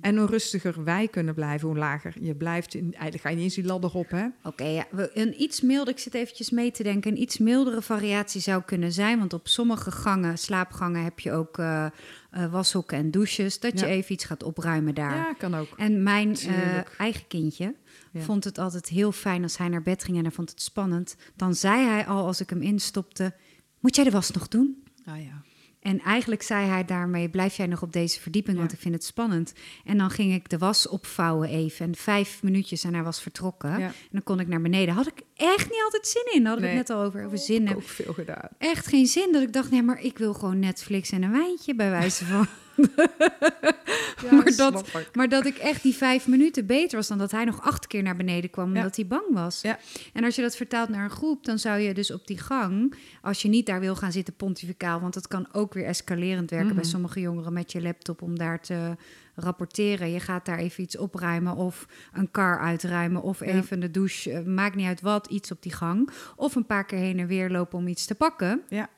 En 0.00 0.16
hoe 0.16 0.26
rustiger 0.26 0.84
wij 0.84 1.08
kunnen 1.08 1.34
blijven, 1.34 1.68
hoe 1.68 1.76
lager 1.76 2.14
je 2.20 2.34
blijft. 2.34 2.74
In, 2.74 2.92
eigenlijk 2.92 3.22
ga 3.22 3.28
je 3.28 3.34
niet 3.34 3.44
eens 3.44 3.54
die 3.54 3.64
ladder 3.64 3.94
op, 3.94 4.10
hè? 4.10 4.26
Oké, 4.42 4.64
ja, 4.64 4.86
een 5.14 5.42
iets 5.42 5.60
milder, 5.60 5.92
ik 5.94 6.00
zit 6.00 6.14
eventjes 6.14 6.50
mee 6.50 6.70
te 6.70 6.82
denken, 6.82 7.10
een 7.10 7.20
iets 7.20 7.38
mildere 7.38 7.82
variatie 7.82 8.40
zou 8.40 8.62
kunnen 8.62 8.92
zijn. 8.92 9.18
Want 9.18 9.32
op 9.32 9.48
sommige 9.48 9.90
gangen, 9.90 10.38
slaapgangen, 10.38 11.04
heb 11.04 11.20
je 11.20 11.32
ook 11.32 11.58
eh, 11.58 11.86
eh, 12.30 12.52
washoeken 12.52 12.98
en 12.98 13.10
douches. 13.10 13.60
Dat 13.60 13.80
je 13.80 13.86
even 13.86 14.12
iets 14.12 14.24
gaat 14.24 14.42
opruimen 14.42 14.94
daar. 14.94 15.16
Ja, 15.16 15.32
kan 15.32 15.54
ook. 15.54 15.68
En 15.76 16.02
mijn 16.02 16.36
eh, 16.36 16.98
eigen 16.98 17.26
kindje 17.26 17.74
Ja. 18.14 18.20
vond 18.20 18.44
het 18.44 18.58
altijd 18.58 18.88
heel 18.88 19.12
fijn 19.12 19.42
als 19.42 19.58
hij 19.58 19.68
naar 19.68 19.82
bed 19.82 20.04
ging 20.04 20.16
en 20.16 20.22
hij 20.24 20.32
vond 20.32 20.50
het 20.50 20.62
spannend. 20.62 21.16
Dan 21.36 21.54
zei 21.54 21.84
hij 21.86 22.06
al 22.06 22.26
als 22.26 22.40
ik 22.40 22.50
hem 22.50 22.62
instopte, 22.62 23.34
moet 23.80 23.94
jij 23.96 24.04
de 24.04 24.10
was 24.10 24.30
nog 24.30 24.48
doen? 24.48 24.82
Ah 25.06 25.22
ja. 25.22 25.42
En 25.80 26.00
eigenlijk 26.00 26.42
zei 26.42 26.66
hij 26.66 26.84
daarmee, 26.84 27.28
blijf 27.28 27.56
jij 27.56 27.66
nog 27.66 27.82
op 27.82 27.92
deze 27.92 28.20
verdieping, 28.20 28.54
Ja. 28.54 28.60
want 28.60 28.72
ik 28.72 28.78
vind 28.80 28.94
het 28.94 29.04
spannend. 29.04 29.52
En 29.84 29.98
dan 29.98 30.10
ging 30.10 30.34
ik 30.34 30.48
de 30.48 30.58
was 30.58 30.88
opvouwen 30.88 31.48
even 31.48 31.86
en 31.86 31.94
vijf 31.94 32.42
minuutjes 32.42 32.84
en 32.84 32.94
hij 32.94 33.02
was 33.02 33.20
vertrokken. 33.22 33.70
Ja. 33.78 33.86
En 33.86 33.92
dan 34.10 34.22
kon 34.22 34.40
ik 34.40 34.48
naar 34.48 34.60
beneden. 34.60 34.94
Had 34.94 35.06
ik 35.06 35.22
echt 35.34 35.70
niet 35.70 35.82
altijd 35.84 36.06
zin 36.06 36.32
in, 36.34 36.42
daar 36.42 36.52
had 36.52 36.62
ik 36.62 36.68
Nee. 36.68 36.76
het 36.76 36.88
net 36.88 36.96
al 36.96 37.02
over, 37.04 37.20
over 37.24 37.36
Heb 37.36 37.46
zin. 37.46 37.62
ik 37.62 37.68
heb 37.68 37.76
ook 37.76 37.82
veel 37.82 38.12
gedaan. 38.12 38.48
echt 38.58 38.86
geen 38.86 39.06
zin. 39.06 39.32
Dat 39.32 39.42
ik 39.42 39.52
dacht, 39.52 39.70
nee, 39.70 39.82
maar 39.82 40.00
ik 40.02 40.18
wil 40.18 40.34
gewoon 40.34 40.58
Netflix 40.58 41.10
en 41.10 41.22
een 41.22 41.32
wijntje 41.32 41.74
bij 41.74 41.90
wijze 41.90 42.24
van. 42.32 42.46
Ja, 42.76 44.32
maar, 44.34 44.56
dat, 44.56 44.90
maar 45.12 45.28
dat 45.28 45.46
ik 45.46 45.56
echt 45.56 45.82
die 45.82 45.94
vijf 45.94 46.26
minuten 46.26 46.66
beter 46.66 46.96
was 46.96 47.08
dan 47.08 47.18
dat 47.18 47.30
hij 47.30 47.44
nog 47.44 47.62
acht 47.62 47.86
keer 47.86 48.02
naar 48.02 48.16
beneden 48.16 48.50
kwam 48.50 48.70
Ja. 48.70 48.76
omdat 48.76 48.96
hij 48.96 49.06
bang 49.06 49.24
was. 49.30 49.60
Ja. 49.60 49.78
En 50.12 50.24
als 50.24 50.34
je 50.36 50.42
dat 50.42 50.56
vertaalt 50.56 50.88
naar 50.88 51.04
een 51.04 51.10
groep, 51.10 51.44
dan 51.44 51.58
zou 51.58 51.78
je 51.80 51.94
dus 51.94 52.10
op 52.10 52.26
die 52.26 52.38
gang, 52.38 52.94
als 53.22 53.42
je 53.42 53.48
niet 53.48 53.66
daar 53.66 53.80
wil 53.80 53.96
gaan 53.96 54.12
zitten 54.12 54.34
pontificaal, 54.34 55.00
want 55.00 55.14
dat 55.14 55.28
kan 55.28 55.46
ook 55.52 55.74
weer 55.74 55.84
escalerend 55.84 56.50
werken 56.50 56.68
bij 56.74 56.76
Mhm. 56.82 56.84
sommige 56.92 57.20
jongeren 57.20 57.52
met 57.52 57.72
je 57.72 57.82
laptop 57.82 58.22
om 58.22 58.38
daar 58.38 58.60
te 58.60 58.96
rapporteren. 59.34 60.10
Je 60.10 60.20
gaat 60.20 60.44
daar 60.46 60.58
even 60.58 60.82
iets 60.82 60.96
opruimen 60.98 61.56
of 61.56 61.86
een 62.12 62.30
kar 62.30 62.58
uitruimen 62.60 63.22
of 63.22 63.40
even 63.40 63.80
de 63.80 63.90
douche, 63.90 64.30
eh, 64.32 64.44
maakt 64.44 64.74
niet 64.74 64.86
uit 64.86 65.00
wat, 65.00 65.26
iets 65.26 65.50
op 65.50 65.62
die 65.62 65.72
gang. 65.72 66.10
Of 66.36 66.54
een 66.54 66.66
paar 66.66 66.84
keer 66.84 66.98
heen 66.98 67.18
en 67.18 67.26
weer 67.26 67.50
lopen 67.50 67.78
om 67.78 67.86
iets 67.88 68.04
te 68.06 68.14
pakken. 68.14 68.62
Ja. 68.68 68.88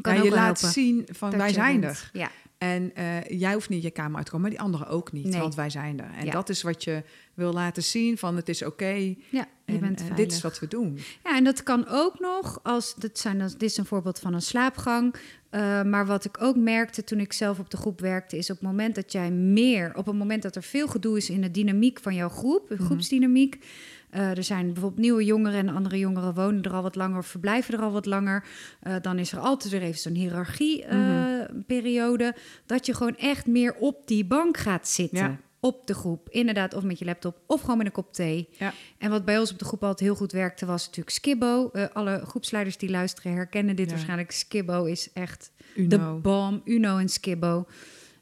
Kan 0.00 0.14
Ja, 0.14 0.22
je 0.22 0.30
laat 0.30 0.58
zien 0.60 1.06
van 1.12 1.30
wij 1.30 1.52
zijn 1.52 1.80
bent. 1.80 1.92
er. 1.92 2.10
Ja. 2.12 2.30
En 2.58 2.94
eh, 2.94 3.22
jij 3.28 3.52
hoeft 3.52 3.68
niet 3.68 3.82
je 3.82 3.90
kamer 3.90 4.16
uit 4.16 4.24
te 4.24 4.30
komen, 4.30 4.48
maar 4.48 4.56
die 4.58 4.66
anderen 4.66 4.88
ook 4.88 5.12
niet, 5.12 5.26
Nee. 5.26 5.40
want 5.40 5.54
wij 5.54 5.70
zijn 5.70 6.00
er. 6.00 6.10
En 6.18 6.24
Ja. 6.24 6.30
dat 6.30 6.48
is 6.48 6.62
wat 6.62 6.84
je 6.84 7.02
wil 7.34 7.52
laten 7.52 7.82
zien 7.82 8.18
van 8.18 8.36
het 8.36 8.48
is 8.48 8.62
oké. 8.64 8.86
Ja, 8.86 9.14
je 9.30 9.46
en, 9.64 9.80
bent 9.80 10.00
eh, 10.08 10.16
dit 10.16 10.32
is 10.32 10.40
wat 10.40 10.58
we 10.58 10.68
doen. 10.68 10.98
Ja, 11.24 11.36
en 11.36 11.44
dat 11.44 11.62
kan 11.62 11.86
ook 11.88 12.20
nog 12.20 12.60
als 12.62 12.94
dit 12.94 13.18
zijn 13.18 13.38
dit 13.38 13.62
is 13.62 13.76
een 13.76 13.84
voorbeeld 13.86 14.18
van 14.18 14.34
een 14.34 14.42
slaapgang. 14.42 15.14
Eh, 15.50 15.82
maar 15.82 16.06
wat 16.06 16.24
ik 16.24 16.42
ook 16.42 16.56
merkte 16.56 17.04
toen 17.04 17.20
ik 17.20 17.32
zelf 17.32 17.58
op 17.58 17.70
de 17.70 17.76
groep 17.76 18.00
werkte, 18.00 18.36
is 18.36 18.50
op 18.50 18.56
het 18.56 18.66
moment 18.66 18.94
dat 18.94 19.12
jij 19.12 19.30
meer, 19.30 19.92
op 19.96 20.06
het 20.06 20.14
moment 20.16 20.42
dat 20.42 20.56
er 20.56 20.62
veel 20.62 20.88
gedoe 20.88 21.16
is 21.16 21.30
in 21.30 21.40
de 21.40 21.50
dynamiek 21.50 21.98
van 22.00 22.14
jouw 22.14 22.28
groep, 22.28 22.68
de 22.68 22.74
Mhm. 22.74 22.84
groepsdynamiek. 22.84 23.64
Eh, 24.10 24.36
er 24.36 24.44
zijn 24.44 24.66
bijvoorbeeld 24.72 25.00
nieuwe 25.00 25.24
jongeren 25.24 25.68
en 25.68 25.74
andere 25.74 25.98
jongeren 25.98 26.34
wonen 26.34 26.62
er 26.62 26.72
al 26.72 26.82
wat 26.82 26.94
langer 26.94 27.18
of 27.18 27.26
verblijven 27.26 27.74
er 27.74 27.80
al 27.82 27.92
wat 27.92 28.06
langer. 28.06 28.44
eh, 28.80 28.94
dan 29.02 29.18
is 29.18 29.32
er 29.32 29.38
altijd 29.38 29.72
weer 29.72 29.82
even 29.82 30.00
zo'n 30.00 30.14
hiërarchie-periode. 30.14 32.34
Dat 32.66 32.86
je 32.86 32.94
gewoon 32.94 33.16
echt 33.16 33.46
meer 33.46 33.74
op 33.74 34.06
die 34.06 34.24
bank 34.24 34.56
gaat 34.56 34.88
zitten. 34.88 35.18
Ja. 35.18 35.36
Op 35.60 35.86
de 35.86 35.94
groep. 35.94 36.28
Inderdaad, 36.28 36.74
of 36.74 36.82
met 36.82 36.98
je 36.98 37.04
laptop, 37.04 37.40
of 37.46 37.60
gewoon 37.60 37.76
met 37.76 37.86
een 37.86 37.92
kop 37.92 38.12
thee. 38.12 38.48
Ja. 38.58 38.72
En 38.98 39.10
wat 39.10 39.24
bij 39.24 39.38
ons 39.38 39.52
op 39.52 39.58
de 39.58 39.64
groep 39.64 39.82
altijd 39.82 40.08
heel 40.08 40.16
goed 40.18 40.32
werkte, 40.32 40.66
was 40.66 40.86
natuurlijk 40.86 41.16
Skibbo. 41.16 41.70
Eh, 41.72 41.84
alle 41.92 42.22
groepsleiders 42.26 42.76
die 42.76 42.90
luisteren 42.90 43.32
herkennen 43.32 43.76
dit 43.76 43.86
Ja. 43.86 43.92
waarschijnlijk. 43.92 44.30
Skibbo 44.30 44.84
is 44.84 45.12
echt 45.12 45.52
de 45.76 46.18
bom. 46.22 46.60
Uno 46.64 46.98
en 46.98 47.08
Skibbo. 47.08 47.66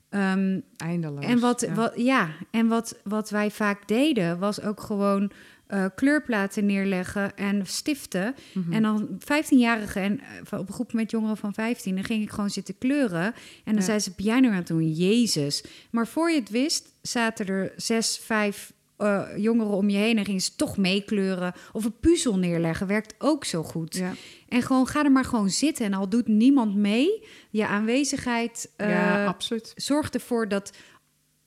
Ehm, 0.08 0.60
eindeloos. 0.76 1.24
en 1.24 1.38
wat, 1.40 1.60
ja. 1.60 1.74
wat, 1.74 1.92
ja, 1.96 2.28
en 2.50 2.66
wat, 2.68 3.00
wat 3.04 3.30
wij 3.30 3.50
vaak 3.50 3.88
deden, 3.88 4.38
was 4.38 4.62
ook 4.62 4.80
gewoon 4.80 5.30
eh, 5.66 5.84
kleurplaten 5.94 6.66
neerleggen 6.66 7.36
en 7.36 7.66
stiften. 7.66 8.34
Mhm. 8.54 8.72
En 8.72 8.82
dan 8.82 9.08
15-jarigen 9.18 10.02
en 10.02 10.20
eh, 10.50 10.58
op 10.58 10.68
een 10.68 10.74
groep 10.74 10.92
met 10.92 11.10
jongeren 11.10 11.36
van 11.36 11.54
15, 11.54 11.94
dan 11.94 12.04
ging 12.04 12.22
ik 12.22 12.30
gewoon 12.30 12.50
zitten 12.50 12.78
kleuren. 12.78 13.24
En 13.24 13.32
dan 13.64 13.74
Ja. 13.74 13.80
zei 13.80 13.98
ze 13.98 14.14
piano 14.14 14.48
aan 14.48 14.54
het 14.54 14.66
doen, 14.66 14.92
Jezus. 14.92 15.64
Maar 15.90 16.06
voor 16.06 16.30
je 16.30 16.38
het 16.38 16.50
wist, 16.50 16.88
zaten 17.02 17.46
er 17.46 17.72
zes, 17.76 18.18
vijf 18.22 18.74
eh, 18.96 19.22
jongeren 19.36 19.72
om 19.72 19.88
je 19.90 19.96
heen 19.96 20.18
en 20.18 20.24
gingen 20.24 20.40
ze 20.40 20.54
toch 20.56 20.76
meekleuren. 20.76 21.52
Of 21.72 21.84
een 21.84 21.98
puzzel 22.00 22.38
neerleggen, 22.38 22.86
werkt 22.86 23.14
ook 23.18 23.44
zo 23.44 23.62
goed. 23.62 23.94
ja. 23.96 24.12
En 24.48 24.62
gewoon 24.62 24.86
ga 24.86 25.04
er 25.04 25.12
maar 25.12 25.24
gewoon 25.24 25.50
zitten. 25.50 25.84
En 25.84 25.94
al 25.94 26.08
doet 26.08 26.26
niemand 26.28 26.74
mee, 26.76 27.26
je 27.50 27.66
aanwezigheid 27.66 28.70
ja, 28.76 29.26
absoluut. 29.26 29.72
zorgt 29.76 30.14
ervoor 30.14 30.48
dat 30.48 30.72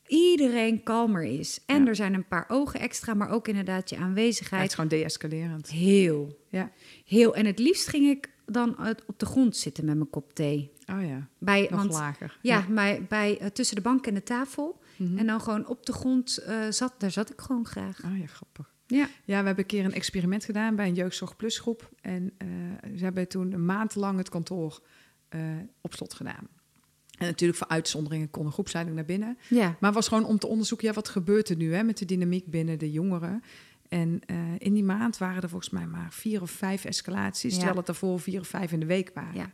iedereen 0.09 0.83
kalmer 0.83 1.23
is. 1.23 1.59
En 1.65 1.81
Ja. 1.83 1.87
er 1.87 1.95
zijn 1.95 2.13
een 2.13 2.27
paar 2.27 2.45
ogen 2.47 2.79
extra, 2.79 3.13
maar 3.13 3.29
ook 3.29 3.47
inderdaad 3.47 3.89
je 3.89 3.95
Ja, 3.95 4.01
het 4.01 4.09
aanwezigheid. 4.09 4.67
is 4.69 4.73
gewoon 4.73 4.89
deescalerend. 4.89 5.69
Heel, 5.69 6.39
Ja. 6.49 6.71
heel. 7.05 7.35
En 7.35 7.45
het 7.45 7.59
liefst 7.59 7.87
ging 7.87 8.07
ik 8.09 8.29
dan 8.45 8.77
uit- 8.77 9.03
op 9.05 9.19
de 9.19 9.25
grond 9.25 9.57
zitten 9.57 9.85
met 9.85 9.95
mijn 9.95 10.09
kop 10.09 10.33
thee. 10.33 10.71
Oh 10.91 11.01
ja, 11.07 11.27
Bij, 11.37 11.61
nog 11.69 11.79
want, 11.79 11.91
lager. 11.91 12.37
ja, 12.41 12.65
bij, 12.69 13.05
bij, 13.09 13.37
eh, 13.39 13.47
tussen 13.47 13.75
de 13.75 13.81
bank 13.81 14.07
en 14.07 14.13
de 14.13 14.23
tafel. 14.23 14.79
Mhm. 14.97 15.17
En 15.17 15.27
dan 15.27 15.41
gewoon 15.41 15.67
op 15.67 15.85
de 15.85 15.93
grond 15.93 16.37
eh, 16.37 16.57
zat, 16.69 16.93
daar 16.97 17.11
zat 17.11 17.29
ik 17.31 17.41
gewoon 17.41 17.65
graag. 17.65 18.03
Oh 18.05 18.17
ja, 18.19 18.25
grappig. 18.27 18.73
Ja. 18.87 18.97
Ja, 19.25 19.39
we 19.39 19.45
hebben 19.45 19.57
een 19.57 19.65
keer 19.65 19.85
een 19.85 19.93
experiment 19.93 20.45
gedaan 20.45 20.75
bij 20.75 20.87
een 20.87 20.93
Jeugdzorg 20.93 21.35
Plus 21.35 21.59
groep. 21.59 21.89
En 22.01 22.31
eh, 22.37 22.47
ze 22.97 23.03
hebben 23.03 23.27
toen 23.27 23.51
een 23.53 23.65
maand 23.65 23.95
lang 23.95 24.17
het 24.17 24.29
kantoor 24.29 24.81
eh, 25.29 25.41
op 25.81 25.93
slot 25.93 26.13
gedaan. 26.13 26.47
En 27.19 27.25
natuurlijk 27.27 27.59
voor 27.59 27.67
uitzonderingen 27.67 28.29
kon 28.29 28.45
een 28.45 28.51
groepsleiding 28.51 28.95
naar 28.95 29.05
binnen. 29.05 29.37
Ja. 29.47 29.65
Maar 29.67 29.77
het 29.79 29.93
was 29.93 30.07
gewoon 30.07 30.25
om 30.25 30.39
te 30.39 30.47
onderzoeken, 30.47 30.87
ja, 30.87 30.93
wat 30.93 31.09
gebeurt 31.09 31.49
er 31.49 31.55
nu 31.55 31.73
hè, 31.73 31.83
met 31.83 31.97
de 31.97 32.05
dynamiek 32.05 32.45
binnen 32.45 32.79
de 32.79 32.91
jongeren? 32.91 33.43
En 33.89 34.19
eh, 34.25 34.37
in 34.57 34.73
die 34.73 34.83
maand 34.83 35.17
waren 35.17 35.41
er 35.41 35.49
volgens 35.49 35.69
mij 35.69 35.85
maar 35.85 36.07
vier 36.13 36.41
of 36.41 36.51
vijf 36.51 36.85
escalaties, 36.85 37.51
Ja. 37.51 37.55
terwijl 37.57 37.77
het 37.77 37.85
daarvoor 37.85 38.19
vier 38.19 38.39
of 38.39 38.47
vijf 38.47 38.71
in 38.71 38.79
de 38.79 38.85
week 38.85 39.11
waren. 39.13 39.33
Ja. 39.33 39.51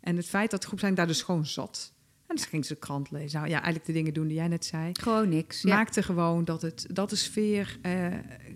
En 0.00 0.16
het 0.16 0.26
feit 0.26 0.50
dat 0.50 0.60
de 0.60 0.66
groepsleiding 0.66 1.06
daar 1.06 1.14
dus 1.16 1.24
gewoon 1.24 1.46
zat. 1.46 1.92
En 2.26 2.36
dan 2.36 2.44
ging 2.44 2.66
ze 2.66 2.72
de 2.74 2.78
krant 2.78 3.10
lezen. 3.10 3.38
Nou 3.38 3.46
ja, 3.50 3.54
eigenlijk 3.54 3.86
de 3.86 3.92
dingen 3.92 4.14
doen 4.14 4.26
die 4.26 4.36
jij 4.36 4.48
net 4.48 4.64
zei. 4.64 4.90
Gewoon 5.00 5.28
niks. 5.28 5.62
Ja. 5.62 5.74
Maakte 5.74 6.02
gewoon 6.02 6.44
dat, 6.44 6.62
het, 6.62 6.86
dat 6.90 7.10
de 7.10 7.16
sfeer 7.16 7.78
eh, 7.82 8.06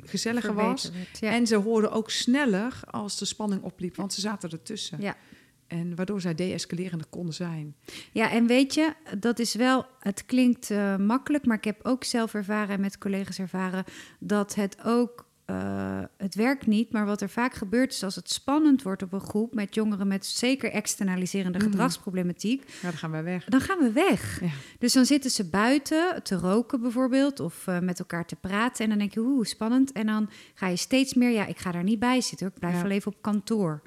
gezelliger 0.05 0.55
was. 0.55 0.81
verbeterd 0.83 0.95
werd. 1.21 1.33
Ja. 1.33 1.39
En 1.39 1.47
ze 1.47 1.57
hoorden 1.57 1.93
ook 1.93 2.11
sneller 2.11 2.81
als 2.91 3.19
de 3.19 3.25
spanning 3.25 3.63
opliep, 3.63 3.97
want 3.97 4.13
ze 4.13 4.21
zaten 4.21 4.51
ertussen. 4.51 5.01
Ja. 5.01 5.17
En 5.67 5.95
waardoor 5.95 6.21
zij 6.21 6.35
deescalerender 6.35 7.07
konden 7.11 7.35
zijn. 7.35 7.75
Ja, 8.13 8.31
en 8.31 8.47
weet 8.47 8.75
je, 8.75 8.93
dat 9.19 9.39
is 9.39 9.55
wel, 9.55 9.87
het 10.01 10.27
klinkt 10.27 10.71
eh, 10.71 10.97
makkelijk, 10.97 11.47
maar 11.47 11.57
ik 11.57 11.65
heb 11.65 11.81
ook 11.83 12.05
zelf 12.05 12.35
ervaren 12.35 12.75
en 12.75 12.81
met 12.81 12.99
collega's 12.99 13.39
ervaren 13.39 13.85
dat 14.19 14.55
het 14.55 14.77
ook, 14.85 15.27
eh, 15.45 16.01
het 16.17 16.35
werkt 16.35 16.67
niet, 16.67 16.93
maar 16.93 17.07
wat 17.07 17.21
er 17.21 17.29
vaak 17.29 17.55
gebeurt 17.55 17.93
is 17.93 18.03
als 18.03 18.15
het 18.15 18.31
spannend 18.31 18.83
wordt 18.83 19.03
op 19.03 19.13
een 19.13 19.21
groep 19.21 19.55
met 19.55 19.75
jongeren 19.75 20.07
met 20.09 20.27
zeker 20.27 20.71
externaliserende 20.71 21.59
Mhm. 21.59 21.67
gedragsproblematiek, 21.71 22.63
Ja, 22.83 22.89
dan 22.89 22.99
gaan 22.99 23.11
wij 23.11 23.23
weg. 23.25 23.45
dan 23.45 23.61
gaan 23.61 23.79
we 23.79 23.93
weg. 23.93 24.41
Ja. 24.41 24.49
Dus 24.79 24.93
dan 24.93 25.05
zitten 25.07 25.31
ze 25.31 25.45
buiten 25.49 26.23
te 26.23 26.35
roken 26.37 26.81
bijvoorbeeld 26.81 27.41
of 27.41 27.67
eh, 27.67 27.79
met 27.79 27.99
elkaar 27.99 28.27
te 28.27 28.37
praten 28.37 28.85
en 28.85 28.91
dan 28.91 28.99
denk 28.99 29.15
je, 29.15 29.21
oeh, 29.21 29.45
spannend. 29.47 29.93
En 29.93 30.07
dan 30.07 30.31
ga 30.55 30.67
je 30.69 30.77
steeds 30.77 31.15
meer, 31.15 31.31
ja, 31.31 31.47
ik 31.47 31.59
ga 31.59 31.73
daar 31.73 31.83
niet 31.85 31.99
bij 31.99 32.21
zitten, 32.21 32.47
hoor. 32.47 32.55
ik 32.55 32.61
blijf 32.61 32.75
Ja. 32.77 32.83
wel 32.83 32.91
even 32.91 33.13
op 33.13 33.23
kantoor. 33.23 33.83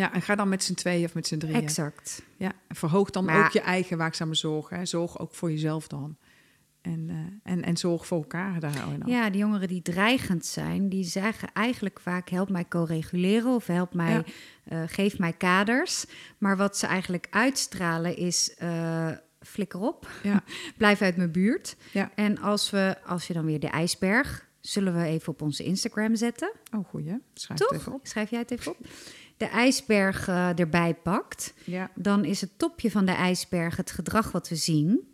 Ja, 0.00 0.12
en 0.12 0.22
ga 0.22 0.34
dan 0.34 0.48
met 0.48 0.64
z'n 0.64 0.74
tweeën 0.74 1.04
of 1.04 1.14
met 1.14 1.26
z'n 1.26 1.38
drieën. 1.38 1.54
Exact. 1.62 2.22
Ja, 2.36 2.52
en 2.68 2.76
verhoog 2.76 3.10
dan 3.10 3.24
Maar- 3.24 3.44
ook 3.44 3.50
je 3.52 3.60
eigen 3.60 3.98
waakzame 3.98 4.34
zorg. 4.34 4.68
Hè. 4.68 4.84
Zorg 4.84 5.18
ook 5.18 5.34
voor 5.34 5.50
jezelf 5.50 5.88
dan. 5.88 6.16
En, 6.80 7.06
eh, 7.08 7.52
en, 7.52 7.62
en 7.64 7.76
zorg 7.76 8.06
voor 8.06 8.18
elkaar 8.18 8.56
ook. 8.56 9.08
Ja, 9.08 9.30
die 9.30 9.40
jongeren 9.40 9.68
die 9.68 9.82
dreigend 9.82 10.46
zijn, 10.46 10.88
die 10.88 11.04
zeggen 11.04 11.52
eigenlijk 11.52 12.00
vaak: 12.00 12.28
help 12.28 12.50
mij 12.50 12.64
co-reguleren 12.68 13.54
of 13.54 13.66
help 13.66 13.94
mij, 13.94 14.12
Ja. 14.12 14.24
eh, 14.64 14.82
geef 14.86 15.18
mij 15.18 15.32
kaders. 15.32 16.04
Maar 16.38 16.56
wat 16.56 16.76
ze 16.76 16.86
eigenlijk 16.86 17.26
uitstralen 17.30 18.16
is: 18.16 18.54
eh, 18.54 19.10
flikker 19.40 19.80
op, 19.80 20.08
Ja. 20.22 20.42
blijf 20.76 21.02
uit 21.02 21.16
mijn 21.16 21.32
buurt. 21.32 21.76
Ja. 21.92 22.10
En 22.14 22.38
als, 22.40 22.70
we, 22.70 22.96
als 23.06 23.26
je 23.26 23.32
dan 23.32 23.44
weer 23.44 23.60
de 23.60 23.68
ijsberg, 23.68 24.48
zullen 24.60 24.94
we 24.96 25.04
even 25.04 25.32
op 25.32 25.42
onze 25.42 25.64
Instagram 25.64 26.14
zetten. 26.16 26.52
Oh, 26.76 26.88
goeie. 26.88 27.18
Schrijf 27.34 27.60
Toch? 27.60 27.70
het 27.70 27.80
even 27.80 27.92
op. 27.92 28.06
Schrijf 28.06 28.30
jij 28.30 28.38
het 28.38 28.50
even 28.50 28.72
op? 28.72 28.78
De 29.40 29.46
ijsberg 29.48 30.28
eh, 30.28 30.58
erbij 30.58 30.94
pakt, 30.94 31.54
Ja. 31.64 31.90
dan 31.94 32.24
is 32.24 32.40
het 32.40 32.50
topje 32.58 32.90
van 32.90 33.04
de 33.04 33.12
ijsberg 33.12 33.76
het 33.76 33.90
gedrag 33.90 34.32
wat 34.32 34.48
we 34.48 34.54
zien. 34.56 35.08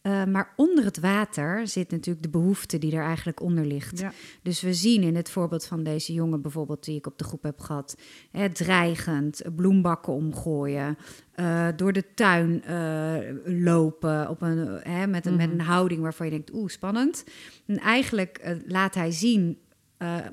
Eh, 0.00 0.24
maar 0.24 0.52
onder 0.56 0.84
het 0.84 1.00
water 1.00 1.66
zit 1.68 1.90
natuurlijk 1.90 2.22
de 2.24 2.30
behoefte 2.30 2.78
die 2.78 2.96
er 2.96 3.04
eigenlijk 3.04 3.40
onder 3.40 3.66
ligt. 3.66 3.98
Ja. 3.98 4.12
Dus 4.42 4.60
we 4.60 4.74
zien 4.74 5.02
in 5.02 5.16
het 5.16 5.30
voorbeeld 5.30 5.64
van 5.66 5.82
deze 5.82 6.12
jongen 6.12 6.42
bijvoorbeeld 6.42 6.84
die 6.84 6.96
ik 6.96 7.06
op 7.06 7.18
de 7.18 7.24
groep 7.24 7.42
heb 7.42 7.60
gehad, 7.60 7.96
hè, 8.30 8.48
dreigend, 8.48 9.42
bloembakken 9.56 10.12
omgooien, 10.12 10.98
eh, 11.34 11.68
door 11.76 11.92
de 11.92 12.04
tuin 12.14 12.62
lopen 13.44 14.28
op 14.28 14.42
een, 14.42 14.58
hè, 14.82 15.06
met, 15.06 15.26
een, 15.26 15.36
met 15.36 15.50
Mhm. 15.50 15.58
een 15.60 15.66
houding 15.66 16.00
waarvan 16.00 16.26
je 16.26 16.32
denkt, 16.32 16.52
oeh, 16.54 16.68
spannend. 16.68 17.24
En 17.66 17.78
eigenlijk 17.78 18.56
laat 18.66 18.94
hij 18.94 19.10
zien, 19.10 19.58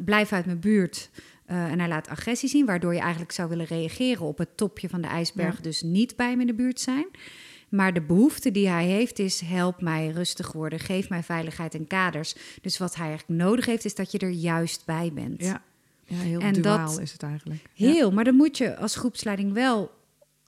blijf 0.05 0.31
uit 0.33 0.45
mijn 0.45 0.59
buurt. 0.59 1.09
Eh, 1.49 1.71
en 1.71 1.79
hij 1.79 1.87
laat 1.87 2.07
agressie 2.07 2.49
zien, 2.49 2.65
waardoor 2.65 2.93
je 2.93 2.99
eigenlijk 2.99 3.31
zou 3.31 3.49
willen 3.49 3.65
reageren 3.65 4.25
op 4.25 4.37
het 4.37 4.57
topje 4.57 4.89
van 4.89 5.01
de 5.01 5.07
ijsberg, 5.07 5.55
Ja. 5.55 5.61
dus 5.61 5.81
niet 5.81 6.15
bij 6.15 6.29
hem 6.29 6.41
in 6.41 6.47
de 6.47 6.53
buurt 6.53 6.79
zijn. 6.79 7.05
Maar 7.69 7.93
de 7.93 8.01
behoefte 8.01 8.51
die 8.51 8.67
hij 8.67 8.85
heeft 8.85 9.19
is: 9.19 9.39
help 9.41 9.81
mij 9.81 10.07
rustig 10.09 10.51
worden, 10.51 10.79
geef 10.79 11.09
mij 11.09 11.23
veiligheid 11.23 11.75
en 11.75 11.87
kaders. 11.87 12.35
Dus 12.61 12.77
wat 12.77 12.95
hij 12.95 13.07
eigenlijk 13.07 13.41
nodig 13.41 13.65
heeft, 13.65 13.85
is 13.85 13.95
dat 13.95 14.11
je 14.11 14.17
er 14.19 14.29
juist 14.29 14.85
bij 14.85 15.11
bent. 15.13 15.41
Ja. 15.43 15.61
ja, 16.05 16.15
heel 16.17 16.39
En 16.39 16.53
duaal 16.53 16.87
dat- 16.87 16.99
is 16.99 17.11
het 17.11 17.23
eigenlijk. 17.23 17.61
Ja. 17.73 17.91
Heel, 17.91 18.11
maar 18.11 18.23
dan 18.23 18.35
moet 18.35 18.57
je 18.57 18.77
als 18.77 18.95
groepsleiding 18.95 19.53
wel 19.53 19.91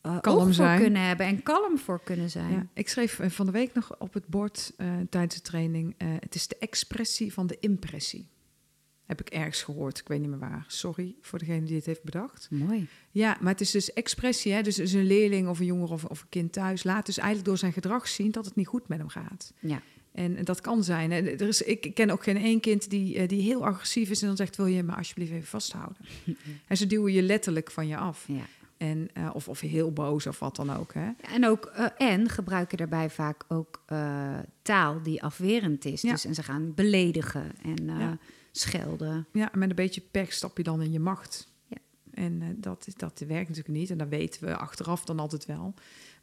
eh 0.01 0.19
Kalm 0.21 0.47
oog 0.47 0.55
voor 0.55 0.75
kunnen 0.75 1.01
hebben 1.01 1.25
en 1.25 1.43
kalm 1.43 1.77
voor 1.77 2.01
kunnen 2.03 2.29
zijn. 2.29 2.51
Ja, 2.51 2.65
ik 2.73 2.89
schreef 2.89 3.19
eh, 3.19 3.29
van 3.29 3.45
de 3.45 3.51
week 3.51 3.73
nog 3.73 3.95
op 3.99 4.13
het 4.13 4.27
bord 4.27 4.73
eh, 4.77 4.87
tijdens 5.09 5.35
de 5.35 5.41
training: 5.41 5.95
het 6.19 6.35
is 6.35 6.47
de 6.47 6.55
expressie 6.59 7.33
van 7.33 7.47
de 7.47 7.57
impressie. 7.59 8.27
Heb 9.11 9.21
ik 9.21 9.29
ergens 9.29 9.63
gehoord, 9.63 9.99
ik 9.99 10.07
weet 10.07 10.19
niet 10.19 10.29
meer 10.29 10.39
waar. 10.39 10.63
Sorry 10.67 11.15
voor 11.21 11.39
degene 11.39 11.65
die 11.65 11.75
het 11.75 11.85
heeft 11.85 12.03
bedacht. 12.03 12.47
Mooi. 12.51 12.87
Ja, 13.11 13.37
maar 13.41 13.51
het 13.51 13.61
is 13.61 13.71
dus 13.71 13.93
expressie. 13.93 14.51
Hè? 14.53 14.61
Dus, 14.61 14.75
dus 14.75 14.91
een 14.91 15.05
leerling 15.05 15.47
of 15.47 15.59
een 15.59 15.65
jonger 15.65 15.91
of, 15.91 16.05
of 16.05 16.21
een 16.21 16.29
kind 16.29 16.53
thuis 16.53 16.83
laat 16.83 17.05
dus 17.05 17.17
eigenlijk 17.17 17.47
door 17.47 17.57
zijn 17.57 17.73
gedrag 17.73 18.07
zien 18.07 18.31
dat 18.31 18.45
het 18.45 18.55
niet 18.55 18.67
goed 18.67 18.87
met 18.87 18.97
hem 18.97 19.07
gaat. 19.09 19.53
Ja. 19.59 19.81
En, 20.11 20.35
en 20.35 20.45
dat 20.45 20.61
kan 20.61 20.83
zijn. 20.83 21.11
hè. 21.11 21.17
Er 21.21 21.47
is, 21.47 21.61
ik 21.61 21.91
ken 21.93 22.09
ook 22.09 22.23
geen 22.23 22.37
één 22.37 22.59
kind 22.59 22.89
die, 22.89 23.17
eh, 23.17 23.27
die 23.27 23.41
heel 23.41 23.65
agressief 23.65 24.09
is 24.09 24.21
en 24.21 24.27
dan 24.27 24.35
zegt: 24.35 24.55
Wil 24.57 24.65
je 24.65 24.83
me 24.83 24.95
alsjeblieft 24.95 25.31
even 25.31 25.47
vasthouden? 25.47 25.97
en 26.67 26.77
ze 26.77 26.87
duwen 26.87 27.13
je 27.13 27.21
letterlijk 27.21 27.71
van 27.71 27.87
je 27.87 27.97
af. 27.97 28.25
ja. 28.27 28.45
En, 28.77 29.09
eh, 29.13 29.29
of, 29.33 29.47
of 29.47 29.59
heel 29.59 29.91
boos 29.91 30.27
of 30.27 30.39
wat 30.39 30.55
dan 30.55 30.75
ook. 30.77 30.93
Hè? 30.93 31.09
En, 31.33 31.45
ook, 31.47 31.65
eh, 31.65 31.85
en 31.97 32.29
gebruiken 32.29 32.77
daarbij 32.77 33.09
vaak 33.09 33.43
ook 33.47 33.83
taal 34.61 35.01
die 35.01 35.23
afwerend 35.23 35.85
is. 35.85 36.01
Ja. 36.01 36.11
Dus, 36.11 36.25
en 36.25 36.35
ze 36.35 36.43
gaan 36.43 36.73
beledigen 36.73 37.51
en 37.63 37.85
Ja. 37.85 38.17
Schelden. 38.51 39.27
Ja, 39.33 39.49
met 39.53 39.69
een 39.69 39.75
beetje 39.75 40.01
pech 40.11 40.33
stap 40.33 40.57
je 40.57 40.63
dan 40.63 40.81
in 40.81 40.91
je 40.91 40.99
macht. 40.99 41.47
Ja. 41.67 41.77
En 42.13 42.41
eh, 42.41 42.47
dat, 42.55 42.87
is- 42.87 42.93
dat 42.95 43.23
werkt 43.27 43.49
natuurlijk 43.49 43.77
niet. 43.77 43.89
En 43.89 43.97
dat 43.97 44.07
weten 44.07 44.45
we 44.45 44.55
achteraf 44.57 45.05
dan 45.05 45.19
altijd 45.19 45.45
wel. 45.45 45.73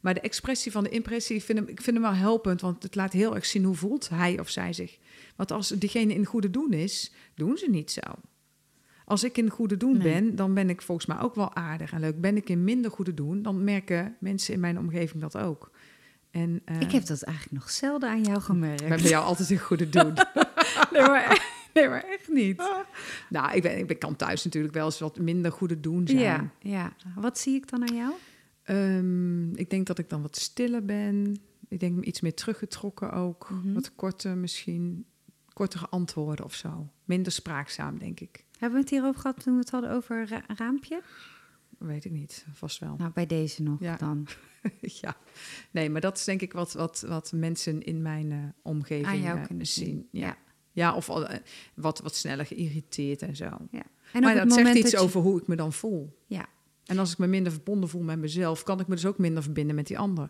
Maar 0.01 0.13
de 0.13 0.19
expressie 0.19 0.71
van 0.71 0.83
de 0.83 0.89
impressie, 0.89 1.35
ik 1.35 1.43
vind 1.43 1.57
hem, 1.59 1.67
ik 1.67 1.81
vind 1.81 1.95
hem 1.97 2.05
wel 2.05 2.15
helpend. 2.15 2.61
Want 2.61 2.83
het 2.83 2.95
laat 2.95 3.13
heel 3.13 3.35
erg 3.35 3.45
zien 3.45 3.63
hoe 3.63 3.75
voelt 3.75 4.09
hij 4.09 4.39
of 4.39 4.49
zij 4.49 4.73
zich. 4.73 4.97
Want 5.35 5.51
als 5.51 5.67
diegene 5.69 6.13
in 6.13 6.25
goede 6.25 6.49
doen 6.49 6.73
is, 6.73 7.11
doen 7.35 7.57
ze 7.57 7.69
niet 7.69 7.91
zo. 7.91 8.01
Als 9.05 9.23
ik 9.23 9.37
in 9.37 9.49
goede 9.49 9.77
doen 9.77 9.97
Nee. 9.97 10.13
ben, 10.13 10.35
dan 10.35 10.53
ben 10.53 10.69
ik 10.69 10.81
volgens 10.81 11.07
mij 11.07 11.19
ook 11.19 11.35
wel 11.35 11.55
aardig 11.55 11.91
en 11.91 11.99
leuk. 11.99 12.21
Ben 12.21 12.35
ik 12.37 12.49
in 12.49 12.63
minder 12.63 12.91
goede 12.91 13.13
doen, 13.13 13.41
dan 13.41 13.63
merken 13.63 14.15
mensen 14.19 14.53
in 14.53 14.59
mijn 14.59 14.77
omgeving 14.79 15.21
dat 15.21 15.37
ook. 15.37 15.71
En, 16.31 16.61
eh, 16.65 16.81
Ik 16.81 16.91
heb 16.91 17.05
dat 17.05 17.21
eigenlijk 17.21 17.57
nog 17.61 17.69
zelden 17.71 18.09
aan 18.09 18.23
jou 18.23 18.41
gemerkt. 18.41 18.81
ik 18.81 18.87
ben 18.89 19.01
bij 19.01 19.09
jou 19.09 19.25
altijd 19.25 19.49
in 19.49 19.59
goede 19.59 19.89
doen. 19.89 20.13
nee, 20.93 21.01
maar, 21.01 21.57
nee, 21.73 21.89
maar 21.89 22.03
echt 22.03 22.27
niet. 22.27 22.63
nou, 23.29 23.55
ik, 23.55 23.61
ben, 23.61 23.77
ik 23.77 23.87
ben, 23.87 23.97
kan 23.97 24.15
thuis 24.15 24.43
natuurlijk 24.43 24.73
wel 24.73 24.85
eens 24.85 24.99
wat 24.99 25.17
minder 25.19 25.51
goede 25.51 25.79
doen 25.79 26.07
zijn. 26.07 26.19
Ja, 26.21 26.51
ja. 26.59 26.93
Wat 27.15 27.39
zie 27.39 27.55
ik 27.55 27.69
dan 27.69 27.89
aan 27.89 27.95
jou? 27.95 28.13
Ehm, 28.63 29.53
ik 29.55 29.69
denk 29.69 29.87
dat 29.87 29.99
ik 29.99 30.09
dan 30.09 30.21
wat 30.21 30.35
stiller 30.37 30.85
ben. 30.85 31.37
Ik 31.67 31.79
denk 31.79 32.03
iets 32.03 32.21
meer 32.21 32.33
teruggetrokken 32.33 33.11
ook. 33.11 33.49
Mhm. 33.49 33.73
Wat 33.73 33.95
korter 33.95 34.37
misschien. 34.37 35.05
Kortere 35.53 35.87
antwoorden 35.87 36.45
of 36.45 36.53
zo. 36.53 36.89
Minder 37.05 37.31
spraakzaam, 37.31 37.97
denk 37.99 38.19
ik. 38.19 38.45
Hebben 38.57 38.77
we 38.77 38.83
het 38.83 38.93
hierover 38.93 39.21
gehad 39.21 39.43
toen 39.43 39.53
we 39.53 39.59
het 39.59 39.69
hadden 39.69 39.91
over 39.91 40.27
ra- 40.27 40.43
raampje? 40.55 41.01
Weet 41.77 42.05
ik 42.05 42.11
niet. 42.11 42.45
Vast 42.53 42.79
wel. 42.79 42.95
Nou, 42.97 43.11
bij 43.13 43.25
deze 43.25 43.63
nog 43.63 43.79
Ja. 43.79 43.95
dan. 43.95 44.27
ja. 45.01 45.15
Nee, 45.71 45.89
maar 45.89 46.01
dat 46.01 46.17
is 46.17 46.23
denk 46.23 46.41
ik 46.41 46.53
wat, 46.53 46.73
wat, 46.73 47.03
wat 47.07 47.31
mensen 47.35 47.81
in 47.81 48.01
mijn 48.01 48.31
eh, 48.31 48.37
omgeving 48.61 49.07
Aan 49.07 49.21
jou 49.21 49.39
eh, 49.39 49.45
kunnen 49.45 49.67
zien. 49.67 49.85
zien. 49.85 50.07
Ja. 50.11 50.27
Ja. 50.27 50.37
Ja, 50.79 50.93
of 50.95 51.09
al, 51.09 51.27
eh, 51.27 51.37
wat, 51.73 51.99
wat 51.99 52.15
sneller 52.15 52.45
geïrriteerd 52.45 53.21
en 53.21 53.35
zo. 53.35 53.49
ja. 53.71 53.83
En 54.13 54.21
maar 54.21 54.35
dat 54.35 54.53
zegt 54.53 54.73
iets 54.75 54.81
dat 54.81 54.91
je- 54.91 54.97
over 55.05 55.21
hoe 55.21 55.41
ik 55.41 55.47
me 55.47 55.55
dan 55.55 55.73
voel. 55.73 56.17
Ja. 56.25 56.45
En 56.85 56.97
als 56.99 57.11
ik 57.11 57.17
me 57.17 57.27
minder 57.27 57.51
verbonden 57.51 57.89
voel 57.89 58.01
met 58.01 58.19
mezelf, 58.19 58.63
kan 58.63 58.79
ik 58.79 58.87
me 58.87 58.95
dus 58.95 59.05
ook 59.05 59.17
minder 59.17 59.43
verbinden 59.43 59.75
met 59.75 59.87
die 59.87 59.99
ander. 59.99 60.29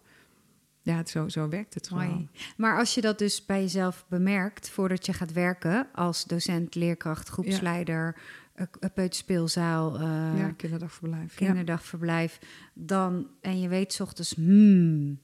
Ja, 0.81 0.97
het, 0.97 1.09
zo, 1.09 1.27
zo 1.27 1.49
werkt 1.49 1.73
het 1.73 1.87
gewoon. 1.87 2.29
Maar 2.57 2.77
als 2.77 2.93
je 2.95 3.01
dat 3.01 3.17
dus 3.19 3.45
bij 3.45 3.61
jezelf 3.61 4.05
bemerkt 4.09 4.69
voordat 4.69 5.05
je 5.05 5.13
gaat 5.13 5.33
werken 5.33 5.87
als 5.93 6.23
docent, 6.25 6.75
leerkracht, 6.75 7.29
groepsleider, 7.29 8.15
eh, 8.53 8.65
eh, 8.79 8.89
peuterspeelzaal, 8.93 9.99
ja, 10.35 10.51
kinderdagverblijf. 10.57 11.39
Ja. 11.39 11.45
kinderdagverblijf, 11.45 12.39
dan 12.73 13.27
en 13.41 13.59
je 13.61 13.67
weet 13.67 13.93
's 13.93 13.99
ochtends, 13.99 14.33
hmm, 14.35 15.19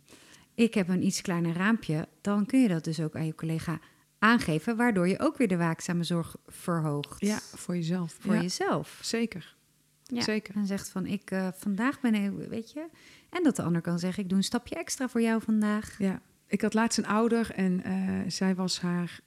ik 0.53 0.73
heb 0.73 0.89
een 0.89 1.05
iets 1.05 1.21
kleiner 1.21 1.53
raampje, 1.55 2.07
dan 2.21 2.45
kun 2.45 2.61
je 2.61 2.67
dat 2.67 2.83
dus 2.83 2.99
ook 3.01 3.15
aan 3.15 3.25
je 3.25 3.35
collega 3.35 3.79
aangeven, 4.19 4.75
waardoor 4.75 5.07
je 5.07 5.19
ook 5.19 5.37
weer 5.37 5.47
de 5.47 5.57
waakzame 5.57 6.03
zorg 6.03 6.35
verhoogt 6.47 7.19
Ja, 7.21 7.39
voor 7.39 7.75
jezelf. 7.75 8.17
voor 8.19 8.33
ja, 8.35 8.41
jezelf. 8.41 8.99
Zeker. 9.03 9.55
Ja. 10.03 10.21
Zeker. 10.21 10.55
En 10.55 10.65
zegt 10.65 10.89
van 10.89 11.05
ik 11.05 11.31
eh, 11.31 11.47
vandaag 11.55 11.99
ben 11.99 12.13
ik, 12.15 12.31
weet 12.49 12.71
je, 12.71 12.87
en 13.29 13.43
dat 13.43 13.55
de 13.55 13.61
ander 13.61 13.81
kan 13.81 13.99
zeggen 13.99 14.23
ik 14.23 14.29
doe 14.29 14.37
een 14.37 14.43
stapje 14.43 14.75
extra 14.75 15.09
voor 15.09 15.21
jou 15.21 15.41
vandaag. 15.41 15.95
Ja. 15.99 16.21
Ik 16.47 16.61
had 16.61 16.73
laatst 16.73 16.97
een 16.97 17.07
ouder 17.07 17.51
en 17.51 17.83
eh, 17.83 18.19
zij 18.27 18.55
was 18.55 18.79
haar 18.81 19.19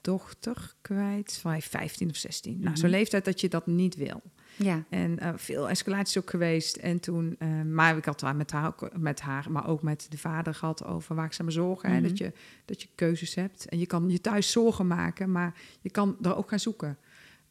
dochter 0.00 0.74
kwijt. 0.80 1.38
Van 1.40 1.62
15 1.62 2.08
of 2.10 2.16
16. 2.16 2.52
Nou, 2.52 2.64
Mhm. 2.70 2.76
zo'n 2.76 2.90
leeftijd 2.90 3.24
dat 3.24 3.40
je 3.40 3.48
dat 3.48 3.66
niet 3.66 3.94
wil. 3.96 4.22
Ja, 4.56 4.84
En 4.88 5.18
eh, 5.18 5.32
veel 5.36 5.68
escalaties 5.68 6.18
ook 6.18 6.30
geweest. 6.30 6.76
En 6.76 7.00
toen, 7.00 7.36
eh, 7.38 7.48
maar 7.62 7.96
ik 7.96 8.04
had 8.04 8.20
daar 8.20 8.36
met 8.36 8.50
haar, 8.50 8.72
met 8.98 9.20
haar, 9.20 9.46
maar 9.50 9.68
ook 9.68 9.82
met 9.82 10.06
de 10.10 10.18
vader 10.18 10.54
gehad 10.54 10.84
over 10.84 11.14
waakzame 11.14 11.50
zorgen. 11.50 11.90
hè, 11.90 11.98
Mhm. 12.00 12.08
dat, 12.08 12.18
je, 12.18 12.32
dat 12.64 12.82
je 12.82 12.88
keuzes 12.94 13.34
hebt. 13.34 13.68
En 13.68 13.78
je 13.78 13.86
kan 13.86 14.10
je 14.10 14.20
thuis 14.20 14.50
zorgen 14.50 14.86
maken, 14.86 15.32
maar 15.32 15.54
je 15.80 15.90
kan 15.90 16.16
er 16.22 16.36
ook 16.36 16.48
gaan 16.48 16.60
zoeken. 16.60 16.98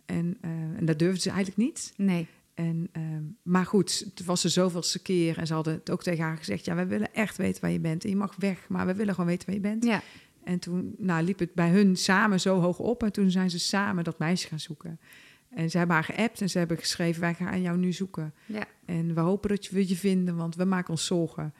En, 0.05 0.37
eh, 0.41 0.49
en 0.51 0.85
dat 0.85 0.99
durfde 0.99 1.21
ze 1.21 1.29
eigenlijk 1.29 1.57
niet. 1.57 1.93
nee. 1.97 2.27
En, 2.53 2.89
ehm, 2.91 3.21
maar 3.43 3.65
goed, 3.65 4.05
het 4.15 4.25
was 4.25 4.43
er 4.43 4.49
zoveelste 4.49 5.01
keer. 5.01 5.37
En 5.37 5.47
ze 5.47 5.53
hadden 5.53 5.73
het 5.73 5.89
ook 5.91 6.03
tegen 6.03 6.23
haar 6.23 6.37
gezegd: 6.37 6.65
Ja, 6.65 6.75
wij 6.75 6.87
willen 6.87 7.13
echt 7.13 7.37
weten 7.37 7.61
waar 7.61 7.71
je 7.71 7.79
bent. 7.79 8.03
En 8.03 8.09
je 8.09 8.15
mag 8.15 8.35
weg, 8.37 8.65
maar 8.69 8.85
we 8.85 8.93
willen 8.95 9.13
gewoon 9.13 9.29
weten 9.29 9.45
waar 9.45 9.55
je 9.55 9.61
bent. 9.61 9.83
Ja, 9.83 10.01
En 10.43 10.59
toen 10.59 10.95
nou, 10.97 11.23
liep 11.23 11.39
het 11.39 11.53
bij 11.53 11.69
hun 11.69 11.95
samen 11.97 12.39
zo 12.39 12.59
hoog 12.59 12.79
op. 12.79 13.03
En 13.03 13.11
toen 13.11 13.31
zijn 13.31 13.49
ze 13.49 13.59
samen 13.59 14.03
dat 14.03 14.19
meisje 14.19 14.47
gaan 14.47 14.59
zoeken. 14.59 14.99
En 15.55 15.69
ze 15.69 15.77
hebben 15.77 15.95
haar 15.95 16.05
geappt 16.05 16.41
en 16.41 16.49
ze 16.49 16.57
hebben 16.57 16.77
geschreven: 16.77 17.21
Wij 17.21 17.33
gaan 17.33 17.61
jou 17.61 17.77
nu 17.77 17.91
zoeken. 17.91 18.33
ja. 18.45 18.63
En 18.85 19.13
we 19.13 19.19
hopen 19.19 19.49
dat 19.49 19.69
we 19.69 19.87
je 19.87 19.95
vinden, 19.95 20.35
want 20.35 20.55
we 20.55 20.65
maken 20.65 20.89
ons 20.89 21.05
zorgen. 21.05 21.53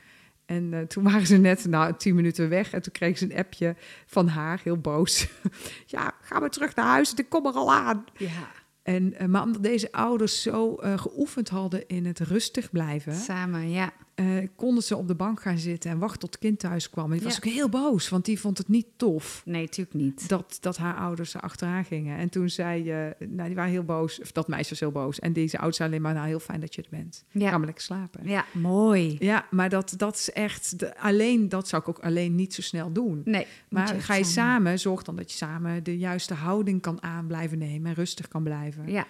En 0.45 0.73
eh, 0.73 0.81
toen 0.81 1.03
waren 1.03 1.27
ze 1.27 1.37
net 1.37 1.65
nou, 1.65 1.93
tien 1.97 2.15
minuten 2.15 2.49
weg. 2.49 2.73
En 2.73 2.81
toen 2.81 2.91
kreeg 2.91 3.17
ze 3.17 3.25
een 3.25 3.37
appje 3.37 3.75
van 4.05 4.27
haar, 4.27 4.59
heel 4.63 4.77
boos. 4.77 5.27
ja, 5.85 6.11
ga 6.21 6.39
maar 6.39 6.49
terug 6.49 6.75
naar 6.75 6.85
huis, 6.85 7.13
ik 7.13 7.29
kom 7.29 7.45
er 7.45 7.53
al 7.53 7.73
aan. 7.73 8.05
Ja. 8.17 8.51
En, 8.83 9.13
uh, 9.21 9.27
maar 9.27 9.43
omdat 9.43 9.63
deze 9.63 9.91
ouders 9.91 10.41
zo 10.41 10.77
uh, 10.79 10.97
geoefend 10.97 11.49
hadden 11.49 11.87
in 11.87 12.05
het 12.05 12.19
rustig 12.19 12.71
blijven... 12.71 13.13
Samen, 13.13 13.69
ja. 13.69 13.93
Uh, 14.21 14.47
konden 14.55 14.83
ze 14.83 14.97
op 14.97 15.07
de 15.07 15.15
bank 15.15 15.41
gaan 15.41 15.57
zitten 15.57 15.91
en 15.91 15.99
wachten 15.99 16.19
tot 16.19 16.29
het 16.29 16.39
kind 16.39 16.59
thuis 16.59 16.89
kwam. 16.89 17.11
En 17.11 17.17
die 17.17 17.27
was 17.27 17.35
ook 17.35 17.45
heel 17.45 17.69
boos, 17.69 18.09
want 18.09 18.25
die 18.25 18.39
vond 18.39 18.57
het 18.57 18.67
niet 18.67 18.85
tof. 18.95 19.41
Nee, 19.45 19.61
natuurlijk 19.61 19.95
niet. 19.95 20.29
Dat, 20.29 20.57
dat 20.61 20.77
haar 20.77 20.95
ouders 20.95 21.33
er 21.33 21.41
achteraan 21.41 21.85
gingen. 21.85 22.17
En 22.17 22.29
toen 22.29 22.49
zei, 22.49 22.81
uh, 22.81 23.27
nou, 23.29 23.47
die 23.47 23.55
waren 23.55 23.71
heel 23.71 23.83
boos, 23.83 24.21
of 24.21 24.31
dat 24.31 24.47
meisje 24.47 24.69
was 24.69 24.79
heel 24.79 24.91
boos. 24.91 25.19
En 25.19 25.33
deze 25.33 25.57
ouders 25.57 25.77
zei 25.77 25.89
alleen 25.89 26.01
maar, 26.01 26.13
nou, 26.13 26.27
heel 26.27 26.39
fijn 26.39 26.59
dat 26.59 26.75
je 26.75 26.81
er 26.81 26.87
bent. 26.89 27.25
Ja. 27.31 27.49
Ga 27.49 27.57
maar 27.57 27.65
lekker 27.65 27.83
slapen. 27.83 28.27
Ja, 28.27 28.45
mooi. 28.51 29.15
Ja, 29.19 29.45
maar 29.51 29.69
dat, 29.69 29.93
dat 29.97 30.15
is 30.15 30.31
echt, 30.31 30.79
de, 30.79 30.97
alleen, 30.97 31.49
dat 31.49 31.67
zou 31.67 31.81
ik 31.81 31.89
ook 31.89 31.99
alleen 31.99 32.35
niet 32.35 32.53
zo 32.53 32.61
snel 32.61 32.91
doen. 32.91 33.21
Nee. 33.25 33.47
Maar 33.69 33.95
je 33.95 34.01
ga 34.01 34.15
je 34.15 34.23
samen. 34.23 34.51
samen, 34.51 34.79
zorg 34.79 35.03
dan 35.03 35.15
dat 35.15 35.31
je 35.31 35.37
samen 35.37 35.83
de 35.83 35.97
juiste 35.97 36.33
houding 36.33 36.81
kan 36.81 37.03
aan 37.03 37.27
blijven 37.27 37.57
nemen 37.57 37.89
en 37.89 37.95
rustig 37.95 38.27
kan 38.27 38.43
blijven. 38.43 38.91
Ja. 38.91 39.05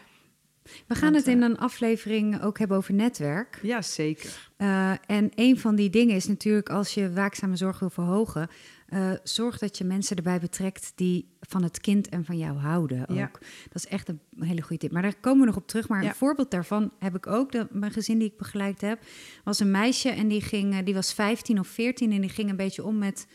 We 0.87 0.95
gaan 0.95 1.13
het 1.13 1.27
in 1.27 1.41
een 1.41 1.57
aflevering 1.57 2.41
ook 2.41 2.59
hebben 2.59 2.77
over 2.77 2.93
netwerk. 2.93 3.59
Ja, 3.61 3.81
zeker. 3.81 4.49
Uh, 4.57 4.91
en 5.05 5.31
een 5.35 5.59
van 5.59 5.75
die 5.75 5.89
dingen 5.89 6.15
is 6.15 6.27
natuurlijk 6.27 6.69
als 6.69 6.93
je 6.93 7.13
waakzame 7.13 7.55
zorg 7.55 7.79
wil 7.79 7.89
verhogen, 7.89 8.49
uh, 8.89 9.11
zorg 9.23 9.57
dat 9.57 9.77
je 9.77 9.83
mensen 9.83 10.15
erbij 10.15 10.39
betrekt 10.39 10.91
die 10.95 11.27
van 11.39 11.63
het 11.63 11.79
kind 11.79 12.09
en 12.09 12.25
van 12.25 12.37
jou 12.37 12.57
houden. 12.57 13.07
Ook. 13.07 13.15
Ja. 13.15 13.31
Dat 13.63 13.75
is 13.75 13.87
echt 13.87 14.09
een 14.09 14.19
hele 14.39 14.61
goede 14.61 14.77
tip. 14.77 14.91
Maar 14.91 15.01
daar 15.01 15.15
komen 15.19 15.39
we 15.39 15.45
nog 15.45 15.55
op 15.55 15.67
terug. 15.67 15.87
Maar 15.87 16.03
ja. 16.03 16.09
een 16.09 16.15
voorbeeld 16.15 16.51
daarvan 16.51 16.91
heb 16.99 17.15
ik 17.15 17.27
ook. 17.27 17.51
De, 17.51 17.67
mijn 17.71 17.91
gezin 17.91 18.17
die 18.17 18.27
ik 18.27 18.37
begeleid 18.37 18.81
heb, 18.81 18.99
was 19.43 19.59
een 19.59 19.71
meisje 19.71 20.09
en 20.09 20.27
die, 20.27 20.41
ging, 20.41 20.83
die 20.83 20.93
was 20.93 21.13
15 21.13 21.59
of 21.59 21.67
14 21.67 22.11
en 22.11 22.21
die 22.21 22.29
ging 22.29 22.49
een 22.49 22.55
beetje 22.55 22.83
om 22.83 22.97
met, 22.97 23.27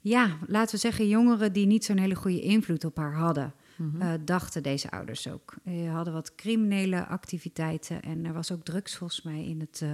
ja, 0.00 0.36
laten 0.46 0.74
we 0.74 0.80
zeggen, 0.80 1.08
jongeren 1.08 1.52
die 1.52 1.66
niet 1.66 1.84
zo'n 1.84 1.98
hele 1.98 2.14
goede 2.14 2.40
invloed 2.40 2.84
op 2.84 2.96
haar 2.96 3.14
hadden. 3.14 3.54
Mm-hmm. 3.76 4.02
Uh, 4.02 4.12
dachten 4.24 4.62
deze 4.62 4.90
ouders 4.90 5.28
ook. 5.28 5.54
Ze 5.64 5.88
hadden 5.88 6.12
wat 6.12 6.34
criminele 6.34 7.06
activiteiten 7.06 8.02
en 8.02 8.24
er 8.24 8.32
was 8.32 8.52
ook 8.52 8.64
drugs 8.64 8.96
volgens 8.96 9.22
mij 9.22 9.44
in 9.44 9.60
het 9.60 9.80
uh, 9.82 9.90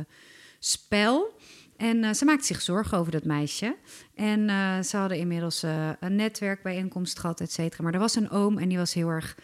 spel. 0.58 1.36
En 1.76 1.96
uh, 1.96 2.12
ze 2.12 2.24
maakte 2.24 2.46
zich 2.46 2.60
zorgen 2.60 2.98
over 2.98 3.12
dat 3.12 3.24
meisje. 3.24 3.76
En 4.14 4.48
ze 4.84 4.96
hadden 4.96 5.18
inmiddels 5.18 5.62
een 6.00 6.16
netwerkbijeenkomst 6.16 7.18
gehad, 7.18 7.40
et 7.40 7.52
cetera. 7.52 7.82
Maar 7.84 7.94
er 7.94 7.98
was 7.98 8.14
een 8.14 8.30
oom 8.30 8.58
en 8.58 8.68
die 8.68 8.78
was 8.78 8.94
heel 8.94 9.08
erg 9.08 9.38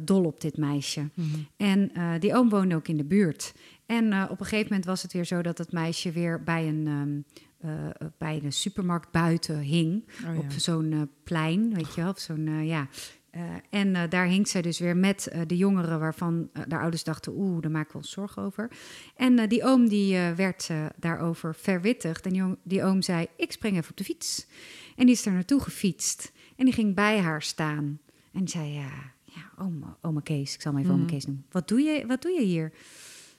dol 0.00 0.24
op 0.24 0.40
dit 0.40 0.56
meisje. 0.56 1.08
Mm-hmm. 1.14 1.46
En 1.56 1.92
die 2.20 2.34
oom 2.34 2.48
woonde 2.48 2.74
ook 2.74 2.88
in 2.88 2.96
de 2.96 3.04
buurt. 3.04 3.54
En 3.86 4.30
op 4.30 4.40
een 4.40 4.46
gegeven 4.46 4.68
moment 4.68 4.84
was 4.84 5.02
het 5.02 5.12
weer 5.12 5.24
zo 5.24 5.42
dat 5.42 5.58
het 5.58 5.72
meisje 5.72 6.12
weer 6.12 6.42
bij 6.42 6.68
een... 6.68 6.86
Um, 6.86 7.24
uh, 7.64 7.70
bij 8.18 8.40
een 8.42 8.52
supermarkt 8.52 9.10
buiten 9.10 9.58
hing. 9.58 10.04
Oh, 10.26 10.34
ja. 10.34 10.40
Op 10.40 10.50
zo'n 10.50 10.92
uh, 10.92 11.02
plein, 11.22 11.74
weet 11.74 11.94
je 11.94 12.00
wel. 12.00 12.10
Op 12.10 12.18
zo'n, 12.18 12.46
uh, 12.46 12.66
ja, 12.66 12.88
uh, 13.36 13.42
en 13.70 13.88
uh, 13.88 14.02
daar 14.08 14.26
hing 14.26 14.48
zij 14.48 14.62
dus 14.62 14.78
weer 14.78 14.96
met 14.96 15.28
uh, 15.32 15.40
de 15.46 15.56
jongeren 15.56 16.00
waarvan 16.00 16.50
de 16.68 16.78
ouders 16.78 17.04
dachten, 17.04 17.32
oeh, 17.36 17.62
daar 17.62 17.70
maken 17.70 17.92
we 17.92 17.96
ons 17.96 18.10
zorgen 18.10 18.42
over. 18.42 18.70
En 19.16 19.48
die 19.48 19.64
oom 19.64 19.88
die 19.88 20.18
werd 20.18 20.70
daarover 20.96 21.54
verwittigd. 21.54 22.26
En 22.26 22.32
die, 22.32 22.42
die, 22.62 22.82
oom 22.82 23.02
zei, 23.02 23.26
ik 23.36 23.52
spring 23.52 23.76
even 23.76 23.90
op 23.90 23.96
de 23.96 24.04
fiets. 24.04 24.46
En 24.96 25.06
die 25.06 25.14
is 25.14 25.22
daar 25.22 25.34
naartoe 25.34 25.60
gefietst. 25.60 26.32
En 26.56 26.64
die 26.64 26.74
ging 26.74 26.94
bij 26.94 27.20
haar 27.20 27.42
staan. 27.42 27.98
En 28.32 28.40
die 28.40 28.48
zei, 28.48 28.72
ja, 28.72 28.90
ja 29.24 29.50
oma, 29.58 29.96
oma 30.00 30.20
Kees, 30.20 30.54
ik 30.54 30.60
zal 30.60 30.72
me 30.72 30.80
even 30.80 30.94
mm. 30.94 31.00
oma 31.00 31.08
Kees 31.08 31.26
noemen. 31.26 31.46
Wat 31.50 31.68
doe, 31.68 31.80
je, 31.80 32.06
wat 32.06 32.22
doe 32.22 32.32
je 32.32 32.42
hier? 32.42 32.72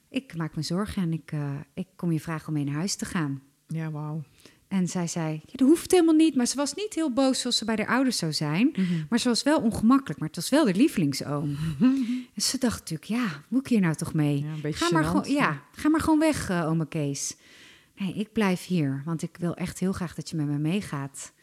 Ik 0.10 0.38
maak 0.38 0.56
me 0.56 0.62
zorgen 0.62 1.02
en 1.02 1.14
ik, 1.14 1.32
ik 1.74 1.88
kom 1.96 2.12
je 2.12 2.20
vragen 2.20 2.48
om 2.48 2.54
mee 2.54 2.64
naar 2.64 2.76
huis 2.76 2.96
te 2.96 3.06
gaan. 3.06 3.42
Ja, 3.68 3.92
wauw. 3.92 4.24
En 4.76 4.88
zij 4.88 5.08
zei, 5.08 5.34
ja, 5.34 5.52
dat 5.52 5.68
hoeft 5.68 5.92
helemaal 5.92 6.16
niet. 6.16 6.36
Maar 6.36 6.46
ze 6.46 6.56
was 6.56 6.74
niet 6.74 6.94
heel 6.94 7.14
boos 7.14 7.40
zoals 7.40 7.58
ze 7.58 7.66
bij 7.66 7.76
haar 7.76 7.88
ouders 7.88 8.18
zou 8.18 8.34
zijn. 8.34 8.74
Mm 8.76 8.86
-hmm. 8.86 9.06
Maar 9.10 9.20
ze 9.20 9.28
was 9.28 9.44
wel 9.44 9.62
ongemakkelijk. 9.62 10.20
Maar 10.20 10.28
het 10.28 10.38
was 10.38 10.50
wel 10.50 10.66
de 10.66 10.74
lievelingsoom. 10.74 11.58
en 12.36 12.42
ze 12.42 12.58
dacht 12.58 12.80
natuurlijk, 12.80 13.10
ja, 13.10 13.42
moet 13.48 13.62
ik 13.62 13.68
hier 13.68 13.80
nou 13.80 13.96
toch 13.96 14.14
mee? 14.14 14.46
Ja, 14.64 14.72
ga, 14.72 14.90
maar 14.92 15.04
gewoon, 15.04 15.32
ja, 15.32 15.62
ga 15.72 15.90
maar 15.90 16.00
gewoon 16.00 16.20
weg, 16.20 16.50
uh, 16.50 16.70
oma 16.70 16.86
Kees. 16.90 17.36
Nee, 17.98 18.14
ik 18.14 18.34
blijf 18.34 18.66
hier. 18.66 19.02
Want 19.06 19.22
ik 19.22 19.38
wil 19.40 19.56
echt 19.56 19.80
heel 19.80 19.94
graag 19.94 20.16
dat 20.16 20.30
je 20.30 20.36
met 20.36 20.48
me 20.48 20.58
meegaat. 20.58 21.34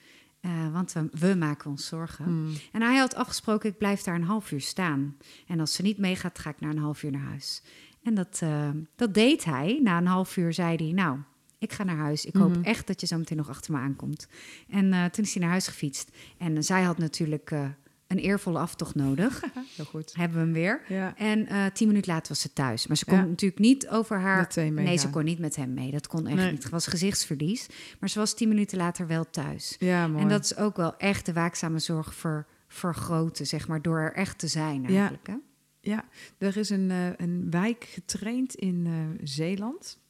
Uh, 0.40 0.72
want 0.72 0.92
we, 0.92 1.08
we, 1.12 1.34
maken 1.34 1.70
ons 1.70 1.86
zorgen. 1.86 2.32
Mm. 2.32 2.52
En 2.72 2.82
hij 2.82 2.96
had 2.96 3.14
afgesproken, 3.14 3.70
ik 3.70 3.78
blijf 3.78 4.02
daar 4.02 4.14
een 4.14 4.22
half 4.22 4.52
uur 4.52 4.60
staan. 4.60 5.16
En 5.46 5.60
als 5.60 5.72
ze 5.72 5.82
niet 5.82 5.98
meegaat, 5.98 6.38
ga 6.38 6.50
ik 6.50 6.60
na 6.60 6.68
een 6.68 6.78
half 6.78 7.02
uur 7.02 7.10
naar 7.10 7.28
huis. 7.28 7.62
En 8.02 8.14
dat, 8.14 8.40
uh, 8.42 8.68
dat 8.96 9.14
deed 9.14 9.44
hij. 9.44 9.80
Na 9.82 9.98
een 9.98 10.06
half 10.06 10.36
uur 10.36 10.52
zei 10.52 10.76
hij, 10.76 10.92
nou, 10.92 11.18
ik 11.62 11.72
ga 11.72 11.84
naar 11.84 11.96
huis. 11.96 12.24
Ik 12.24 12.34
hoop 12.34 12.48
mm 12.48 12.54
-hmm. 12.54 12.64
echt 12.64 12.86
dat 12.86 13.00
je 13.00 13.06
zo 13.06 13.18
meteen 13.18 13.36
nog 13.36 13.48
achter 13.48 13.72
me 13.72 13.78
aankomt. 13.78 14.28
En 14.68 14.84
uh, 14.84 15.04
toen 15.04 15.24
is 15.24 15.32
hij 15.32 15.42
naar 15.42 15.50
huis 15.50 15.68
gefietst. 15.68 16.10
En 16.38 16.56
uh, 16.56 16.62
zij 16.62 16.82
had 16.82 16.98
natuurlijk 16.98 17.50
uh, 17.50 17.64
een 18.06 18.18
eervolle 18.18 18.58
aftocht 18.58 18.94
nodig. 18.94 19.42
Heel 19.76 19.84
goed. 19.84 20.12
Hebben 20.14 20.38
we 20.38 20.44
hem 20.44 20.52
weer. 20.52 20.82
Ja. 20.88 21.16
En 21.16 21.72
tien 21.72 21.86
minuten 21.86 22.12
later 22.12 22.28
was 22.28 22.40
ze 22.40 22.52
thuis. 22.52 22.86
Maar 22.86 22.96
ze 22.96 23.04
kon 23.04 23.16
ja. 23.16 23.24
natuurlijk 23.24 23.60
niet 23.60 23.88
over 23.88 24.20
haar... 24.20 24.50
Nee, 24.54 24.96
ze 24.96 25.10
kon 25.10 25.24
niet 25.24 25.38
met 25.38 25.56
hem 25.56 25.74
mee. 25.74 25.90
Dat 25.90 26.06
kon 26.06 26.26
echt 26.26 26.36
nee. 26.36 26.50
niet. 26.50 26.62
Het 26.62 26.72
was 26.72 26.86
gezichtsverlies. 26.86 27.68
Maar 28.00 28.08
ze 28.08 28.18
was 28.18 28.34
tien 28.34 28.48
minuten 28.48 28.78
later 28.78 29.06
wel 29.06 29.30
thuis. 29.30 29.76
Ja, 29.78 30.08
mooi. 30.08 30.22
En 30.22 30.28
dat 30.28 30.44
is 30.44 30.56
ook 30.56 30.76
wel 30.76 30.96
echt 30.96 31.26
de 31.26 31.32
waakzame 31.32 31.78
zorg 31.78 32.14
voor 32.14 32.46
vergroten, 32.68 33.46
zeg 33.46 33.68
maar. 33.68 33.82
Door 33.82 33.98
er 33.98 34.14
echt 34.14 34.38
te 34.38 34.46
zijn 34.46 34.86
eigenlijk, 34.86 35.26
ja. 35.26 35.40
Ja, 35.80 36.04
er 36.38 36.56
is 36.56 36.70
een, 36.70 36.90
een 37.16 37.46
wijk 37.50 37.84
getraind 37.84 38.54
in 38.54 38.88
Zeeland... 39.22 40.00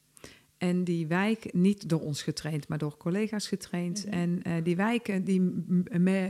En 0.63 0.83
die 0.83 1.07
wijk, 1.07 1.53
niet 1.53 1.89
door 1.89 2.01
ons 2.01 2.21
getraind, 2.21 2.67
maar 2.67 2.77
door 2.77 2.97
collega's 2.97 3.47
getraind. 3.47 4.05
Mm 4.05 4.11
-hmm. 4.11 4.21
En 4.21 4.41
uh, 4.47 4.63
die 4.63 4.75
wijken, 4.75 5.23
die 5.23 5.41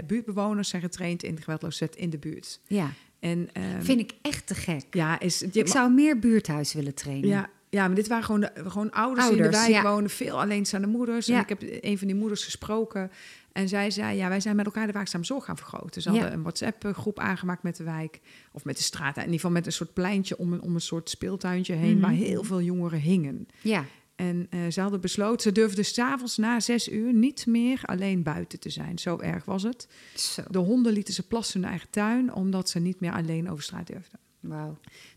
buurtbewoners 0.06 0.70
zijn 0.70 0.82
getraind 0.82 1.24
in 1.24 1.42
geweldloosheid 1.42 1.96
in 1.96 2.10
de 2.10 2.18
buurt. 2.18 2.60
Ja. 2.68 2.92
En, 3.20 3.40
um, 3.40 3.82
Vind 3.82 4.00
ik 4.00 4.14
echt 4.22 4.48
te 4.48 4.56
gek. 4.56 4.86
Ja, 4.92 5.20
is, 5.20 5.40
je, 5.40 5.60
ik 5.60 5.68
zou 5.68 5.92
meer 5.92 6.20
buurthuis 6.20 6.74
willen 6.74 6.94
trainen. 6.94 7.30
Ja, 7.30 7.50
ja, 7.70 7.88
maar 7.88 7.96
dit 7.96 8.08
waren 8.08 8.24
gewoon, 8.24 8.40
de, 8.40 8.52
gewoon 8.56 8.92
ouders, 8.92 9.26
ouders 9.26 9.46
in 9.46 9.52
de 9.52 9.58
wijk 9.58 9.70
ja. 9.70 9.82
wonen, 9.82 10.10
veel 10.10 10.42
alleenstaande 10.42 10.88
moeders. 10.88 11.26
Ja. 11.26 11.36
En 11.36 11.42
ik 11.42 11.50
heb 11.50 11.84
een 11.84 11.98
van 11.98 12.08
die 12.08 12.16
moeders 12.16 12.44
gesproken. 12.44 13.12
En 13.52 13.68
zij 13.68 13.92
zei, 13.92 14.18
ja, 14.18 14.30
wij 14.30 14.40
zijn 14.40 14.56
met 14.56 14.66
elkaar 14.66 14.88
de 14.88 14.94
waakzame 14.94 15.26
zorg 15.26 15.46
gaan 15.46 15.58
vergroten. 15.58 16.02
Ze 16.02 16.10
hadden 16.10 16.34
een 16.34 16.42
WhatsApp-groep 16.42 17.20
aangemaakt 17.20 17.64
met 17.64 17.76
de 17.76 17.84
wijk. 17.84 18.20
Of 18.52 18.66
met 18.66 18.78
de 18.78 18.84
straat. 18.84 19.16
In 19.16 19.22
ieder 19.22 19.36
geval 19.36 19.52
met 19.52 19.66
een 19.66 19.72
soort 19.72 19.94
pleintje 19.94 20.38
om 20.38 20.54
een, 20.54 20.62
om 20.62 20.76
een 20.76 20.82
soort 20.82 21.10
speeltuintje 21.10 21.74
heen... 21.74 21.88
Mm 21.88 21.92
-hmm. 21.92 22.02
waar 22.02 22.12
heel 22.12 22.44
veel 22.44 22.62
jongeren 22.62 23.00
hingen. 23.00 23.48
Ja. 23.62 23.86
En 24.24 24.48
uh, 24.50 24.72
ze 24.72 24.82
hadden 24.82 25.02
besloten, 25.02 25.42
ze 25.42 25.52
durfden 25.52 25.86
s'avonds 25.86 26.38
na 26.38 26.60
zes 26.60 26.90
uur 26.90 27.14
niet 27.14 27.46
meer 27.46 27.82
alleen 27.86 28.24
buiten 28.24 28.60
te 28.60 28.70
zijn. 28.70 29.00
Zo 29.00 29.20
erg 29.20 29.46
was 29.46 29.64
het. 29.64 29.88
Zo. 30.16 30.42
De 30.50 30.58
honden 30.58 30.94
lieten 30.94 31.14
ze 31.14 31.28
plassen 31.28 31.56
in 31.56 31.62
hun 31.62 31.70
eigen 31.70 31.90
tuin, 31.90 32.34
omdat 32.34 32.70
ze 32.70 32.80
niet 32.80 33.00
meer 33.00 33.12
alleen 33.12 33.50
over 33.50 33.64
straat 33.64 33.88
durfden. 33.88 34.20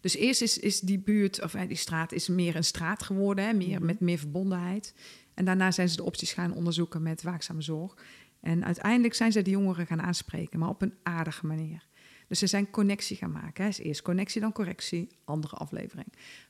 Dus 0.01 0.17
eerst 0.17 0.43
is, 0.43 0.59
is 0.59 0.81
die 0.81 0.99
buurt, 0.99 1.43
of 1.43 1.53
die 1.53 1.77
straat, 1.77 2.13
is 2.13 2.29
meer 2.29 2.57
een 2.57 2.65
straat 2.65 3.03
geworden, 3.03 3.45
hè, 3.45 3.53
meer, 3.53 3.83
met 3.83 4.01
meer 4.01 4.19
verbondenheid. 4.19 4.95
En 5.35 5.45
daarna 5.45 5.71
zijn 5.71 5.89
ze 5.89 5.97
de 5.97 6.05
opties 6.05 6.33
gaan 6.33 6.55
onderzoeken 6.55 7.03
met 7.03 7.23
waakzame 7.23 7.63
zorg. 7.63 7.97
En 8.41 8.65
uiteindelijk 8.65 9.15
zijn 9.15 9.33
ze 9.33 9.43
de 9.43 9.51
jongeren 9.51 9.87
gaan 9.87 10.03
aanspreken, 10.03 10.59
maar 10.59 10.69
op 10.69 10.83
een 10.83 10.95
aardige 11.03 11.47
manier. 11.47 11.87
Dus 12.29 12.39
ze 12.39 12.47
zijn 12.47 12.71
connectie 12.71 13.17
gaan 13.17 13.33
maken. 13.33 13.65
Hè. 13.65 13.71
Eerst 13.83 14.03
connectie, 14.03 14.41
dan 14.41 14.53
correctie, 14.53 15.09
andere 15.25 15.57
aflevering 15.57 16.09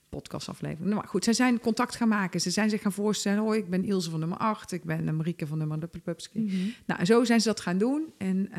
podcastaflevering. 0.09 0.89
Nou, 0.89 0.95
maar 0.95 1.09
goed, 1.09 1.25
zij 1.25 1.33
zijn 1.33 1.61
contact 1.61 1.97
gaan 1.97 2.09
maken. 2.09 2.41
Ze 2.41 2.51
zijn 2.51 2.71
zich 2.71 2.83
gaan 2.83 2.93
voorstellen, 2.93 3.43
hoi, 3.43 3.59
ik 3.59 3.71
ben 3.71 3.85
Ilse 3.85 4.11
van 4.11 4.21
nummer 4.21 4.39
8, 4.39 4.73
ik 4.73 4.85
ben 4.85 5.17
Marieke 5.17 5.47
van 5.47 5.59
nummer 5.59 5.89
Pupski. 6.05 6.41
Mm 6.41 6.49
-hmm. 6.49 6.75
Nou, 6.87 7.01
en 7.01 7.07
zo 7.07 7.25
zijn 7.25 7.41
ze 7.41 7.49
dat 7.49 7.61
gaan 7.61 7.79
doen. 7.79 8.13
En 8.19 8.49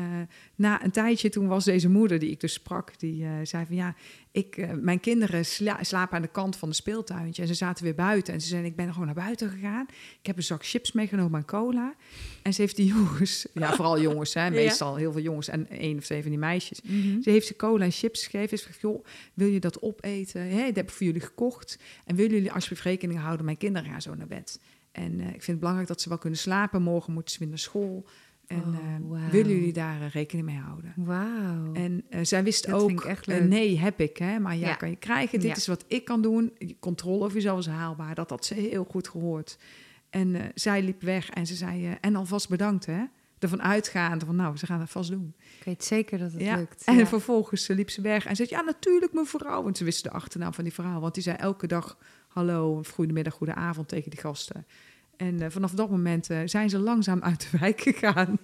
na 0.54 0.84
een 0.84 0.90
tijdje, 0.90 1.28
toen 1.28 1.46
was 1.46 1.64
deze 1.64 1.88
moeder 1.88 2.18
die 2.18 2.30
ik 2.30 2.40
dus 2.40 2.52
sprak, 2.52 2.98
die 2.98 3.22
uh, 3.22 3.30
zei 3.42 3.66
van 3.66 3.76
ja, 3.76 3.94
ik, 4.32 4.56
uh, 4.56 4.70
mijn 4.72 5.00
kinderen 5.00 5.46
sla 5.46 5.82
slapen 5.82 6.16
aan 6.16 6.22
de 6.22 6.28
kant 6.28 6.56
van 6.56 6.68
de 6.68 6.74
speeltuintje 6.74 7.42
en 7.42 7.48
ze 7.48 7.54
zaten 7.54 7.84
weer 7.84 7.94
buiten. 7.94 8.34
En 8.34 8.40
ze 8.40 8.48
zeiden, 8.48 8.70
ik 8.70 8.76
ben 8.76 8.90
gewoon 8.90 9.06
naar 9.06 9.14
buiten 9.14 9.50
gegaan. 9.50 9.86
Ik 10.20 10.26
heb 10.26 10.36
een 10.36 10.42
zak 10.42 10.66
chips 10.66 10.92
meegenomen 10.92 11.38
aan 11.38 11.44
cola. 11.44 11.94
En 12.42 12.54
ze 12.54 12.60
heeft 12.60 12.76
die 12.76 12.86
jongens, 12.86 13.46
ja, 13.54 13.74
vooral 13.74 14.00
jongens, 14.08 14.34
hè, 14.34 14.50
meestal 14.50 14.92
ja. 14.92 14.98
heel 14.98 15.12
veel 15.12 15.22
jongens 15.22 15.48
en 15.48 15.68
één 15.68 15.98
of 15.98 16.04
twee 16.04 16.20
van 16.22 16.30
die 16.30 16.38
meisjes. 16.38 16.82
Mm 16.82 17.02
-hmm. 17.02 17.22
Ze 17.22 17.30
heeft 17.30 17.46
ze 17.46 17.56
cola 17.56 17.84
en 17.84 17.90
chips 17.90 18.26
gegeven. 18.26 18.58
Ze 18.58 18.64
zegt, 18.64 18.80
joh, 18.80 19.04
wil 19.34 19.48
je 19.48 19.60
dat 19.60 19.82
opeten? 19.82 20.42
Hè, 20.42 20.66
dat 20.66 20.76
heb 20.76 20.88
ik 20.88 20.94
voor 20.94 21.06
jullie 21.06 21.20
gekocht. 21.20 21.78
En 22.04 22.16
willen 22.16 22.32
jullie 22.32 22.52
alsjeblieft 22.52 22.82
rekening 22.82 23.20
houden, 23.20 23.44
mijn 23.44 23.56
kinderen 23.56 23.90
gaan 23.90 24.02
zo 24.02 24.14
naar 24.14 24.26
bed. 24.26 24.60
En 24.92 25.12
uh, 25.12 25.26
ik 25.26 25.30
vind 25.30 25.46
het 25.46 25.58
belangrijk 25.58 25.88
dat 25.88 26.00
ze 26.00 26.08
wel 26.08 26.18
kunnen 26.18 26.38
slapen. 26.38 26.82
Morgen 26.82 27.12
moeten 27.12 27.32
ze 27.32 27.38
weer 27.38 27.48
naar 27.48 27.58
school. 27.58 28.06
En 28.48 28.62
oh, 28.62 29.08
wow. 29.08 29.30
willen 29.30 29.54
jullie 29.54 29.72
daar 29.72 30.00
uh, 30.00 30.10
rekening 30.10 30.46
mee 30.46 30.58
houden? 30.58 30.92
Wauw. 30.96 31.72
En 31.72 32.04
uh, 32.10 32.20
zij 32.22 32.44
wist 32.44 32.66
dat 32.66 32.80
ook, 32.80 33.26
nee 33.26 33.78
heb 33.78 34.00
ik, 34.00 34.16
hè, 34.16 34.38
maar 34.38 34.56
ja, 34.56 34.68
ja. 34.68 34.74
kan 34.74 34.90
je 34.90 34.96
krijgen. 34.96 35.40
Dit 35.40 35.48
ja. 35.48 35.56
is 35.56 35.66
wat 35.66 35.84
ik 35.86 36.04
kan 36.04 36.22
doen. 36.22 36.52
Controle 36.80 37.24
over 37.24 37.34
jezelf 37.34 37.58
is 37.58 37.66
haalbaar. 37.66 38.14
Dat 38.14 38.30
had 38.30 38.44
ze 38.44 38.54
heel 38.54 38.86
goed 38.90 39.08
gehoord. 39.08 39.58
En 40.10 40.50
zij 40.54 40.82
liep 40.82 41.02
weg 41.02 41.30
en 41.30 41.46
ze 41.46 41.54
zei, 41.54 41.96
en 42.00 42.16
alvast 42.16 42.48
bedankt 42.48 42.86
hè. 42.86 43.04
Ervan 43.38 43.62
uitgaande 43.62 44.26
van, 44.26 44.36
nou, 44.36 44.56
ze 44.56 44.66
gaan 44.66 44.80
het 44.80 44.90
vast 44.90 45.10
doen. 45.10 45.34
Ik 45.58 45.64
weet 45.64 45.84
zeker 45.84 46.18
dat 46.18 46.32
het 46.32 46.40
ja. 46.40 46.56
lukt. 46.56 46.84
En 46.84 47.06
vervolgens 47.06 47.66
liep 47.66 47.90
ze 47.90 48.00
weg 48.00 48.26
en 48.26 48.36
zei, 48.36 48.48
ja, 48.50 48.60
natuurlijk 48.60 49.12
mevrouw. 49.12 49.62
Want 49.62 49.76
ze 49.76 49.84
wisten 49.84 50.10
de 50.10 50.16
achternaam 50.16 50.54
van 50.54 50.64
die 50.64 50.72
vrouw. 50.72 51.00
Want 51.00 51.14
die 51.14 51.22
zei 51.22 51.36
elke 51.36 51.66
dag 51.66 51.98
hallo, 52.28 52.82
goedemiddag, 52.92 53.34
goede 53.34 53.54
avond 53.54 53.88
tegen 53.88 54.10
die 54.10 54.20
gasten. 54.20 54.66
En 55.18 55.40
eh, 55.42 55.50
vanaf 55.50 55.72
dat 55.72 55.90
moment 55.90 56.30
eh, 56.30 56.38
zijn 56.44 56.70
ze 56.70 56.78
langzaam 56.78 57.22
uit 57.22 57.50
de 57.50 57.58
wijk 57.58 57.80
gegaan. 57.88 58.38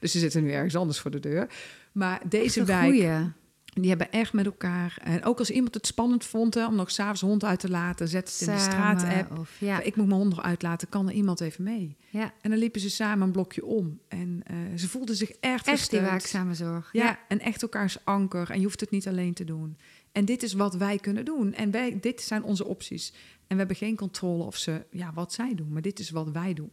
dus 0.00 0.12
ze 0.12 0.18
zitten 0.18 0.42
nu 0.42 0.50
ergens 0.50 0.76
anders 0.76 0.98
voor 0.98 1.10
de 1.10 1.20
deur. 1.20 1.48
Maar 1.92 2.20
deze 2.28 2.64
wijk, 2.64 2.84
goeie. 2.84 3.32
die 3.64 3.88
hebben 3.88 4.12
echt 4.12 4.32
met 4.32 4.46
elkaar... 4.46 4.98
En 5.02 5.24
ook 5.24 5.38
als 5.38 5.50
iemand 5.50 5.74
het 5.74 5.86
spannend 5.86 6.24
vond 6.24 6.54
hè, 6.54 6.66
om 6.66 6.74
nog 6.74 6.90
s'avonds 6.90 7.20
hond 7.20 7.44
uit 7.44 7.60
te 7.60 7.70
laten... 7.70 8.08
zet 8.08 8.30
het 8.30 8.48
in 8.48 8.54
de 8.54 8.60
straat-app. 8.60 9.38
Of, 9.38 9.56
ja. 9.58 9.80
Ik 9.80 9.96
moet 9.96 10.06
mijn 10.06 10.20
hond 10.20 10.34
nog 10.34 10.44
uitlaten, 10.44 10.88
kan 10.88 11.08
er 11.08 11.14
iemand 11.14 11.40
even 11.40 11.64
mee? 11.64 11.96
ja, 12.10 12.32
En 12.40 12.50
dan 12.50 12.58
liepen 12.58 12.80
ze 12.80 12.90
samen 12.90 13.26
een 13.26 13.32
blokje 13.32 13.64
om. 13.64 14.00
En 14.08 14.40
eh, 14.44 14.56
ze 14.76 14.88
voelden 14.88 15.16
zich 15.16 15.30
echt 15.30 15.66
echt 15.66 15.90
die 15.90 16.00
waakzame 16.00 16.54
zorg. 16.54 16.88
Ja, 16.92 17.18
en 17.28 17.40
echt 17.40 17.62
elkaars 17.62 18.04
anker. 18.04 18.50
En 18.50 18.58
je 18.58 18.64
hoeft 18.64 18.80
het 18.80 18.90
niet 18.90 19.08
alleen 19.08 19.34
te 19.34 19.44
doen. 19.44 19.76
En 20.12 20.24
dit 20.24 20.42
is 20.42 20.52
wat 20.52 20.74
wij 20.76 20.96
kunnen 20.98 21.24
doen. 21.24 21.54
En 21.54 21.70
wij, 21.70 21.98
dit 22.00 22.20
zijn 22.22 22.42
onze 22.42 22.64
opties. 22.66 23.12
En 23.38 23.46
we 23.48 23.56
hebben 23.56 23.76
geen 23.76 23.96
controle 23.96 24.42
of 24.44 24.56
ze, 24.56 24.84
ja, 24.90 25.12
wat 25.12 25.32
zij 25.32 25.54
doen. 25.54 25.72
Maar 25.72 25.82
dit 25.82 25.98
is 25.98 26.10
wat 26.10 26.30
wij 26.30 26.54
doen. 26.54 26.70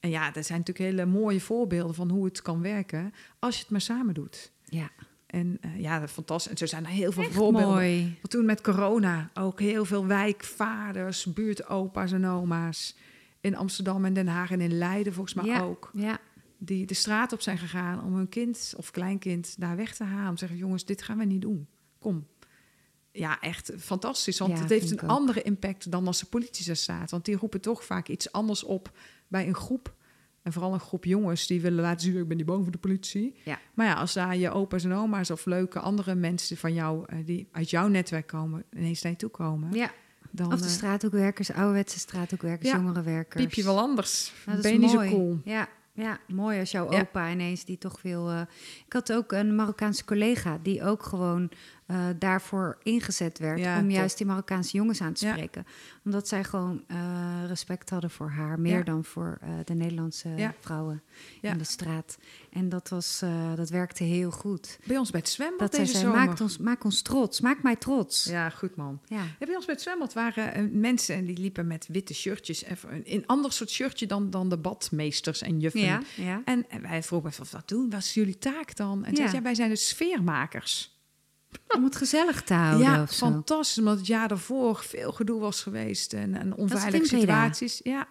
En 0.00 0.10
ja, 0.10 0.30
dat 0.30 0.46
zijn 0.46 0.58
natuurlijk 0.58 0.90
hele 0.90 1.06
mooie 1.06 1.40
voorbeelden 1.40 1.94
van 1.94 2.10
hoe 2.10 2.24
het 2.24 2.42
kan 2.42 2.60
werken. 2.62 3.12
Als 3.38 3.54
je 3.56 3.60
het 3.62 3.70
maar 3.70 3.80
samen 3.80 4.14
doet. 4.14 4.52
ja. 4.64 4.90
En 5.26 5.58
eh, 5.60 5.80
ja, 5.80 6.08
fantastisch. 6.08 6.50
En 6.52 6.58
zo 6.58 6.66
zijn 6.66 6.84
er 6.84 6.90
heel 6.90 7.12
veel 7.12 7.22
Echt 7.22 7.32
voorbeelden. 7.34 7.68
mooi. 7.74 8.02
Want 8.02 8.30
toen 8.30 8.44
met 8.44 8.60
corona 8.60 9.30
ook 9.34 9.60
heel 9.60 9.84
veel 9.84 10.06
wijkvaders, 10.06 11.32
buurtopa's 11.32 12.12
en 12.12 12.26
oma's. 12.26 12.96
In 13.40 13.56
Amsterdam 13.56 14.04
en 14.04 14.12
Den 14.12 14.26
Haag 14.28 14.50
en 14.50 14.60
in 14.60 14.78
Leiden 14.78 15.12
volgens 15.12 15.34
mij 15.34 15.44
Ja. 15.44 15.60
ook 15.60 15.90
Ja, 15.92 16.18
die 16.58 16.86
de 16.86 16.94
straat 16.94 17.32
op 17.32 17.40
zijn 17.40 17.58
gegaan 17.58 18.04
om 18.04 18.14
hun 18.14 18.28
kind 18.28 18.74
of 18.76 18.90
kleinkind 18.90 19.54
daar 19.60 19.76
weg 19.76 19.94
te 19.94 20.04
halen. 20.04 20.28
Om 20.28 20.32
te 20.34 20.38
zeggen, 20.38 20.58
jongens, 20.58 20.84
dit 20.84 21.02
gaan 21.02 21.18
we 21.18 21.24
niet 21.24 21.42
doen. 21.42 21.66
Kom. 21.98 22.26
Ja, 23.18 23.40
echt 23.40 23.72
fantastisch. 23.78 24.38
Want 24.38 24.52
Ja, 24.52 24.58
het 24.60 24.68
heeft 24.70 24.90
een 24.90 25.00
ook. 25.02 25.10
andere 25.10 25.42
impact 25.42 25.90
dan 25.90 26.06
als 26.06 26.20
de 26.20 26.26
politie 26.26 26.66
daar 26.66 26.76
staat. 26.76 27.10
Want 27.10 27.24
die 27.24 27.36
roepen 27.36 27.60
toch 27.60 27.84
vaak 27.84 28.08
iets 28.08 28.32
anders 28.32 28.64
op 28.64 28.90
bij 29.28 29.46
een 29.46 29.54
groep. 29.54 29.96
En 30.42 30.52
vooral 30.52 30.72
een 30.72 30.80
groep 30.80 31.04
jongens 31.04 31.46
die 31.46 31.60
willen 31.60 31.80
laten 31.82 32.00
zien, 32.00 32.16
ik 32.18 32.28
ben 32.28 32.44
bang 32.46 32.62
voor 32.62 32.72
de 32.72 32.78
politie. 32.78 33.34
Ja. 33.44 33.58
Maar 33.74 33.86
ja, 33.86 33.94
als 33.94 34.12
daar 34.12 34.36
je 34.36 34.50
opa's 34.50 34.84
en 34.84 34.92
oma's 34.92 35.30
of 35.30 35.44
leuke 35.46 35.78
andere 35.80 36.14
mensen 36.14 36.56
van 36.56 36.74
jou, 36.74 37.04
eh, 37.06 37.18
die 37.24 37.48
uit 37.52 37.70
jouw 37.70 37.88
netwerk 37.88 38.26
komen, 38.26 38.64
ineens 38.76 39.02
naar 39.02 39.12
je 39.12 39.18
toe 39.18 39.30
komen, 39.30 39.72
ja. 39.72 39.90
dan 40.30 40.52
Of 40.52 40.58
de 40.60 40.64
eh, 40.66 40.70
straathoekwerkers, 40.70 41.52
ouderwetse 41.52 41.98
straathoekwerkers, 41.98 42.70
Ja, 42.70 42.76
jongerenwerkers. 42.76 43.42
piep 43.44 43.52
je 43.52 43.64
wel 43.64 43.78
anders. 43.78 44.32
Nou, 44.46 44.56
dat 44.62 44.62
ben 44.72 44.72
is 44.74 44.80
je 44.80 44.86
niet 44.86 44.94
mooi. 44.96 45.08
zo 45.10 45.14
cool. 45.16 45.40
Ja, 45.44 45.68
ja, 45.92 46.18
mooi 46.28 46.58
als 46.60 46.70
jouw 46.70 46.92
Ja. 46.92 47.00
opa 47.00 47.30
ineens 47.30 47.64
die 47.64 47.78
toch 47.78 48.00
veel... 48.00 48.30
eh, 48.30 48.40
Ik 48.86 48.92
had 48.92 49.12
ook 49.12 49.32
een 49.32 49.54
Marokkaanse 49.54 50.04
collega 50.04 50.58
die 50.62 50.82
ook 50.84 51.02
gewoon 51.02 51.50
eh, 51.88 52.06
daarvoor 52.18 52.78
ingezet 52.82 53.38
werd... 53.38 53.58
Ja, 53.58 53.76
om 53.76 53.82
top. 53.82 53.90
juist 53.90 54.16
die 54.16 54.26
Marokkaanse 54.26 54.76
jongens 54.76 55.00
aan 55.00 55.12
te 55.12 55.26
Ja. 55.26 55.32
spreken. 55.32 55.66
Omdat 56.04 56.28
zij 56.28 56.44
gewoon 56.44 56.84
eh, 56.86 56.96
respect 57.46 57.90
hadden 57.90 58.10
voor 58.10 58.30
haar. 58.30 58.60
Meer 58.60 58.76
Ja. 58.76 58.82
dan 58.82 59.04
voor 59.04 59.38
eh, 59.40 59.48
de 59.64 59.74
Nederlandse 59.74 60.52
vrouwen 60.60 61.02
in 61.40 61.58
de 61.58 61.64
straat. 61.64 62.18
En 62.50 62.68
dat, 62.68 62.88
was, 62.88 63.22
dat 63.54 63.68
werkte 63.70 64.04
heel 64.04 64.30
goed. 64.30 64.78
Bij 64.84 64.96
ons 64.96 65.10
bij 65.10 65.20
het 65.20 65.28
zwembad 65.28 65.58
Dat 65.58 65.80
deze 65.80 65.92
zei, 65.92 66.04
zomer. 66.04 66.26
maak 66.26 66.40
ons, 66.40 66.58
maak 66.58 66.84
ons 66.84 67.02
trots, 67.02 67.40
maak 67.40 67.62
mij 67.62 67.76
trots. 67.76 68.24
Ja, 68.24 68.50
goed 68.50 68.76
man. 68.76 69.00
Ja. 69.06 69.22
Bij 69.38 69.54
ons 69.54 69.64
bij 69.64 69.74
het 69.74 69.82
zwembad 69.82 70.12
waren 70.12 70.80
mensen 70.80 71.14
en 71.16 71.24
die 71.24 71.38
liepen 71.38 71.66
met 71.66 71.86
witte 71.90 72.14
shirtjes. 72.14 72.62
Even 72.64 73.02
een, 73.04 73.26
ander 73.26 73.52
soort 73.52 73.70
shirtje 73.70 74.06
dan, 74.06 74.30
dan 74.30 74.48
de 74.48 74.58
badmeesters 74.58 75.42
en 75.42 75.60
juffen. 75.60 76.04
En, 76.44 76.68
en 76.68 76.82
wij 76.82 77.02
vroegen 77.02 77.32
wat 77.50 77.68
doen? 77.68 77.90
Wat 77.90 78.00
is 78.00 78.14
jullie 78.14 78.38
taak 78.38 78.76
dan? 78.76 79.04
En 79.04 79.16
zei 79.16 79.28
ze, 79.28 79.34
ja, 79.36 79.42
wij 79.42 79.54
zijn 79.54 79.68
de 79.68 79.76
sfeermakers. 79.76 80.96
Om 81.68 81.84
het 81.84 81.96
gezellig 81.96 82.42
te 82.42 82.54
houden 82.54 82.86
ja, 82.86 83.06
fantastisch. 83.06 83.78
Omdat 83.78 83.96
het 83.96 84.06
jaar 84.06 84.28
daarvoor 84.28 84.76
veel 84.76 85.12
gedoe 85.12 85.40
was 85.40 85.62
geweest. 85.62 86.12
En, 86.12 86.34
en 86.34 86.54
onveilige 86.56 87.04
situaties. 87.06 87.80
Ja, 87.82 88.08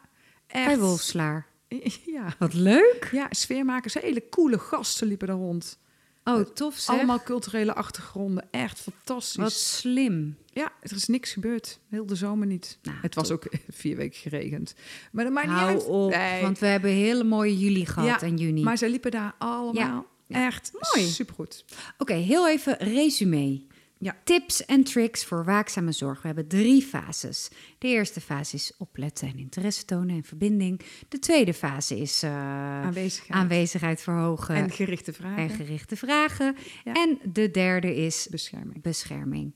echt. 0.47 0.65
Bij 0.65 0.79
Wolfslaar. 0.79 1.45
Ja. 2.05 2.35
Wat 2.39 2.53
leuk. 2.53 3.09
ja, 3.11 3.27
sfeermakers. 3.29 3.93
Hele 3.93 4.29
coole 4.29 4.59
gasten 4.59 5.07
liepen 5.07 5.27
daar 5.27 5.35
rond. 5.35 5.79
Oh, 6.23 6.39
tof 6.41 6.75
zeg. 6.77 6.95
Allemaal 6.95 7.23
culturele 7.23 7.73
achtergronden. 7.73 8.47
Echt 8.51 8.79
fantastisch. 8.79 9.35
Wat 9.35 9.51
slim. 9.51 10.38
Ja, 10.53 10.71
er 10.81 10.95
is 10.95 11.07
niks 11.07 11.33
gebeurd. 11.33 11.79
Heel 11.89 12.05
de 12.05 12.15
zomer 12.15 12.47
niet. 12.47 12.79
Nou, 12.81 12.97
het 13.01 13.15
was 13.15 13.31
ook 13.31 13.43
vier 13.69 13.95
weken 13.95 14.19
geregend. 14.19 14.75
Maar 15.11 15.23
dat 15.23 15.33
maakt 15.33 15.47
niet 15.47 15.57
uit. 15.57 15.85
op, 15.85 16.09
Nee. 16.11 16.41
want 16.41 16.59
we 16.59 16.65
hebben 16.65 16.91
hele 16.91 17.23
mooie 17.23 17.57
juli 17.57 17.85
gehad 17.85 18.21
Ja, 18.21 18.27
en 18.27 18.38
juni. 18.38 18.63
Maar 18.63 18.77
ze 18.77 18.89
liepen 18.89 19.11
daar 19.11 19.35
allemaal. 19.38 20.05
Ja. 20.28 20.45
Echt 20.45 20.71
Mooi. 20.93 21.07
supergoed. 21.07 21.65
Oké, 21.97 22.13
heel 22.13 22.49
even 22.49 22.78
resume. 22.78 23.65
Ja. 23.99 24.15
Tips 24.23 24.65
en 24.65 24.84
tricks 24.84 25.25
voor 25.25 25.45
waakzame 25.45 25.91
zorg. 25.91 26.21
We 26.21 26.28
hebben 26.28 26.47
drie 26.47 26.82
fases. 26.82 27.49
De 27.78 27.88
eerste 27.88 28.21
fase 28.21 28.55
is 28.55 28.71
opletten 28.78 29.28
en 29.28 29.38
interesse 29.38 29.86
tonen 29.86 30.15
en 30.15 30.23
verbinding. 30.23 30.82
De 31.09 31.19
tweede 31.19 31.53
fase 31.53 31.99
is 31.99 32.23
eh, 32.23 32.32
Aanwezigheid. 32.32 33.32
aanwezigheid 33.32 34.01
verhogen 34.01 34.55
En 34.55 34.63
en, 34.63 34.71
gerichte 34.71 35.13
vragen. 35.13 35.49
gerichte 35.49 35.95
vragen. 35.95 36.55
Ja. 36.84 36.93
En 36.93 37.19
de 37.32 37.51
derde 37.51 37.95
is 37.95 38.28
Bescherming. 38.32 38.82
bescherming. 38.82 39.53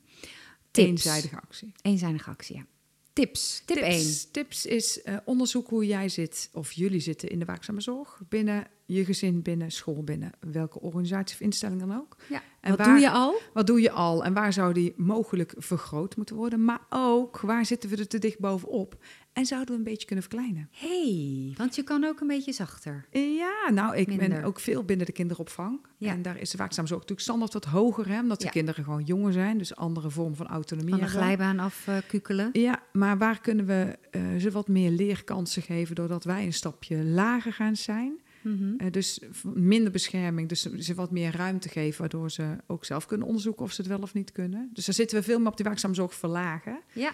Tips. 0.72 0.88
Eenzijdige 0.90 1.36
actie. 1.36 1.74
Eenzijdige 1.82 2.30
actie, 2.30 2.56
ja. 2.56 2.66
Tips. 3.14 3.62
Tip 3.66 3.78
1. 3.78 3.92
Tips, 3.92 4.32
tips 4.32 4.66
is 4.66 5.02
eh, 5.02 5.16
onderzoek 5.26 5.68
hoe 5.70 5.86
jij 5.86 6.10
zit 6.10 6.50
of 6.54 6.72
jullie 6.72 7.00
zitten 7.00 7.30
in 7.30 7.40
de 7.40 7.46
waakzame 7.46 7.82
zorg. 7.82 8.22
Binnen 8.30 8.68
je 8.86 9.06
gezin, 9.06 9.42
binnen 9.42 9.72
school, 9.72 10.04
binnen 10.04 10.32
welke 10.40 10.80
organisatie 10.80 11.36
of 11.36 11.42
instelling 11.42 11.80
dan 11.80 11.96
ook. 11.98 12.16
Ja. 12.30 12.42
En 12.62 12.70
Wat 12.70 12.78
waar- 12.80 12.88
doe 12.88 13.00
je 13.00 13.10
al? 13.10 13.40
Wat 13.54 13.68
doe 13.68 13.82
je 13.82 13.92
al 13.92 14.24
en 14.24 14.34
waar 14.34 14.54
zou 14.54 14.74
die 14.74 14.94
mogelijk 14.98 15.54
vergroot 15.58 16.16
moeten 16.16 16.36
worden? 16.36 16.64
Maar 16.66 16.82
ook, 16.90 17.40
waar 17.40 17.66
zitten 17.66 17.90
we 17.90 17.98
er 17.98 18.08
te 18.08 18.20
dicht 18.20 18.40
bovenop? 18.40 18.96
En 19.34 19.46
zouden 19.46 19.72
we 19.72 19.78
een 19.78 19.84
beetje 19.84 20.06
kunnen 20.06 20.26
verkleinen? 20.26 20.70
hey, 20.72 21.54
want 21.58 21.76
je 21.76 21.84
kan 21.84 22.04
ook 22.04 22.20
een 22.22 22.28
beetje 22.28 22.52
zachter. 22.52 23.06
Ja, 23.12 23.70
nou, 23.74 23.96
ik 23.96 24.18
ben 24.18 24.44
ook 24.44 24.60
veel 24.60 24.84
binnen 24.84 25.06
de 25.06 25.12
kinderopvang. 25.12 25.80
Ja. 25.98 26.12
En 26.12 26.22
daar 26.22 26.40
is 26.40 26.50
de 26.50 26.58
waakzaam 26.58 26.88
zorg 26.88 27.00
natuurlijk 27.02 27.28
standaard 27.28 27.54
wat 27.54 27.66
hoger, 27.66 28.08
hè, 28.08 28.20
omdat 28.20 28.40
de 28.40 28.46
Ja. 28.46 28.52
kinderen 28.52 28.84
gewoon 28.84 29.04
jonger 29.04 29.34
zijn. 29.34 29.58
Dus 29.58 29.76
andere 29.76 30.10
vorm 30.10 30.36
van 30.36 30.48
autonomie 30.48 30.90
Van 30.90 31.00
de 31.00 31.06
hebben. 31.06 31.24
glijbaan 31.24 31.60
afkukelen. 31.60 32.50
Ja, 32.54 32.84
maar 32.94 33.18
waar 33.18 33.42
kunnen 33.42 33.66
we 33.66 33.98
eh, 34.12 34.22
ze 34.38 34.52
wat 34.52 34.68
meer 34.68 34.90
leerkansen 34.92 35.62
geven 35.62 35.96
doordat 35.96 36.24
wij 36.24 36.46
een 36.46 36.54
stapje 36.54 37.04
lager 37.04 37.54
gaan 37.54 37.76
zijn? 37.76 38.14
Mhm. 38.42 38.74
Eh, 38.78 38.92
dus 38.92 39.20
minder 39.54 39.92
bescherming, 39.92 40.50
dus 40.50 40.62
ze 40.62 40.94
wat 40.94 41.12
meer 41.12 41.36
ruimte 41.36 41.70
geven, 41.70 42.00
waardoor 42.00 42.32
ze 42.32 42.56
ook 42.68 42.86
zelf 42.86 43.06
kunnen 43.06 43.28
onderzoeken 43.28 43.64
of 43.64 43.72
ze 43.72 43.82
het 43.82 43.90
wel 43.90 44.00
of 44.02 44.14
niet 44.14 44.32
kunnen. 44.32 44.70
Dus 44.74 44.86
daar 44.86 44.96
zitten 44.96 45.18
we 45.18 45.24
veel 45.24 45.40
meer 45.40 45.48
op 45.48 45.58
die 45.58 45.66
waakzaam 45.66 45.94
zorg 45.94 46.14
verlagen. 46.14 46.80
Ja. 46.94 47.14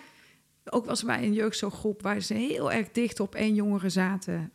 Ook 0.71 0.85
was 0.85 1.03
bij 1.03 1.23
een 1.23 1.33
jeugdzorggroep 1.33 2.01
waar 2.01 2.21
ze 2.21 2.33
heel 2.33 2.71
erg 2.71 2.91
dicht 2.91 3.19
op 3.19 3.35
één 3.35 3.53
jongere 3.55 3.89
zaten. 3.89 4.51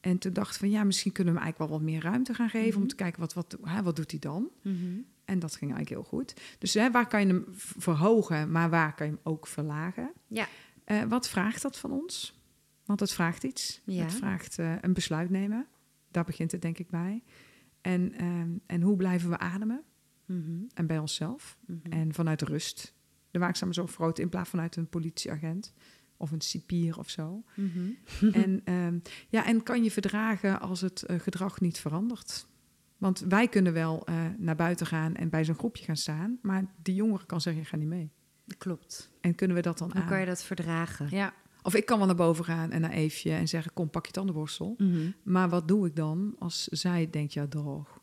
En 0.00 0.18
toen 0.18 0.32
dacht 0.32 0.56
van 0.56 0.70
ja, 0.70 0.84
misschien 0.84 1.12
kunnen 1.12 1.32
we 1.34 1.38
hem 1.38 1.48
eigenlijk 1.48 1.70
wel 1.72 1.80
wat 1.80 1.92
meer 1.92 2.02
ruimte 2.02 2.34
gaan 2.34 2.48
geven 2.50 2.74
om 2.74 2.80
Mhm. 2.80 2.88
te 2.88 2.94
kijken 2.94 3.20
wat, 3.20 3.34
wat, 3.34 3.56
hè, 3.62 3.82
wat 3.82 3.96
doet 3.96 4.10
hij 4.10 4.20
dan. 4.20 4.50
Mhm. 4.62 4.76
En 5.24 5.38
dat 5.38 5.56
ging 5.56 5.72
eigenlijk 5.74 5.88
heel 6.02 6.18
goed. 6.18 6.34
Dus 6.58 6.74
hè, 6.74 6.90
waar 6.90 7.06
kan 7.08 7.20
je 7.20 7.26
hem 7.26 7.44
verhogen, 7.56 8.50
maar 8.50 8.70
waar 8.70 8.94
kan 8.94 9.06
je 9.06 9.12
hem 9.12 9.20
ook 9.22 9.46
verlagen? 9.46 10.12
Ja. 10.26 10.46
Eh, 10.84 11.02
wat 11.02 11.28
vraagt 11.28 11.62
dat 11.62 11.78
van 11.78 11.90
ons? 11.92 12.40
Want 12.84 13.00
het 13.00 13.12
vraagt 13.12 13.44
iets. 13.44 13.80
Ja. 13.84 14.02
Het 14.02 14.14
vraagt 14.14 14.58
eh, 14.58 14.72
een 14.80 14.92
besluit 14.92 15.30
nemen. 15.30 15.66
Daar 16.10 16.24
begint 16.24 16.52
het 16.52 16.62
denk 16.62 16.78
ik 16.78 16.90
bij. 16.90 17.22
En, 17.80 18.12
ehm, 18.12 18.48
en 18.66 18.82
hoe 18.82 18.96
blijven 18.96 19.30
we 19.30 19.38
ademen? 19.38 19.82
Mhm. 20.26 20.62
En 20.74 20.86
bij 20.86 20.98
onszelf. 20.98 21.58
En 21.90 22.14
vanuit 22.14 22.42
rust. 22.42 22.94
De 23.36 23.42
waakzame 23.42 23.72
zorg 23.72 23.90
vergroten 23.90 24.22
in 24.22 24.28
plaats 24.28 24.50
vanuit 24.50 24.76
een 24.76 24.88
politieagent. 24.88 25.72
Of 26.16 26.30
een 26.30 26.40
cipier 26.40 26.98
of 26.98 27.10
zo. 27.10 27.44
Mhm. 27.54 27.90
en, 28.42 28.60
ehm, 28.64 28.98
ja, 29.28 29.46
en 29.46 29.62
kan 29.62 29.84
je 29.84 29.90
verdragen 29.90 30.60
als 30.60 30.80
het 30.80 31.02
eh, 31.02 31.20
gedrag 31.20 31.60
niet 31.60 31.78
verandert? 31.78 32.46
Want 32.96 33.20
wij 33.28 33.48
kunnen 33.48 33.72
wel 33.72 34.06
eh, 34.06 34.14
naar 34.38 34.56
buiten 34.56 34.86
gaan 34.86 35.14
en 35.14 35.28
bij 35.28 35.44
zo'n 35.44 35.54
groepje 35.54 35.84
gaan 35.84 35.96
staan. 35.96 36.38
Maar 36.42 36.64
die 36.82 36.94
jongere 36.94 37.26
kan 37.26 37.40
zeggen, 37.40 37.62
ik 37.62 37.68
ga 37.68 37.76
niet 37.76 37.88
mee. 37.88 38.10
Klopt. 38.58 39.10
En 39.20 39.34
kunnen 39.34 39.56
we 39.56 39.62
dat 39.62 39.78
dan 39.78 39.90
Hoe 39.92 40.00
aan? 40.00 40.08
kan 40.08 40.20
je 40.20 40.26
dat 40.26 40.42
verdragen? 40.42 41.06
Ja. 41.10 41.34
Of 41.62 41.74
ik 41.74 41.86
kan 41.86 41.98
wel 41.98 42.06
naar 42.06 42.16
boven 42.16 42.44
gaan 42.44 42.70
en 42.70 42.80
naar 42.80 42.90
Eefje 42.90 43.32
en 43.32 43.48
zeggen, 43.48 43.72
kom, 43.72 43.90
pak 43.90 44.06
je 44.06 44.12
tandenborstel. 44.12 44.74
Mhm. 44.78 45.10
Maar 45.22 45.48
wat 45.48 45.68
doe 45.68 45.86
ik 45.86 45.96
dan 45.96 46.36
als 46.38 46.64
zij 46.64 47.10
denkt, 47.10 47.32
ja, 47.32 47.46
droog. 47.46 47.95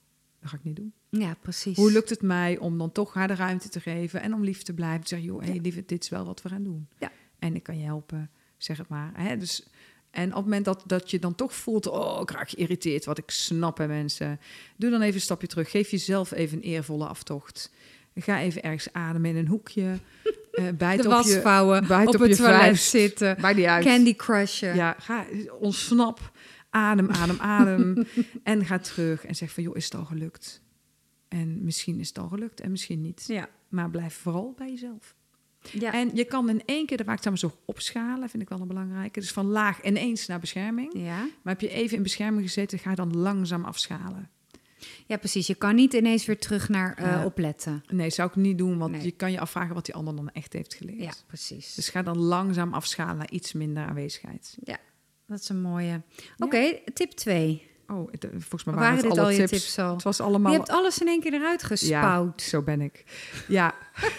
Dat 0.44 0.52
ga 0.52 0.58
ik 0.58 0.64
niet 0.64 0.76
doen. 0.76 0.94
Ja, 1.10 1.36
precies. 1.42 1.76
Hoe 1.78 1.92
lukt 1.92 2.10
het 2.10 2.22
mij 2.22 2.58
om 2.58 2.78
dan 2.78 2.92
toch 2.92 3.14
haar 3.14 3.28
de 3.28 3.36
ruimte 3.36 3.70
te 3.70 3.80
geven 3.80 4.22
en 4.22 4.34
om 4.34 4.44
lief 4.44 4.62
te 4.64 4.74
blijven? 4.74 5.02
Te 5.02 5.08
zeggen, 5.08 5.28
joh, 5.28 5.42
hey, 5.42 5.54
Ja. 5.54 5.62
lieve, 5.62 5.84
dit 5.86 6.04
is 6.04 6.10
wel 6.10 6.26
wat 6.26 6.42
we 6.42 6.50
gaan 6.50 6.64
doen. 6.64 6.88
Ja. 7.00 7.12
En 7.40 7.56
ik 7.56 7.64
kan 7.64 7.78
je 7.78 7.86
helpen, 7.86 8.30
zeg 8.58 8.78
het 8.78 8.88
maar. 8.88 9.12
Hè? 9.14 9.38
Dus, 9.38 9.68
en 10.12 10.30
op 10.30 10.36
het 10.36 10.44
moment 10.44 10.66
dat, 10.66 10.84
dat 10.86 11.12
je 11.12 11.20
dan 11.20 11.36
toch 11.36 11.54
voelt, 11.54 11.88
oh, 11.88 12.22
ik 12.22 12.32
raak 12.32 12.50
geïrriteerd, 12.50 13.06
wat 13.06 13.18
ik 13.18 13.30
snap 13.32 13.78
hè 13.78 13.88
mensen. 13.88 14.40
Doe 14.76 14.90
dan 14.90 15.02
even 15.02 15.16
een 15.16 15.22
stapje 15.22 15.48
terug. 15.48 15.72
Geef 15.72 15.90
jezelf 15.92 16.32
even 16.32 16.58
een 16.58 16.64
eervolle 16.64 17.08
aftocht. 17.08 17.72
Ga 18.16 18.40
even 18.40 18.64
ergens 18.64 18.94
ademen 18.94 19.30
in 19.30 19.38
een 19.38 19.48
hoekje. 19.48 19.98
Bijt 20.78 21.02
de 21.04 21.10
op 21.10 21.24
je, 21.24 21.84
bijt 21.88 22.08
op, 22.08 22.14
op 22.14 22.22
het 22.22 22.30
je 22.30 22.36
toilet 22.36 22.78
zitten, 22.78 23.38
uit. 23.42 23.86
candy 23.86 24.16
crushen. 24.16 24.76
Ja, 24.76 24.96
ga, 25.00 25.26
ontsnap, 25.60 26.32
adem, 26.74 27.10
adem, 27.10 27.38
adem. 27.40 28.06
en 28.44 28.66
ga 28.66 28.80
terug 28.80 29.26
en 29.26 29.36
zeg 29.36 29.52
van, 29.52 29.64
joh, 29.64 29.76
is 29.76 29.84
het 29.86 29.96
al 29.96 30.06
gelukt? 30.06 30.62
En 31.28 31.64
misschien 31.64 32.00
is 32.00 32.08
het 32.08 32.18
al 32.18 32.28
gelukt 32.28 32.60
en 32.62 32.72
misschien 32.72 33.02
niet. 33.02 33.24
Ja. 33.28 33.50
Maar 33.70 33.90
blijf 33.90 34.14
vooral 34.16 34.54
bij 34.58 34.70
jezelf. 34.70 35.16
Ja. 35.72 35.94
En 35.94 36.16
je 36.16 36.26
kan 36.26 36.50
in 36.50 36.62
één 36.66 36.86
keer 36.86 36.98
de 36.98 37.04
waakzame 37.04 37.38
zorg 37.38 37.54
opschalen, 37.66 38.30
vind 38.30 38.44
ik 38.44 38.50
wel 38.50 38.60
een 38.60 38.68
belangrijke. 38.68 39.20
Dus 39.20 39.32
van 39.32 39.46
laag 39.46 39.84
ineens 39.84 40.28
naar 40.28 40.40
bescherming. 40.40 40.94
ja. 40.98 41.18
Maar 41.18 41.54
heb 41.54 41.62
je 41.62 41.70
even 41.70 41.98
in 41.98 42.04
bescherming 42.04 42.44
gezeten, 42.44 42.80
ga 42.80 42.90
je 42.90 42.96
dan 42.96 43.18
langzaam 43.18 43.64
afschalen. 43.66 44.30
ja, 45.08 45.18
precies. 45.18 45.48
Je 45.48 45.56
kan 45.56 45.76
niet 45.76 45.94
ineens 45.94 46.26
weer 46.26 46.38
terug 46.40 46.70
naar 46.70 46.94
eh, 46.98 47.26
opletten. 47.26 47.84
Nee, 47.88 48.10
zou 48.10 48.30
ik 48.30 48.36
niet 48.36 48.58
doen, 48.58 48.78
want 48.78 48.92
Nee. 48.92 49.04
je 49.04 49.12
kan 49.12 49.32
je 49.32 49.40
afvragen 49.40 49.74
wat 49.76 49.86
die 49.86 49.96
ander 49.96 50.16
dan 50.16 50.30
echt 50.30 50.54
heeft 50.54 50.74
geleerd. 50.74 51.00
Ja, 51.04 51.14
precies. 51.28 51.74
Dus 51.76 51.90
ga 51.90 52.02
dan 52.02 52.18
langzaam 52.18 52.74
afschalen 52.74 53.18
naar 53.18 53.32
iets 53.32 53.54
minder 53.54 53.86
aanwezigheid. 53.86 54.58
ja, 54.64 54.78
dat 55.28 55.40
is 55.40 55.50
een 55.50 55.62
mooie. 55.62 56.02
Oké, 56.38 56.80
tip 56.94 57.12
2. 57.12 57.72
Oh, 57.88 58.12
het- 58.12 58.28
volgens 58.32 58.64
mij 58.64 58.74
waren, 58.74 58.90
waren 58.90 58.96
het 58.96 59.04
dit 59.04 59.12
alle 59.12 59.22
al 59.22 59.30
je 59.30 59.38
tips. 59.38 59.52
tips 59.52 59.80
al? 59.80 59.94
Het 59.94 60.04
was 60.04 60.18
Je 60.18 60.24
allemaal... 60.24 60.52
hebt 60.52 60.70
alles 60.70 61.00
in 61.00 61.08
één 61.08 61.20
keer 61.22 61.34
eruit 61.34 61.62
ja, 61.62 61.68
gespouwd. 61.68 62.42
zo 62.42 62.62
ben 62.62 62.82
ik. 62.82 63.04
Ja. 63.48 63.74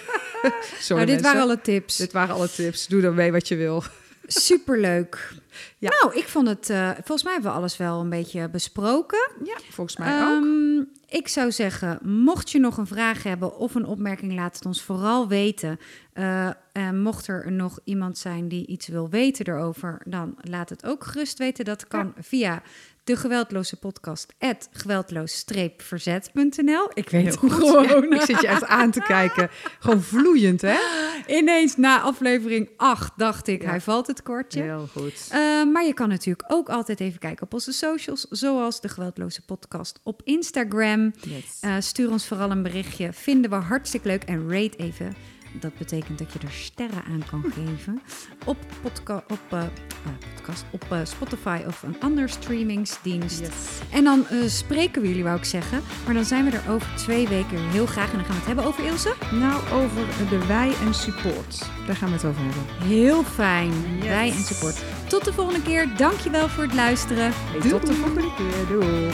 Sorry 0.80 1.04
nou, 1.04 1.06
dit 1.06 1.06
mensen. 1.06 1.22
waren 1.22 1.40
alle 1.42 1.60
tips. 1.60 1.96
Dit 1.96 2.12
waren 2.12 2.34
alle 2.34 2.50
tips. 2.50 2.86
Doe 2.86 3.02
ermee 3.02 3.32
wat 3.32 3.48
je 3.48 3.56
wil. 3.56 3.82
Superleuk. 4.26 5.32
Ja. 5.78 5.90
Nou, 6.00 6.16
ik 6.16 6.28
vond 6.28 6.48
het... 6.48 6.70
eh, 6.70 6.90
volgens 6.90 7.22
mij 7.22 7.32
hebben 7.32 7.50
we 7.50 7.56
alles 7.56 7.76
wel 7.76 8.00
een 8.00 8.08
beetje 8.08 8.48
besproken. 8.48 9.30
Ja, 9.44 9.56
volgens 9.70 9.96
mij 9.96 10.22
ook. 10.22 10.42
Ehm, 10.44 10.84
ik 11.08 11.28
zou 11.28 11.52
zeggen, 11.52 11.98
mocht 12.02 12.50
je 12.50 12.58
nog 12.58 12.76
een 12.76 12.86
vraag 12.86 13.22
hebben 13.22 13.56
of 13.56 13.74
een 13.74 13.86
opmerking, 13.86 14.34
laat 14.34 14.54
het 14.56 14.66
ons 14.66 14.82
vooral 14.82 15.28
weten. 15.28 15.78
Eh, 16.12 16.50
en 16.72 17.02
mocht 17.02 17.26
er 17.26 17.52
nog 17.52 17.78
iemand 17.84 18.18
zijn 18.18 18.48
die 18.48 18.66
iets 18.66 18.88
wil 18.88 19.08
weten 19.10 19.46
erover, 19.46 20.00
dan 20.04 20.34
laat 20.40 20.68
het 20.68 20.86
ook 20.86 21.04
gerust 21.04 21.38
weten. 21.38 21.64
Dat 21.64 21.86
kan 21.86 22.14
via 22.20 22.62
de 23.04 23.16
geweldloze 23.16 23.76
podcast 23.76 24.32
geweldloos-verzet.nl. 24.72 26.90
Ik 26.94 27.08
weet 27.10 27.26
het 27.26 27.36
gewoon. 27.52 28.06
Ja, 28.10 28.16
ik 28.16 28.20
zit 28.20 28.40
je 28.40 28.46
echt 28.46 28.64
aan 28.66 28.90
te 28.90 29.00
kijken. 29.00 29.48
Gewoon 29.78 30.02
vloeiend, 30.02 30.60
hè? 30.60 30.76
Ineens 31.26 31.76
na 31.76 32.00
aflevering 32.00 32.68
8 32.76 33.12
dacht 33.16 33.46
ik, 33.48 33.62
Ja. 33.62 33.68
hij 33.68 33.80
valt 33.80 34.06
het 34.06 34.22
kortje. 34.22 34.62
Heel 34.62 34.88
goed. 34.92 35.28
Uh, 35.32 35.64
maar 35.72 35.84
je 35.84 35.94
kan 35.94 36.08
natuurlijk 36.08 36.52
ook 36.52 36.68
altijd 36.68 37.00
even 37.00 37.18
kijken 37.18 37.42
op 37.44 37.54
onze 37.54 37.72
socials, 37.72 38.26
zoals 38.30 38.80
de 38.80 38.88
Geweldloze 38.88 39.44
Podcast 39.44 40.00
op 40.02 40.20
Instagram. 40.24 41.12
Yes. 41.20 41.60
Uh, 41.64 41.74
stuur 41.78 42.10
ons 42.10 42.26
vooral 42.26 42.50
een 42.50 42.62
berichtje, 42.62 43.12
vinden 43.12 43.50
we 43.50 43.56
hartstikke 43.56 44.08
leuk. 44.08 44.22
En 44.24 44.50
rate 44.50 44.76
even, 44.76 45.14
dat 45.60 45.78
betekent 45.78 46.18
dat 46.18 46.32
je 46.32 46.38
er 46.38 46.52
sterren 46.52 47.04
aan 47.04 47.22
kan 47.30 47.44
geven. 47.52 48.02
Op, 48.44 48.56
podca 48.82 49.24
op, 49.28 49.40
uh, 49.52 49.62
podcast, 50.34 50.64
op 50.70 50.84
uh, 50.92 50.98
Spotify 51.02 51.62
of 51.66 51.82
een 51.82 51.96
ander 52.00 52.28
streamingsdienst. 52.28 53.40
Yes. 53.40 53.50
En 53.90 54.04
dan 54.04 54.26
uh, 54.32 54.48
spreken 54.48 55.02
we 55.02 55.08
jullie, 55.08 55.24
wou 55.24 55.36
ik 55.36 55.44
zeggen. 55.44 55.82
Maar 56.04 56.14
dan 56.14 56.24
zijn 56.24 56.44
we 56.44 56.56
er 56.56 56.70
over 56.70 56.88
twee 56.96 57.28
weken 57.28 57.70
heel 57.70 57.86
graag. 57.86 58.10
En 58.10 58.16
dan 58.16 58.24
gaan 58.24 58.34
we 58.34 58.38
het 58.38 58.46
hebben 58.46 58.64
over 58.64 58.84
Ilse. 58.84 59.14
Nou, 59.32 59.68
over 59.72 60.28
de 60.28 60.46
wij 60.46 60.72
en 60.86 60.94
support. 60.94 61.68
Daar 61.86 61.96
gaan 61.96 62.08
we 62.08 62.14
het 62.14 62.24
over 62.24 62.42
hebben. 62.42 62.88
Heel 62.88 63.24
fijn. 63.24 63.72
Yes. 63.96 64.06
Wij 64.06 64.30
en 64.30 64.42
support. 64.42 64.84
Tot 65.08 65.24
de 65.24 65.32
volgende 65.32 65.62
keer. 65.62 65.96
Dankjewel 65.96 66.48
voor 66.48 66.62
het 66.62 66.74
luisteren. 66.74 67.32
Hey, 67.34 67.70
tot 67.70 67.86
de 67.86 67.94
volgende 67.94 68.34
keer. 68.36 68.66
Doei. 68.68 69.12